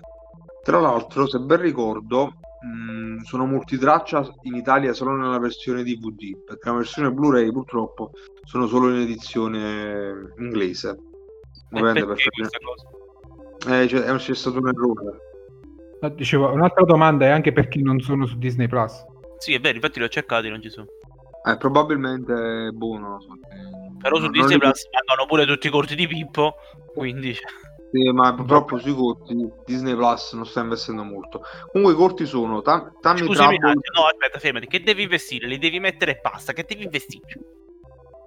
[0.63, 6.69] Tra l'altro, se ben ricordo, mh, sono multitraccia in Italia solo nella versione DVD, perché
[6.69, 8.11] la versione Blu-ray purtroppo
[8.43, 10.89] sono solo in edizione inglese.
[10.89, 13.81] E Ovviamente perché per- questa cosa?
[13.81, 15.17] eh, cioè, è- c'è stato un errore.
[16.15, 19.03] Dicevo, un'altra domanda è anche perché non sono su Disney Plus.
[19.37, 20.87] Sì, è vero, infatti li ho cercati, non ci sono.
[21.47, 23.19] Eh, probabilmente è buono.
[23.21, 23.27] so,
[24.01, 26.55] Però su Disney Plus mandano pure tutti i corti di Pippo,
[26.93, 27.33] quindi...
[27.91, 31.43] Sì, ma purtroppo sui corti Disney Plus non sta investendo molto.
[31.71, 33.81] Comunque i corti sono Tam- Tammy Scusami Trouble.
[33.95, 35.47] no, aspetta, fermati, che devi investire?
[35.47, 37.39] Li devi mettere e basta, che devi investire?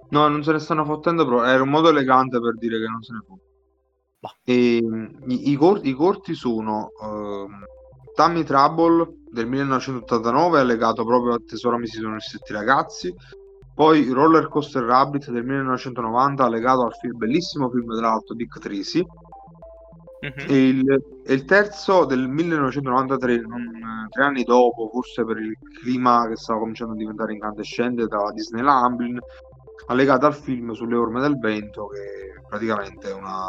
[0.09, 3.03] No, non se ne stanno fottendo, però era un modo elegante per dire che non
[3.03, 3.47] se ne fotte.
[4.19, 4.35] Bah.
[4.43, 7.65] E, mh, i, i cor- i corti sono ehm,
[8.19, 13.15] Tammy Trouble del 1989, allegato proprio a Tesoro mi si sono ristretti i ragazzi.
[13.73, 19.05] Poi Roller Coaster Rabbit del 1990, allegato al film, bellissimo film tra l'altro, Dick Tracy.
[20.19, 20.49] Mhm.
[20.49, 26.27] E il, e il terzo del 1993, non, tre anni dopo, forse per il clima
[26.27, 29.17] che stava cominciando a diventare incandescente tra Disney e la Amblin,
[29.87, 33.45] allegato al film Sulle orme del vento, che praticamente è una,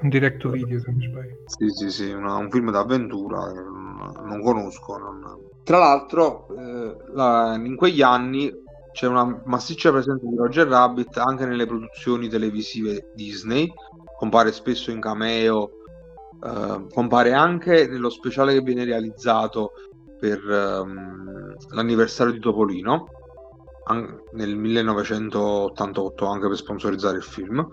[0.00, 1.36] Un direct to video, se non sbaglio.
[1.46, 4.96] sì, sì, sì, una- un film d'avventura che non, non conosco.
[4.98, 5.22] non-
[5.62, 8.52] Tra l'altro, eh, la- in quegli anni
[8.92, 13.72] c'è una massiccia presenza di Roger Rabbit anche nelle produzioni televisive Disney,
[14.18, 15.70] compare spesso in cameo,
[16.44, 19.72] eh, compare anche nello speciale che viene realizzato
[20.18, 23.08] per ehm, l'anniversario di Topolino
[23.86, 27.66] an- nel 1988 anche per sponsorizzare il film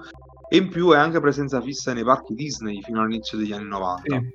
[0.53, 4.01] e in più è anche presenza fissa nei parchi Disney fino all'inizio degli anni 90.
[4.03, 4.31] Sì.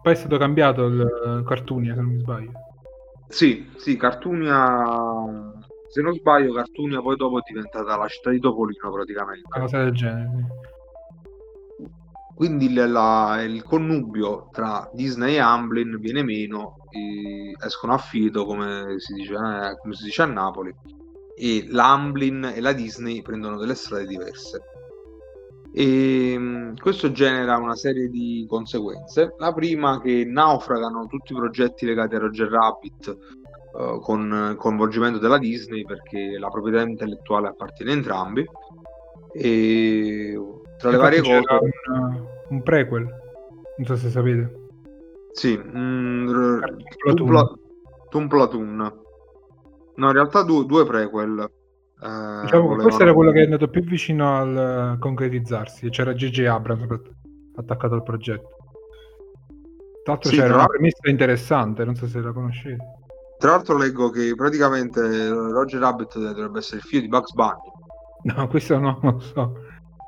[0.00, 2.52] Poi è stato cambiato il Cartunia, se non mi sbaglio.
[3.26, 4.84] Sì, sì, Cartunia,
[5.88, 9.48] se non sbaglio, Cartunia poi dopo è diventata la città di Topolino praticamente.
[9.52, 10.46] Una cosa del genere.
[12.36, 16.76] Quindi il, la- il connubio tra Disney e Amblin viene meno,
[17.60, 20.72] escono a fido come si dice, eh, come si dice a Napoli,
[21.34, 24.62] e l'Amblin e la Disney prendono delle strade diverse.
[25.74, 29.34] E mh, questo genera una serie di conseguenze.
[29.38, 33.16] La prima che naufragano tutti i progetti legati a Roger Rabbit
[33.78, 38.44] eh, con il coinvolgimento della Disney perché la proprietà intellettuale appartiene a entrambi.
[39.34, 40.38] E
[40.76, 41.42] tra le varie cose,
[41.90, 43.02] un, un prequel.
[43.78, 44.60] Non so se sapete.
[45.32, 46.60] Sì, mm,
[46.98, 47.58] Platoon.
[48.10, 49.00] Toon Platoon.
[49.94, 51.50] No, in realtà due, due prequel.
[52.02, 52.82] Eh, diciamo volevano...
[52.82, 55.88] questo era quello che è andato più vicino al concretizzarsi.
[55.88, 56.46] C'era J.J.
[56.46, 56.84] Abrams
[57.54, 58.56] attaccato al progetto.
[60.02, 60.56] Tra l'altro sì, c'era tra...
[60.56, 62.84] una premessa interessante, non so se la conoscete.
[63.38, 68.34] Tra l'altro leggo che praticamente Roger Rabbit dovrebbe essere il figlio di Bugs Bunny.
[68.34, 69.54] No, questo no, non lo so.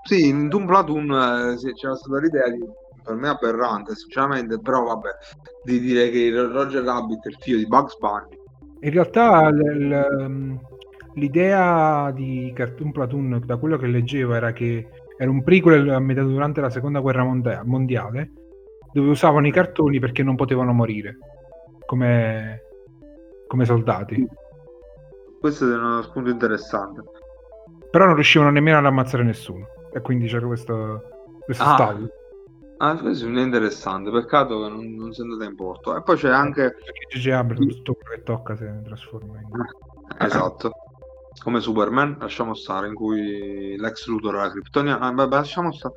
[0.02, 2.60] Sì, in Doom Platoon eh, c'era stata l'idea di
[3.04, 5.10] per me aberrante, sinceramente, però vabbè,
[5.62, 8.40] di dire che Roger Rabbit è il figlio di Bugs Bunny.
[8.80, 10.58] In realtà l-
[11.14, 16.60] l'idea di Cartoon Platoon, da quello che leggevo, era che era un prequel ambientato durante
[16.60, 18.32] la seconda guerra mondiale,
[18.92, 21.18] dove usavano i cartoni perché non potevano morire
[21.86, 22.62] come,
[23.46, 24.26] come soldati.
[25.38, 27.02] Questo è uno spunto interessante.
[27.90, 29.66] Però non riuscivano nemmeno ad ammazzare nessuno.
[29.92, 31.02] E quindi c'era questo,
[31.44, 31.74] questo ah.
[31.74, 32.08] stadio.
[32.78, 35.96] Ah, questo è interessante, peccato che non, non sia andata in porto.
[35.96, 36.70] E poi c'è anche...
[36.70, 39.48] Perché Gigi Abrams tutto quello che tocca se ne trasforma in...
[40.18, 40.72] Esatto.
[41.42, 45.06] Come Superman, lasciamo stare, in cui l'ex Luthor era Kryptoniana.
[45.06, 45.94] Ah, vabbè, lasciamo stare.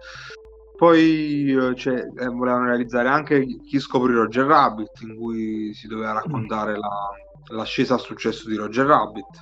[0.75, 6.77] Poi eh, eh, volevano realizzare anche Chi scoprì Roger Rabbit, in cui si doveva raccontare
[6.77, 7.09] la,
[7.55, 9.41] l'ascesa al successo di Roger Rabbit.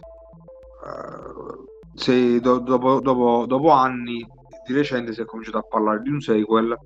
[0.85, 1.65] Uh,
[1.95, 4.25] se do, dopo, dopo, dopo anni
[4.65, 6.77] di recente si è cominciato a parlare di un sequel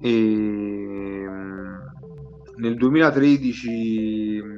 [0.00, 1.92] e ehm,
[2.56, 4.52] nel 2013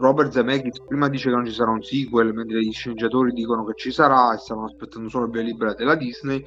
[0.00, 3.74] Robert Zemeckis prima dice che non ci sarà un sequel mentre gli sceneggiatori dicono che
[3.76, 6.42] ci sarà e stavano aspettando solo il via libera della Disney.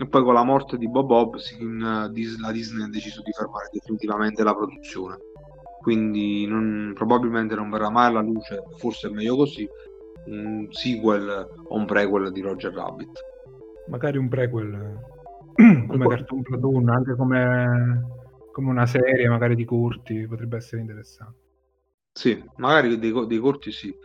[0.00, 2.08] E poi con la morte di Bob Hobson la
[2.52, 5.16] Disney ha deciso di fermare definitivamente la produzione.
[5.80, 9.66] Quindi non, probabilmente non verrà mai alla luce forse è meglio così
[10.26, 13.18] un sequel o un prequel di Roger Rabbit.
[13.88, 15.16] Magari un prequel
[15.88, 18.06] come Cartoon Platoon, anche come,
[18.52, 21.46] come, una serie magari di corti, potrebbe essere interessante.
[22.18, 23.96] Sì, magari dei, dei corti sì.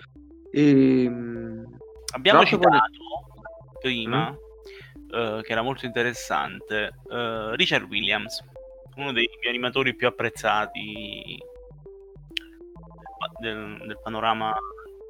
[0.51, 1.77] E, ehm,
[2.13, 3.79] Abbiamo citato poi...
[3.81, 5.37] prima, mm.
[5.37, 8.39] uh, che era molto interessante, uh, Richard Williams,
[8.97, 11.39] uno dei miei animatori più apprezzati
[13.39, 14.53] del, del panorama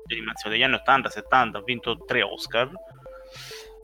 [0.05, 2.71] di animazione degli anni 80-70, ha vinto tre Oscar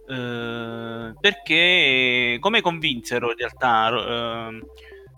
[0.08, 4.50] eh, perché come convinsero in realtà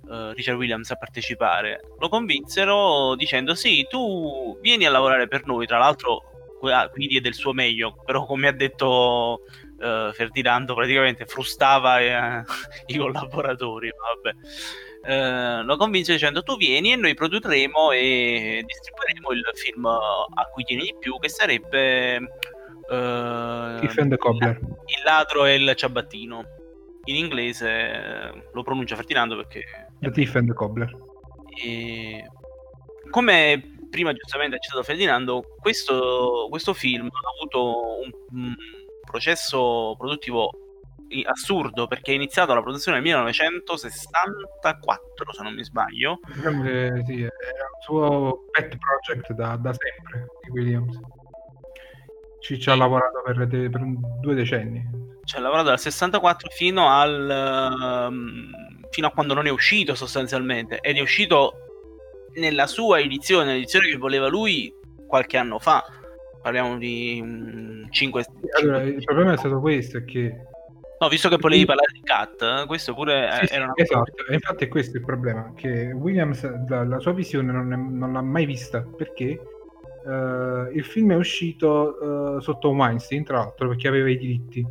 [0.04, 1.80] uh, uh, Richard Williams a partecipare?
[2.00, 6.24] Lo convinsero dicendo sì, tu vieni a lavorare per noi, tra l'altro
[6.92, 9.42] quindi è del suo meglio, però come ha detto
[9.80, 12.00] Ferdinando praticamente frustava
[12.86, 13.90] i collaboratori,
[15.02, 15.64] vabbè.
[15.64, 20.84] lo convinse dicendo tu vieni e noi produrremo e distribuiremo il film a cui tieni
[20.84, 22.30] di più che sarebbe
[22.92, 23.80] Uh.
[23.82, 26.44] Il ladro e il ciabattino.
[27.06, 29.90] In inglese eh, lo pronuncia Ferdinando perché...
[30.02, 30.90] The Thief and the Cobbler.
[31.64, 32.24] E...
[33.10, 38.56] Come prima giustamente ha citato Ferdinando, questo, questo film ha avuto un, un
[39.06, 40.50] processo produttivo
[41.26, 47.02] assurdo perché è iniziato la produzione nel 1964 se non mi sbaglio sì, era un
[47.82, 50.98] suo pet project da, da sempre di Williams
[52.42, 53.82] ci, ci ha lavorato per, de- per
[54.20, 54.84] due decenni.
[55.24, 58.10] Ci ha lavorato dal 64 fino al...
[58.10, 58.50] Um,
[58.90, 60.80] fino a quando non è uscito sostanzialmente.
[60.82, 61.54] Ed è uscito
[62.36, 64.74] nella sua edizione, l'edizione che voleva lui
[65.08, 65.84] qualche anno fa.
[66.42, 68.26] Parliamo di um, 5...
[68.60, 70.46] Allora, 5 il problema è stato questo, è che...
[71.00, 74.66] No, visto che volevi parlare di Cat, questo pure sì, era una Esatto, e infatti
[74.66, 78.46] è questo il problema, che Williams la, la sua visione non, è, non l'ha mai
[78.46, 79.40] vista, perché
[80.04, 84.66] Uh, il film è uscito uh, sotto Weinstein, tra l'altro, perché aveva i diritti.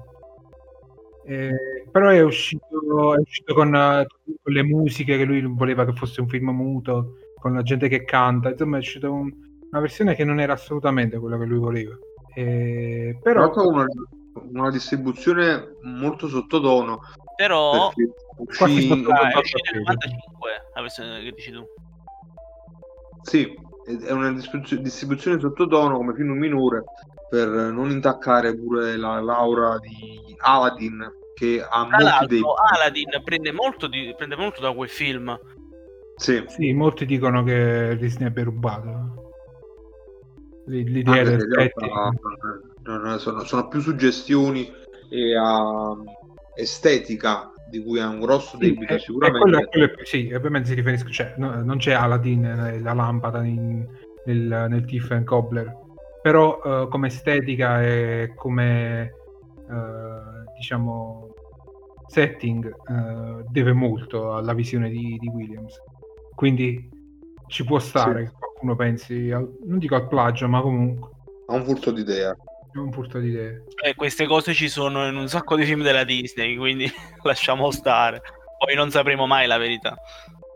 [1.24, 4.04] Eh, però è uscito, è uscito con, uh,
[4.42, 8.04] con, le musiche che lui voleva che fosse un film muto, con la gente che
[8.04, 8.50] canta.
[8.50, 9.32] Insomma, è uscita un,
[9.70, 11.96] una versione che non era assolutamente quella che lui voleva.
[12.34, 13.86] Eh, però una,
[14.50, 17.00] una, distribuzione molto sottotono.
[17.36, 17.92] Però
[18.36, 18.90] uscì...
[19.08, 21.64] ah, è uscita nel 95 la versione che dici tu.
[23.22, 23.54] Sì,
[23.98, 26.84] è una distribuzione sottotono come film minore
[27.28, 32.42] per non intaccare pure la Laura di Aladdin che ha Tra molti dei...
[32.74, 35.38] Aladdin prende molto, di, prende molto da quel film.
[36.16, 36.44] Sì.
[36.48, 39.20] sì, molti dicono che Disney abbia rubato
[40.66, 44.70] l'idea del realtà, sono, sono, più suggestioni
[45.08, 46.04] e uh,
[46.54, 49.40] estetica di cui ha un grosso debito sì, sicuramente.
[49.40, 53.86] Quello, quello, sì, ovviamente si riferisce, cioè, no, non c'è Aladdin, la lampada in,
[54.24, 55.74] nel, nel Tiff and Cobbler,
[56.20, 59.14] però uh, come estetica e come
[59.68, 61.28] uh, diciamo
[62.10, 65.80] setting eh, deve molto alla visione di, di, Williams.
[66.34, 66.88] Quindi
[67.46, 68.30] ci può stare sì.
[68.30, 71.08] che qualcuno pensi, al, non dico al plagio, ma comunque...
[71.46, 72.36] A un furto di idea.
[72.74, 73.64] Un furto di idee.
[73.84, 76.90] Eh, queste cose ci sono in un sacco di film della Disney, quindi
[77.22, 78.20] lasciamo stare.
[78.58, 79.96] Poi non sapremo mai la verità.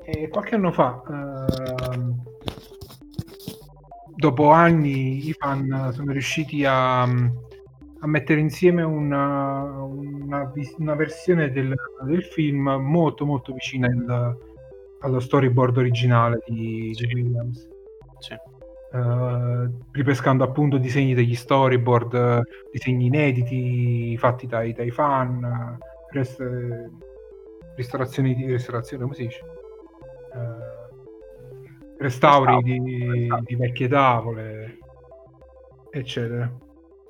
[0.04, 2.14] E qualche anno fa, uh,
[4.14, 11.74] dopo anni, i fan sono riusciti a, a mettere insieme una, una, una versione del,
[12.02, 14.36] del, film molto molto vicina il,
[15.00, 17.06] allo storyboard originale di, sì.
[17.06, 17.66] di Williams.
[18.18, 18.36] Sì.
[18.94, 25.76] Uh, ripescando appunto disegni degli storyboard, disegni inediti fatti dai, dai fan,
[26.12, 26.40] rest,
[27.74, 29.40] ristorazioni di ristorazione, come si dice?
[30.32, 34.78] Uh, restauri di, di, vecchie tavole,
[35.90, 36.48] eccetera.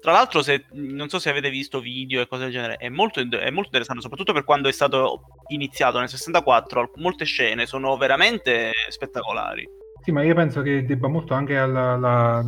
[0.01, 3.21] Tra l'altro, se, non so se avete visto video e cose del genere, è molto,
[3.21, 6.93] è molto interessante, soprattutto per quando è stato iniziato nel 64.
[6.95, 9.83] Molte scene sono veramente spettacolari.
[10.05, 12.45] Sì, ma io penso che debba molto anche alla, alla,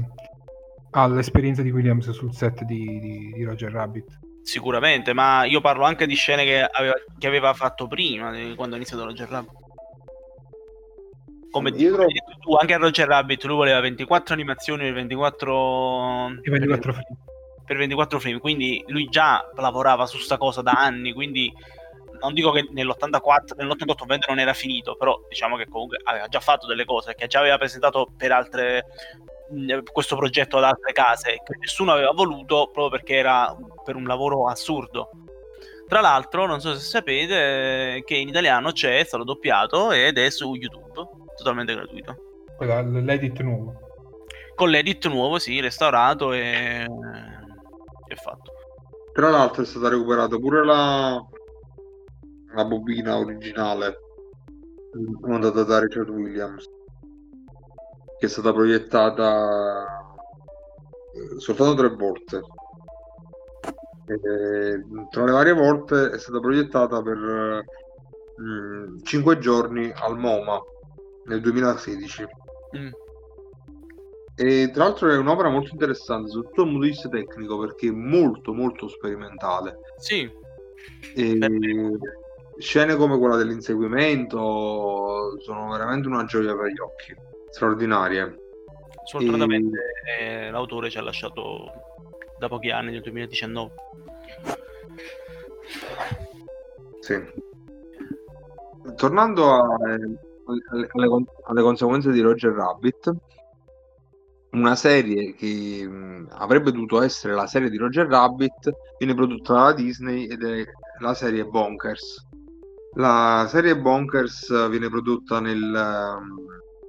[0.90, 4.18] all'esperienza di Williams sul set di, di, di, Roger Rabbit.
[4.42, 8.76] Sicuramente, ma io parlo anche di scene che aveva, che aveva fatto prima, quando ha
[8.76, 9.52] iniziato Roger Rabbit.
[11.50, 12.04] Come dietro...
[12.40, 16.40] tu, anche a Roger Rabbit lui voleva 24 animazioni per 24...
[16.44, 17.18] 24 frame.
[17.64, 21.50] Per 24 frame, quindi lui già lavorava su sta cosa da anni, quindi
[22.20, 26.40] non dico che nell'84, nell'88 ovviamente non era finito, però diciamo che comunque aveva già
[26.40, 28.84] fatto delle cose, che già aveva presentato per altre
[29.92, 34.48] questo progetto ad altre case che nessuno aveva voluto proprio perché era per un lavoro
[34.48, 35.10] assurdo.
[35.86, 40.30] Tra l'altro, non so se sapete che in italiano c'è, è stato doppiato ed è
[40.30, 42.16] su YouTube, totalmente gratuito.
[42.56, 43.74] Quella, l'edit nuovo.
[44.56, 46.86] Con l'edit nuovo, sì, restaurato e...
[48.08, 48.52] e fatto.
[49.12, 51.24] Tra l'altro è stata recuperata pure la,
[52.56, 53.98] la bobina originale.
[55.20, 56.66] Mandata da Richard Williams
[58.18, 60.16] che è stata proiettata
[61.14, 62.42] eh, soltanto tre volte.
[64.06, 67.64] E, tra le varie volte è stata proiettata per
[68.36, 70.62] mh, mm, 5 giorni al MoMA
[71.24, 72.24] nel 2016
[72.78, 72.88] mm.
[74.36, 77.92] e tra l'altro è un'opera molto interessante soprattutto dal punto di vista tecnico perché è
[77.92, 79.78] molto molto sperimentale.
[79.98, 80.30] Sì.
[81.14, 81.38] E,
[82.58, 87.14] scene come quella dell'inseguimento sono veramente una gioia per gli occhi,
[87.50, 88.44] straordinarie.
[89.04, 89.78] Sfortunatamente
[90.18, 90.24] e...
[90.24, 91.70] eh, l'autore ci ha lasciato
[92.38, 93.72] da pochi anni, nel 2019.
[97.00, 97.44] Sì.
[98.96, 100.18] Tornando a, alle,
[100.92, 103.12] alle, alle, conseguenze di Roger Rabbit,
[104.52, 109.72] una serie che mh, avrebbe dovuto essere la serie di Roger Rabbit viene prodotta dalla
[109.72, 110.64] Disney ed è
[111.00, 112.25] la serie Bonkers
[112.96, 116.18] la serie Bonkers viene prodotta nel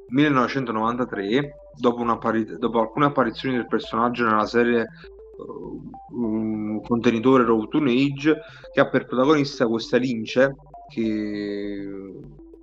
[0.09, 4.85] 1993 dopo, appari- dopo alcune apparizioni del personaggio nella serie
[5.37, 5.81] uh,
[6.11, 8.37] un contenitore Road to Age
[8.73, 10.55] che ha per protagonista questa Lince
[10.89, 11.89] che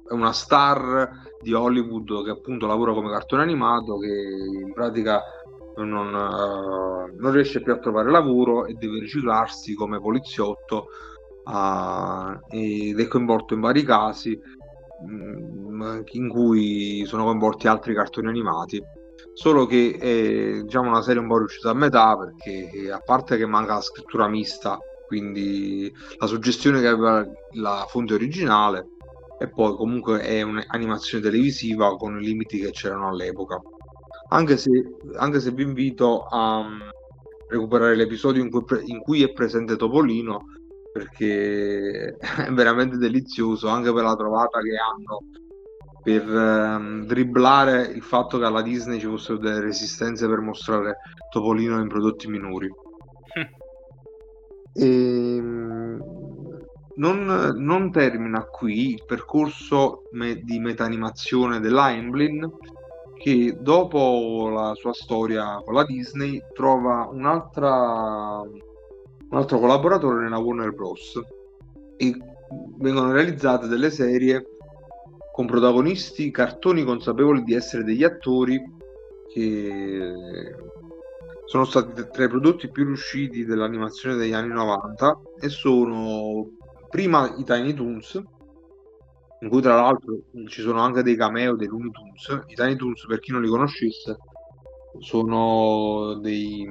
[0.09, 1.11] è una star
[1.43, 5.21] di Hollywood che appunto lavora come cartone animato che in pratica
[5.77, 10.87] non, uh, non riesce più a trovare lavoro e deve riciclarsi come poliziotto
[11.45, 14.39] uh, ed è coinvolto in vari casi
[15.07, 18.83] mm, in cui sono coinvolti altri cartoni animati.
[19.33, 23.47] Solo che è diciamo una serie un po' riuscita a metà perché a parte che
[23.47, 28.89] manca la scrittura mista quindi la suggestione che aveva la fonte originale
[29.39, 33.61] e poi comunque è un'animazione televisiva con i limiti che c'erano all'epoca.
[34.31, 34.71] Anche se,
[35.17, 36.81] anche se vi invito a mm,
[37.49, 40.47] recuperare l'episodio in cui, in cui è presente Topolino
[40.95, 45.19] perché è veramente delizioso anche per la trovata che hanno
[46.01, 50.99] per ehm, dribblare il fatto che alla Disney ci fossero delle resistenze per mostrare
[51.31, 52.71] Topolino in prodotti minori.
[54.73, 56.05] e, ehm,
[56.97, 62.49] non, non, termina qui il percorso me, di metanimazione della Emblem
[63.17, 68.43] che dopo la sua storia con la Disney trova un'altra
[69.31, 71.21] un altro collaboratore nella Warner Bros.
[71.97, 72.17] E
[72.79, 74.45] vengono realizzate delle serie
[75.33, 78.63] con protagonisti cartoni consapevoli di essere degli attori
[79.33, 80.13] che
[81.47, 86.49] sono stati tra i prodotti più riusciti dell'animazione degli anni 90 e sono
[86.89, 88.23] prima i Tiny Toons
[89.41, 93.05] in cui tra l'altro ci sono anche dei cameo dei Looney Tunes i Tiny Toons
[93.07, 94.17] per chi non li conoscesse
[95.01, 96.71] sono dei,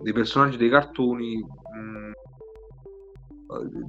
[0.00, 1.44] dei personaggi dei cartoni
[1.84, 2.12] mh,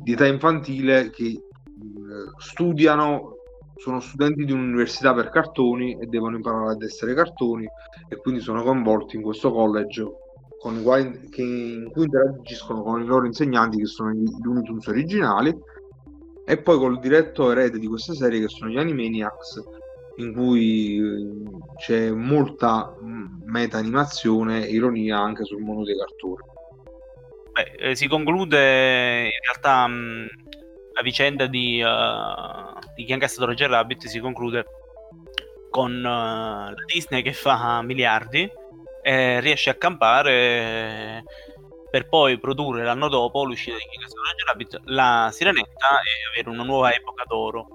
[0.03, 1.41] di età infantile che eh,
[2.37, 3.35] studiano
[3.75, 7.67] sono studenti di un'università per cartoni e devono imparare ad essere cartoni
[8.07, 10.03] e quindi sono coinvolti in questo college
[10.59, 14.63] con i quali, che, in cui interagiscono con i loro insegnanti che sono gli Looney
[14.63, 15.55] Tunes originali
[16.45, 19.63] e poi col diretto erede di questa serie che sono gli Animaniacs
[20.17, 21.33] in cui eh,
[21.77, 26.54] c'è molta mm, meta animazione e ironia anche sul mondo dei cartoni.
[27.55, 30.27] Beh, eh, si conclude in realtà mh,
[30.91, 34.65] la vicenda di, uh, di chi ha incassato Roger Rabbit si conclude
[35.69, 38.51] con uh, la Disney che fa miliardi
[39.01, 41.23] e riesce a campare
[41.89, 46.63] per poi produrre l'anno dopo l'uscita di incassato Roger Rabbit la Sirenetta e avere una
[46.63, 47.67] nuova epoca d'oro.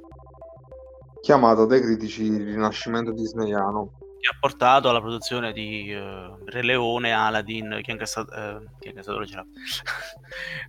[1.23, 7.13] Chiamato dai critici il rinascimento disneyano che ha portato alla produzione di uh, Re Leone,
[7.13, 9.25] Aladdin, chi ha incassato, uh, chi ha incassato uh,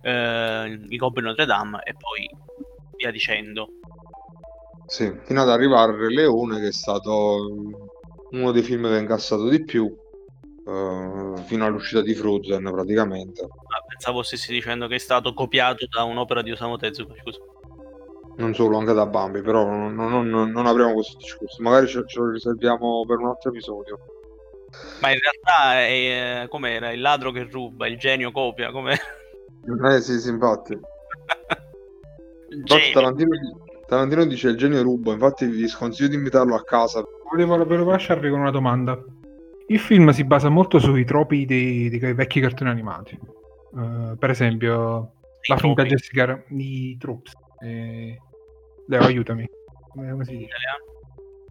[0.88, 2.28] i Goblin Notre Dame e poi
[2.96, 3.68] via dicendo.
[4.86, 7.76] Sì, fino ad arrivare a Re Leone che è stato
[8.30, 13.42] uno dei film che ha incassato di più uh, fino all'uscita di Frozen praticamente.
[13.42, 17.51] Ah, pensavo stessi dicendo che è stato copiato da un'opera di Osamu Tezuka, scusa
[18.36, 22.02] non solo, anche da Bambi, però non, non, non, non apriamo questo discorso, magari ce,
[22.06, 23.98] ce, lo riserviamo per un altro episodio.
[25.00, 26.92] Ma in realtà è, com'era?
[26.92, 28.96] Il ladro che ruba, il genio copia, come...
[29.90, 30.72] Eh sì, sì, infatti.
[32.50, 33.36] infatti Tarantino,
[33.86, 37.04] Tarantino, dice il genio ruba, infatti vi sconsiglio di invitarlo a casa.
[37.30, 38.98] Volevo, volevo lasciarvi con una domanda.
[39.68, 43.18] Il film si basa molto sui tropi dei, dei vecchi cartoni animati.
[43.72, 47.32] Uh, per esempio, I la finta Jessica, i troops.
[47.62, 48.18] Eh...
[48.86, 49.48] Leo, aiutami.
[49.88, 50.54] Come si dice?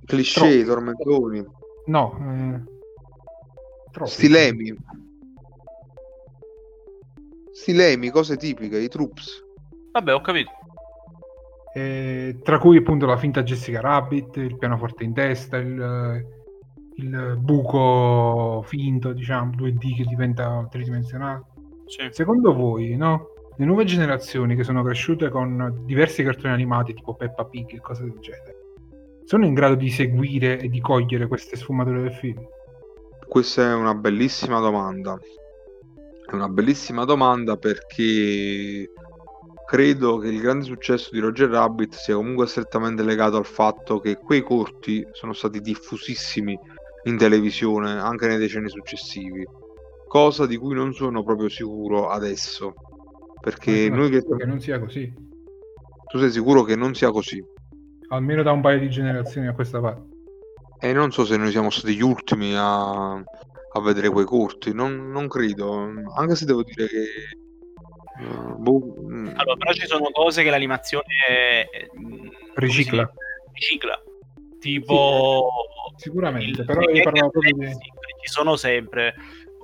[0.05, 1.45] Cliché, tormentoni.
[1.85, 2.17] No.
[2.19, 4.05] Eh...
[4.05, 4.75] Stilemi.
[7.51, 9.43] Stilemi, cose tipiche, i troops.
[9.91, 10.51] Vabbè, ho capito.
[11.73, 16.25] Eh, tra cui appunto la finta Jessica Rabbit, il pianoforte in testa, il,
[16.95, 21.43] il buco finto, diciamo, 2D che diventa tridimensionale.
[21.85, 22.07] Sì.
[22.11, 23.30] Secondo voi, no?
[23.57, 28.03] Le nuove generazioni che sono cresciute con diversi cartoni animati tipo Peppa Pig e cose
[28.03, 28.61] del genere
[29.31, 32.45] sono in grado di seguire e di cogliere queste sfumature del film?
[33.25, 35.17] Questa è una bellissima domanda.
[36.25, 38.91] È una bellissima domanda perché
[39.65, 44.17] credo che il grande successo di Roger Rabbit sia comunque strettamente legato al fatto che
[44.17, 46.59] quei corti sono stati diffusissimi
[47.03, 49.47] in televisione anche nei decenni successivi,
[50.07, 52.73] cosa di cui non sono proprio sicuro adesso.
[53.41, 54.23] Perché noi che...
[54.23, 55.11] che non sia così.
[56.11, 57.43] Tu sei sicuro che non sia così?
[58.09, 60.19] Almeno da un paio di generazioni a questa parte.
[60.79, 65.09] E non so se noi siamo stati gli ultimi a, a vedere quei corti, non,
[65.11, 67.05] non, credo, anche se devo dire che...
[68.19, 69.27] Uh, boh, mm.
[69.35, 71.69] allora, però ci sono cose che l'animazione
[72.55, 73.09] ricicla.
[73.53, 74.01] ricicla.
[74.59, 75.49] Tipo...
[75.95, 77.65] Sì, sicuramente, però io parlavo proprio di...
[78.21, 79.15] Ci sono sempre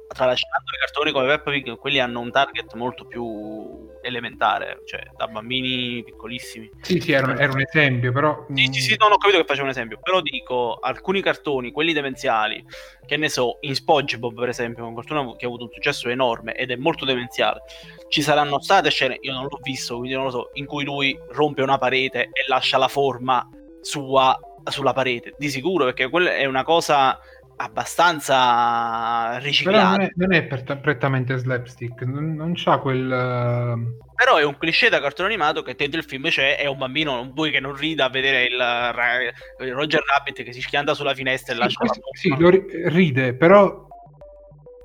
[0.08, 5.28] tralasciando i cartoni come Peppa Pig, quelli hanno un target molto più elementare, cioè da
[5.28, 6.70] bambini piccolissimi.
[6.82, 8.46] Sì, sì, era, era un esempio, però...
[8.54, 11.94] Sì, sì, sì, non ho capito che facevo un esempio, però dico, alcuni cartoni, quelli
[11.94, 12.64] demenziali,
[13.06, 16.54] che ne so, in SpongeBob per esempio, un cartone che ha avuto un successo enorme
[16.54, 17.62] ed è molto demenziale,
[18.08, 21.18] ci saranno state scene, io non l'ho visto, quindi non lo so, in cui lui
[21.32, 23.48] rompe una parete e lascia la forma
[23.82, 24.38] sua
[24.70, 27.18] sulla parete, di sicuro, perché quella è una cosa
[27.58, 29.98] abbastanza riciclato.
[29.98, 33.06] non è, non è prettamente slapstick, non, non c'ha quel...
[33.06, 34.06] Uh...
[34.16, 37.16] Però è un cliché da cartone animato che dentro il film c'è, è un bambino,
[37.16, 41.14] non vuoi che non rida a vedere il, il Roger Rabbit che si schianta sulla
[41.14, 42.50] finestra e sì, lascia questo, Sì, lo
[42.90, 43.88] ride, però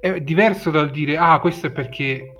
[0.00, 2.34] è diverso dal dire, ah, questo è perché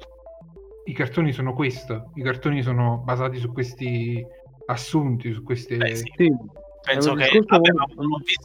[0.85, 4.25] i cartoni sono questo, i cartoni sono basati su questi
[4.67, 5.77] assunti, su queste...
[5.77, 6.33] Beh, sì.
[6.83, 7.59] Sì penso che visto,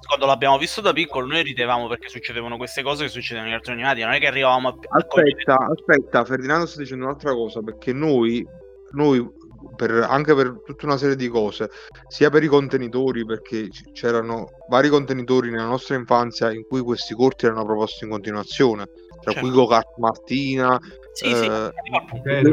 [0.07, 3.77] quando l'abbiamo visto da piccolo noi ridevamo perché succedevano queste cose che succedono negli cartoni
[3.77, 7.93] animati non è che arrivavamo a aspetta a aspetta Ferdinando sta dicendo un'altra cosa perché
[7.93, 8.45] noi
[8.91, 9.27] noi
[9.75, 11.69] per, anche per tutta una serie di cose
[12.07, 17.45] sia per i contenitori perché c'erano vari contenitori nella nostra infanzia in cui questi corti
[17.45, 18.85] erano proposti in continuazione
[19.19, 19.39] tra certo.
[19.39, 20.79] cui Go-Kart Martina
[21.11, 21.73] sì, sì, eh,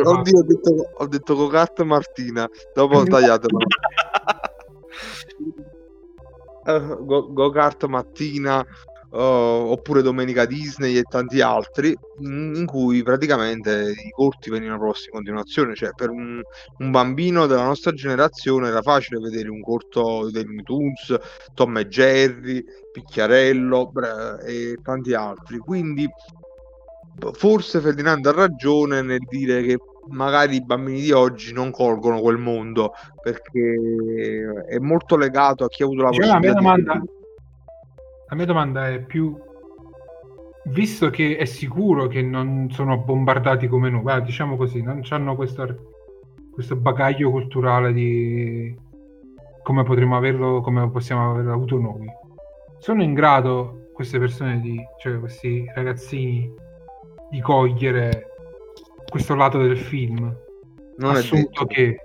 [0.03, 3.49] oddio, ho detto, ho detto Go-Kart Martina dopo ho tagliato
[6.65, 8.65] uh, Go- Go-Kart Mattina
[9.15, 15.07] uh, oppure Domenica Disney e tanti altri in, in, cui praticamente i corti venivano proposti
[15.07, 15.75] in continuazione.
[15.75, 16.41] Cioè per un,
[16.79, 21.19] un, bambino della nostra generazione era facile vedere un corto dei Looney Tunes
[21.55, 25.59] Tom e Jerry Picchiarello bre- e tanti altri.
[25.59, 26.09] Quindi
[27.33, 29.79] forse Ferdinando ha ragione nel dire che
[30.09, 35.83] magari i bambini di oggi non colgono quel mondo perché è molto legato a chi
[35.83, 37.03] ha avuto la Diciamo, la, mia domanda,
[38.29, 39.37] la mia domanda è più
[40.67, 45.35] visto che è sicuro che non sono bombardati come noi, va, diciamo così, non hanno
[45.35, 45.93] questo,
[46.53, 48.75] questo bagaglio culturale di
[49.63, 52.07] come potremmo averlo, come possiamo averlo avuto noi.
[52.79, 56.53] Sono in grado queste persone di, cioè questi ragazzini
[57.31, 58.34] di cogliere
[59.09, 60.35] questo lato del film.
[60.99, 61.97] non è Assunto che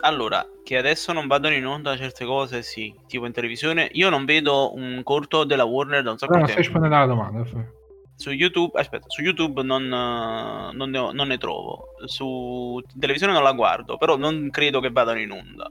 [0.00, 3.88] Allora, che adesso non vadano in onda certe cose, sì, tipo in televisione.
[3.92, 6.78] Io non vedo un corto della Warner da un sacco di non stai tempo.
[6.78, 7.44] rispondendo alla domanda.
[7.44, 7.76] Fe.
[8.16, 11.94] Su YouTube, aspetta, su YouTube non, eh, non ne, ho- non ne trovo.
[12.06, 15.70] Su televisione non la guardo, però non credo che vadano in onda.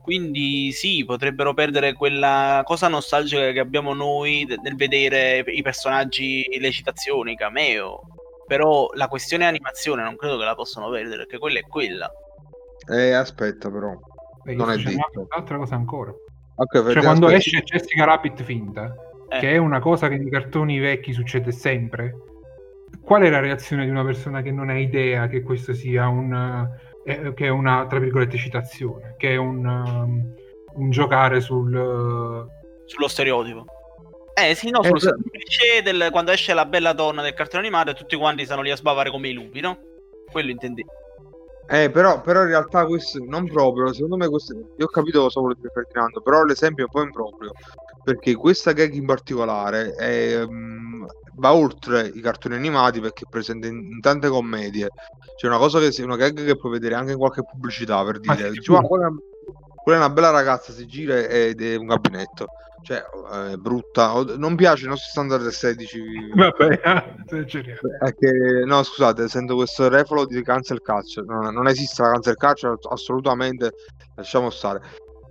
[0.00, 6.70] Quindi sì, potrebbero perdere quella cosa nostalgica che abbiamo noi nel vedere i personaggi, le
[6.70, 8.00] citazioni, i cameo.
[8.46, 12.10] Però la questione animazione non credo che la possano perdere, perché quella è quella.
[12.88, 13.92] Eh, aspetta però.
[14.44, 15.26] Beh, Non è detto.
[15.28, 16.12] Un'altra cosa ancora.
[16.58, 17.34] Ok, Cioè, quando aspetta.
[17.34, 18.94] esce Jessica Rabbit finta,
[19.28, 19.38] Eh.
[19.40, 22.14] che è una cosa che nei cartoni vecchi succede sempre,
[23.02, 26.68] qual è la reazione di una persona che non ha idea che questo sia un,
[27.04, 30.34] eh, che è una, tra virgolette, citazione, che è un, um,
[30.76, 32.46] un giocare sul...
[32.84, 33.64] Sullo stereotipo.
[34.38, 37.62] Eh sì, no, Eh, sullo però- cliché del quando esce la bella donna del cartone
[37.62, 39.78] animato e tutti quanti stanno lì a sbavare come i lupi, no?
[40.30, 40.90] Quello intendevo.
[41.68, 45.40] Eh, però, però in realtà questo non proprio, secondo me questo, io ho capito cosa
[45.40, 47.52] vuole dire Ferdinando, però l'esempio è un po' improprio,
[48.04, 51.04] perché questa gag in particolare è, mm,
[51.36, 54.90] va oltre i cartoni animati perché è presente in, in tante commedie,
[55.34, 58.52] c'è una cosa che una gag che puoi vedere anche in qualche pubblicità per dire,
[58.52, 59.14] sì, "Guarda, sicuro.
[59.86, 62.46] Quella, è una bella ragazza, si gira ed è un gabinetto,
[62.82, 63.04] cioè
[63.52, 66.00] è brutta, non piace i nostri standard estetici
[66.34, 67.86] Vabbè, eh, ci riesco.
[68.00, 71.24] è che, no, scusate, sento questo refolo di cancel culture.
[71.24, 73.70] Non, non esiste la cancel culture, assolutamente.
[74.16, 74.80] Lasciamo stare.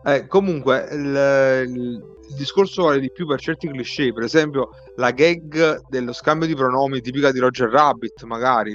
[0.06, 4.12] Eh, comunque, il, il- il discorso vale di più per certi cliché.
[4.14, 8.74] Per esempio, la gag dello scambio di pronomi tipica di Roger Rabbit, magari.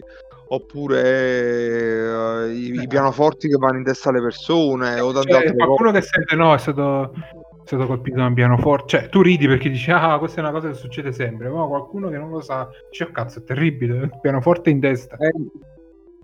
[0.53, 4.99] Oppure eh, i, i pianoforti che vanno in testa alle persone.
[5.01, 6.01] O tante Cioè, altre qualcuno cose.
[6.01, 9.71] che sente no è stato, è stato colpito da un pianoforte cioè tu ridi perché
[9.71, 12.69] dici ah questa è una cosa che succede sempre ma qualcuno che non lo sa
[12.91, 15.17] dice oh cazzo è terribile il pianoforte in testa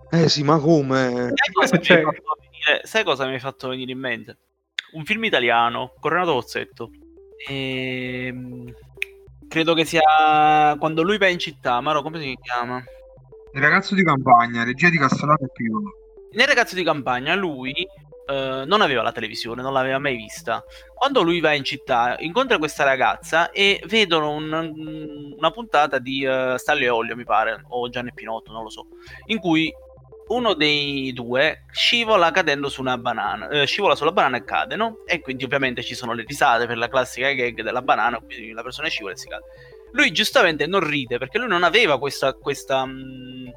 [0.09, 1.31] Eh, eh sì, ma come?
[1.33, 4.37] Sai cosa, mi Cioè- hai fatto venire, sai cosa mi hai fatto venire in mente?
[4.93, 6.89] Un film italiano con Renato Pozzetto.
[7.49, 8.73] Ehm,
[9.47, 11.79] credo che sia quando lui va in città.
[11.81, 12.81] Maro, come si chiama?
[13.53, 15.91] Il ragazzo di campagna, regia di Castellano e Piolo.
[16.31, 20.63] Nel ragazzo di campagna lui eh, non aveva la televisione, non l'aveva mai vista.
[20.93, 26.55] Quando lui va in città, incontra questa ragazza e vedono un- una puntata di eh,
[26.57, 28.87] Stanley e Olio, mi pare, o Gianni Pinotto, non lo so,
[29.27, 29.73] in cui
[30.27, 34.97] uno dei due scivola cadendo su una banana, eh, scivola sulla banana e cade, no?
[35.05, 38.61] E quindi ovviamente ci sono le risate per la classica gag della banana, quindi la
[38.61, 39.45] persona scivola e si cade.
[39.91, 43.51] Lui giustamente non ride perché lui non aveva questa, questa mh,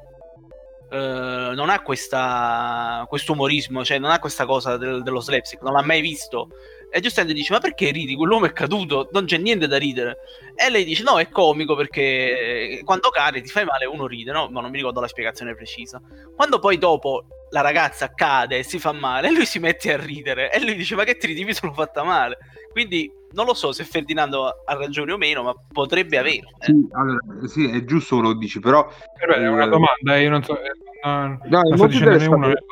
[0.89, 5.73] eh, non ha questa, questo umorismo, cioè non ha questa cosa del- dello slapstick, non
[5.73, 6.49] l'ha mai visto.
[6.91, 8.15] E giustamente dice: Ma perché ridi?
[8.15, 10.17] Quell'uomo è caduto, non c'è niente da ridere.
[10.55, 14.49] E lei dice: No, è comico perché quando cade ti fai male, uno ride, no?
[14.49, 16.01] Ma non mi ricordo la spiegazione precisa.
[16.35, 20.51] Quando poi dopo la ragazza cade e si fa male, lui si mette a ridere
[20.51, 21.45] e lui dice: Ma che ti ridi?
[21.45, 22.37] Mi sono fatta male.
[22.71, 26.47] Quindi non lo so se Ferdinando ha ragione o meno, ma potrebbe avere.
[26.59, 30.29] Sì, allora, sì, è giusto quello che dici, però Però è una Eh, domanda io
[30.29, 30.71] non so eh,
[31.03, 32.65] non, No, è non sto molto dicendo interessante.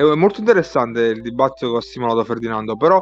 [0.00, 2.98] È molto interessante il dibattito che ha stimolato Ferdinando, però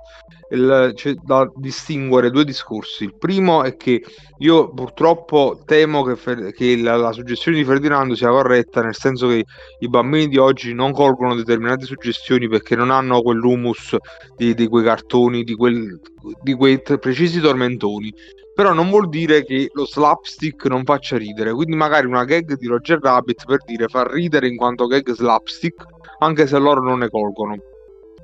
[0.50, 3.04] il- c'è da distinguere due discorsi.
[3.04, 4.02] Il primo è che
[4.38, 9.28] io purtroppo temo che, Fer- che la, la suggestione di Ferdinando sia corretta, nel senso
[9.28, 9.44] che
[9.78, 13.96] i bambini di oggi non colgono determinate suggestioni perché non hanno quell'humus
[14.36, 16.00] di, di quei cartoni, di, quel-
[16.42, 18.12] di quei t- precisi tormentoni.
[18.54, 21.52] Però non vuol dire che lo slapstick non faccia ridere.
[21.52, 25.84] Quindi magari una gag di Roger Rabbit per dire fa ridere in quanto gag slapstick
[26.18, 27.56] anche se loro non ne colgono.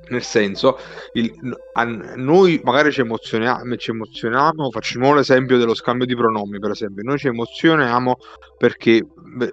[0.07, 0.77] Nel senso,
[1.13, 1.33] il-
[1.73, 7.01] a noi magari ci emozioniamo, ci emozioniamo, facciamo l'esempio dello scambio di pronomi, per esempio.
[7.03, 8.15] Noi ci emozioniamo
[8.57, 9.03] perché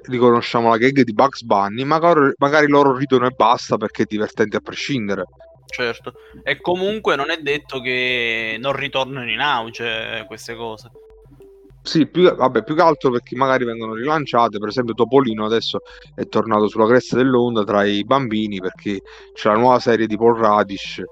[0.05, 4.59] riconosciamo la gag di Bugs Bunny, magari, magari loro ridono e basta perché è divertente
[4.59, 5.25] a prescindere.
[5.73, 6.13] Certo.
[6.43, 10.91] E comunque non è detto che non ritornino in auge queste cose.
[11.85, 15.81] Sì, più, vabbè, più che altro perché magari vengono rilanciate, per esempio Topolino adesso
[16.15, 19.01] è tornato sulla cresta dell'onda tra i bambini perché
[19.33, 21.03] c'è la nuova serie di Paul Radish.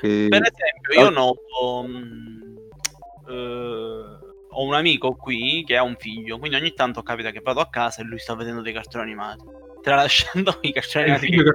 [0.00, 1.86] che- Per esempio, io noto.
[1.86, 4.22] mh, eh,
[4.56, 7.68] ho un amico qui che ha un figlio, quindi ogni tanto capita che vado a
[7.68, 9.42] casa e lui sta vedendo dei cartoni animati.
[9.82, 11.52] tralasciando i cartoni il animati figlio che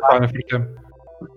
[0.47, 0.67] fa.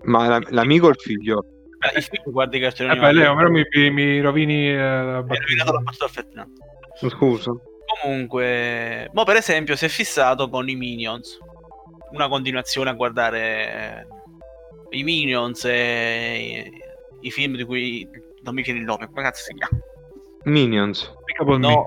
[0.03, 1.45] Ma la- l'amico o il figlio?
[1.79, 4.69] Eh, il figlio guarda i cartoni Eh beh, animati Leo, però mi, mi- mi rovini
[4.69, 6.11] eh, la Mi ha rovinato la battuta.
[6.13, 6.47] battuta.
[6.95, 7.51] Scusa.
[8.01, 11.37] Comunque, mo per esempio, si è fissato con i Minions.
[12.11, 14.05] Una continuazione a guardare
[14.89, 16.69] eh, i Minions e
[17.21, 18.07] i, i film di cui
[18.41, 19.07] non mi viene il nome.
[19.07, 19.77] Come cazzo si chiama?
[20.43, 21.11] Minions.
[21.57, 21.85] No,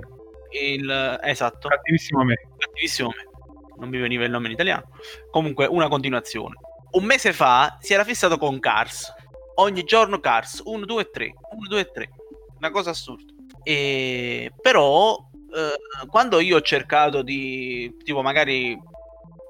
[0.50, 2.34] il esatto, Cattivissimo me.
[2.56, 3.34] cattivissimo me.
[3.78, 4.88] Non mi veniva il nome in italiano.
[5.30, 6.54] Comunque, una continuazione.
[6.92, 9.12] Un mese fa si era fissato con Cars.
[9.56, 11.34] Ogni giorno Cars 1, 2, 3.
[11.52, 12.10] 1, 2, 3.
[12.58, 13.32] Una cosa assurda.
[13.68, 14.52] E...
[14.62, 15.18] Però,
[15.52, 17.93] eh, quando io ho cercato di.
[18.05, 18.78] tipo, magari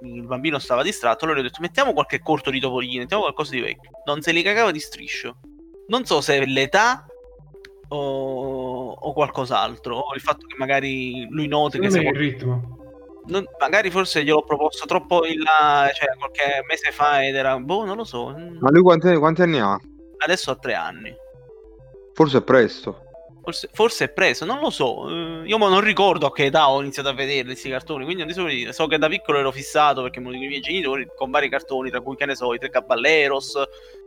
[0.03, 3.61] il bambino stava distratto, allora ho detto: mettiamo qualche corto di Topolino, mettiamo qualcosa di
[3.61, 3.91] vecchio.
[4.07, 5.37] Non se li cagava di striscio.
[5.89, 7.05] Non so se è l'età
[7.89, 9.97] o, o qualcos'altro.
[9.99, 12.79] O il fatto che magari lui noti che Secondo il ritmo.
[13.27, 17.85] non- magari forse gliel'ho proposto troppo in là, cioè qualche mese fa ed era, boh,
[17.85, 18.31] non lo so.
[18.31, 19.79] Ma lui quanti, quanti anni ha?
[20.25, 21.15] Adesso ha tre anni.
[22.15, 23.03] Forse è presto.
[23.47, 25.09] Forse, forse è preso, non lo so.
[25.09, 28.33] eh, Io non ricordo a che età ho iniziato a vedere questi cartoni, quindi non
[28.33, 28.73] ti so dire.
[28.73, 31.49] So che da piccolo ero fissato perché me lo dicono i miei genitori con vari
[31.49, 33.55] cartoni, tra cui, che ne so, i tre Caballeros,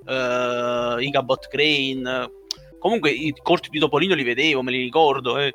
[0.05, 2.31] eh, i Gabot Crane.
[2.79, 5.37] Comunque i corti di Topolino li vedevo, me li ricordo.
[5.37, 5.51] eh.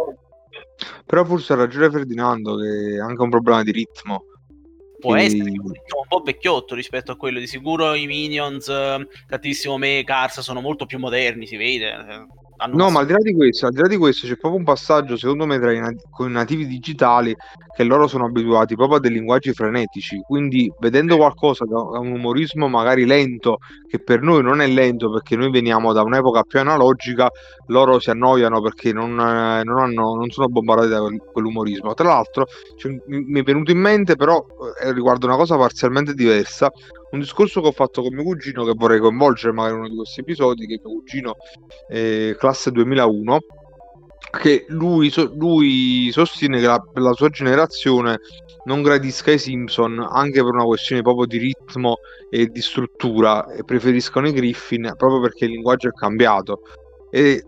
[1.04, 4.24] Però forse ha ragione Ferdinando che è anche un problema di ritmo.
[4.98, 7.38] Può essere un po' vecchiotto rispetto a quello.
[7.38, 11.92] Di sicuro i Minions, eh, Cattivissimo Me, Cars sono molto più moderni, si vede.
[12.72, 14.64] No, ma al di là di questo, al di là di questo c'è proprio un
[14.64, 17.34] passaggio, secondo me, tra i nat- con i nativi digitali
[17.74, 20.18] che loro sono abituati proprio a dei linguaggi frenetici.
[20.24, 23.58] Quindi, vedendo qualcosa da un umorismo magari lento,
[23.88, 27.28] che per noi non è lento perché noi veniamo da un'epoca più analogica,
[27.66, 31.92] loro si annoiano perché non, eh, non hanno- non sono bombardati da quel- quell'umorismo.
[31.94, 32.46] Tra l'altro,
[33.06, 34.44] mi mi è venuto in mente, però,
[34.82, 36.70] eh, riguardo una cosa parzialmente diversa.
[37.14, 39.94] Un discorso che ho fatto con mio cugino, che vorrei coinvolgere magari in uno di
[39.94, 41.36] questi episodi, che mio cugino
[41.88, 43.38] eh, classe 2001
[44.36, 48.18] che lui, lui sostiene che la, la sua generazione
[48.64, 51.98] non gradisca i Simpson anche per una questione proprio di ritmo
[52.30, 56.62] e di struttura e preferiscono i Griffin proprio perché il linguaggio è cambiato.
[57.10, 57.44] E eh,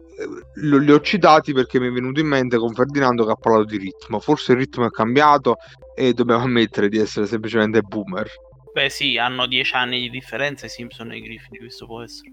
[0.60, 3.78] li ho citati perché mi è venuto in mente con Ferdinando che ha parlato di
[3.78, 4.20] ritmo.
[4.20, 5.56] Forse il ritmo è cambiato
[5.92, 8.30] e dobbiamo ammettere di essere semplicemente boomer
[8.76, 12.32] Beh, sì, hanno dieci anni di differenza i Simpson e i Griffin, questo può essere.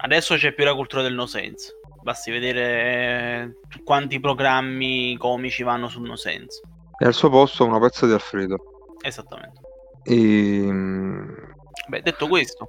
[0.00, 1.74] Adesso c'è più la cultura del no sense.
[2.02, 6.62] Basti vedere eh, quanti programmi comici vanno sul no sense.
[6.98, 8.56] e al suo posto una pezza di Alfredo
[9.02, 9.60] Esattamente.
[10.02, 10.66] e
[11.86, 12.68] Beh, detto questo,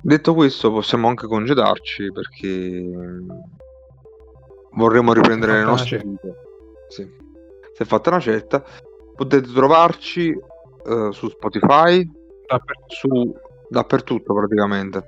[0.00, 2.84] Detto questo, possiamo anche congedarci perché
[4.74, 6.34] vorremmo riprendere le nostre vite.
[6.88, 7.02] Sì.
[7.72, 8.62] Si è fatta una certa.
[9.16, 12.08] Potete trovarci eh, su Spotify,
[12.46, 12.94] Dappertutto.
[12.94, 13.34] su
[13.68, 15.04] dappertutto praticamente.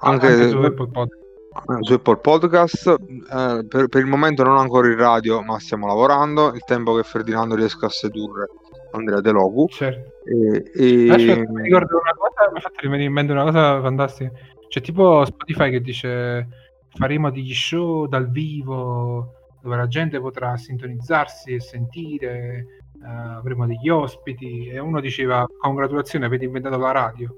[0.00, 1.22] Anche, Anche su Apple Podcast.
[1.70, 2.86] eh, su Apple Podcast.
[2.88, 6.52] Eh, per, per il momento non ancora in radio, ma stiamo lavorando.
[6.54, 8.48] Il tempo che Ferdinando riesca a sedurre
[8.92, 9.66] Andrea De Logu.
[9.68, 10.10] Certo.
[10.24, 13.80] E, e- Aspetta, mi ricordo una cosa, mi ha fatto venire in mente una cosa
[13.80, 14.32] fantastica.
[14.68, 16.48] C'è tipo Spotify che dice
[16.88, 23.88] faremo degli show dal vivo dove la gente potrà sintonizzarsi e sentire, eh, avremo degli
[23.88, 27.34] ospiti e uno diceva congratulazioni avete inventato la radio.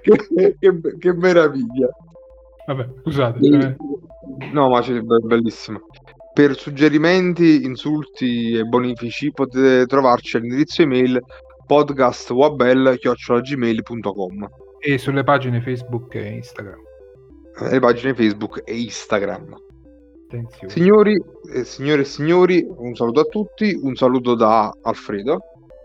[0.00, 1.88] che, che- che meraviglia!
[2.66, 3.38] Vabbè, scusate.
[3.38, 3.76] Eh.
[4.52, 5.80] No, ma c'è be- bellissimo.
[6.32, 11.18] Per suggerimenti, insulti e bonifici potete trovarci all'indirizzo email
[11.66, 14.48] podcastwabel.gmail.com
[14.80, 16.80] E sulle pagine Facebook e Instagram.
[17.70, 19.56] le pagine Facebook e Instagram.
[20.28, 20.72] Attenzione.
[20.72, 21.22] Signori,
[21.54, 25.38] eh, signore e signori, un saluto a tutti, un saluto da Alfredo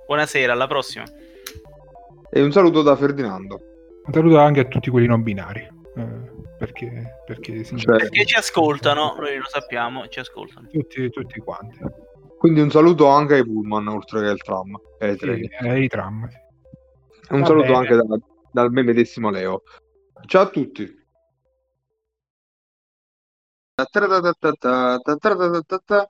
[0.07, 1.03] buonasera, alla prossima.
[2.29, 3.59] e un saluto da Ferdinando.
[4.05, 5.59] Un saluto anche a tutti quelli non binari.
[5.95, 10.67] eh, perché, perché Cioè, Perché ci ascoltano, noi lo sappiamo, ci ascoltano.
[10.67, 11.77] tutti, tutti quanti.
[12.37, 15.87] Quindi un saluto anche ai pullman, oltre che al tram e ai Sì, eh, i
[15.87, 16.27] tram.
[16.27, 16.37] sì.
[17.33, 17.77] Un Va saluto bene.
[17.77, 18.19] anche da-
[18.51, 19.61] dal me medesimo Leo.
[20.25, 20.99] Ciao a tutti.
[23.75, 23.85] ta,
[25.67, 26.05] ta, ta,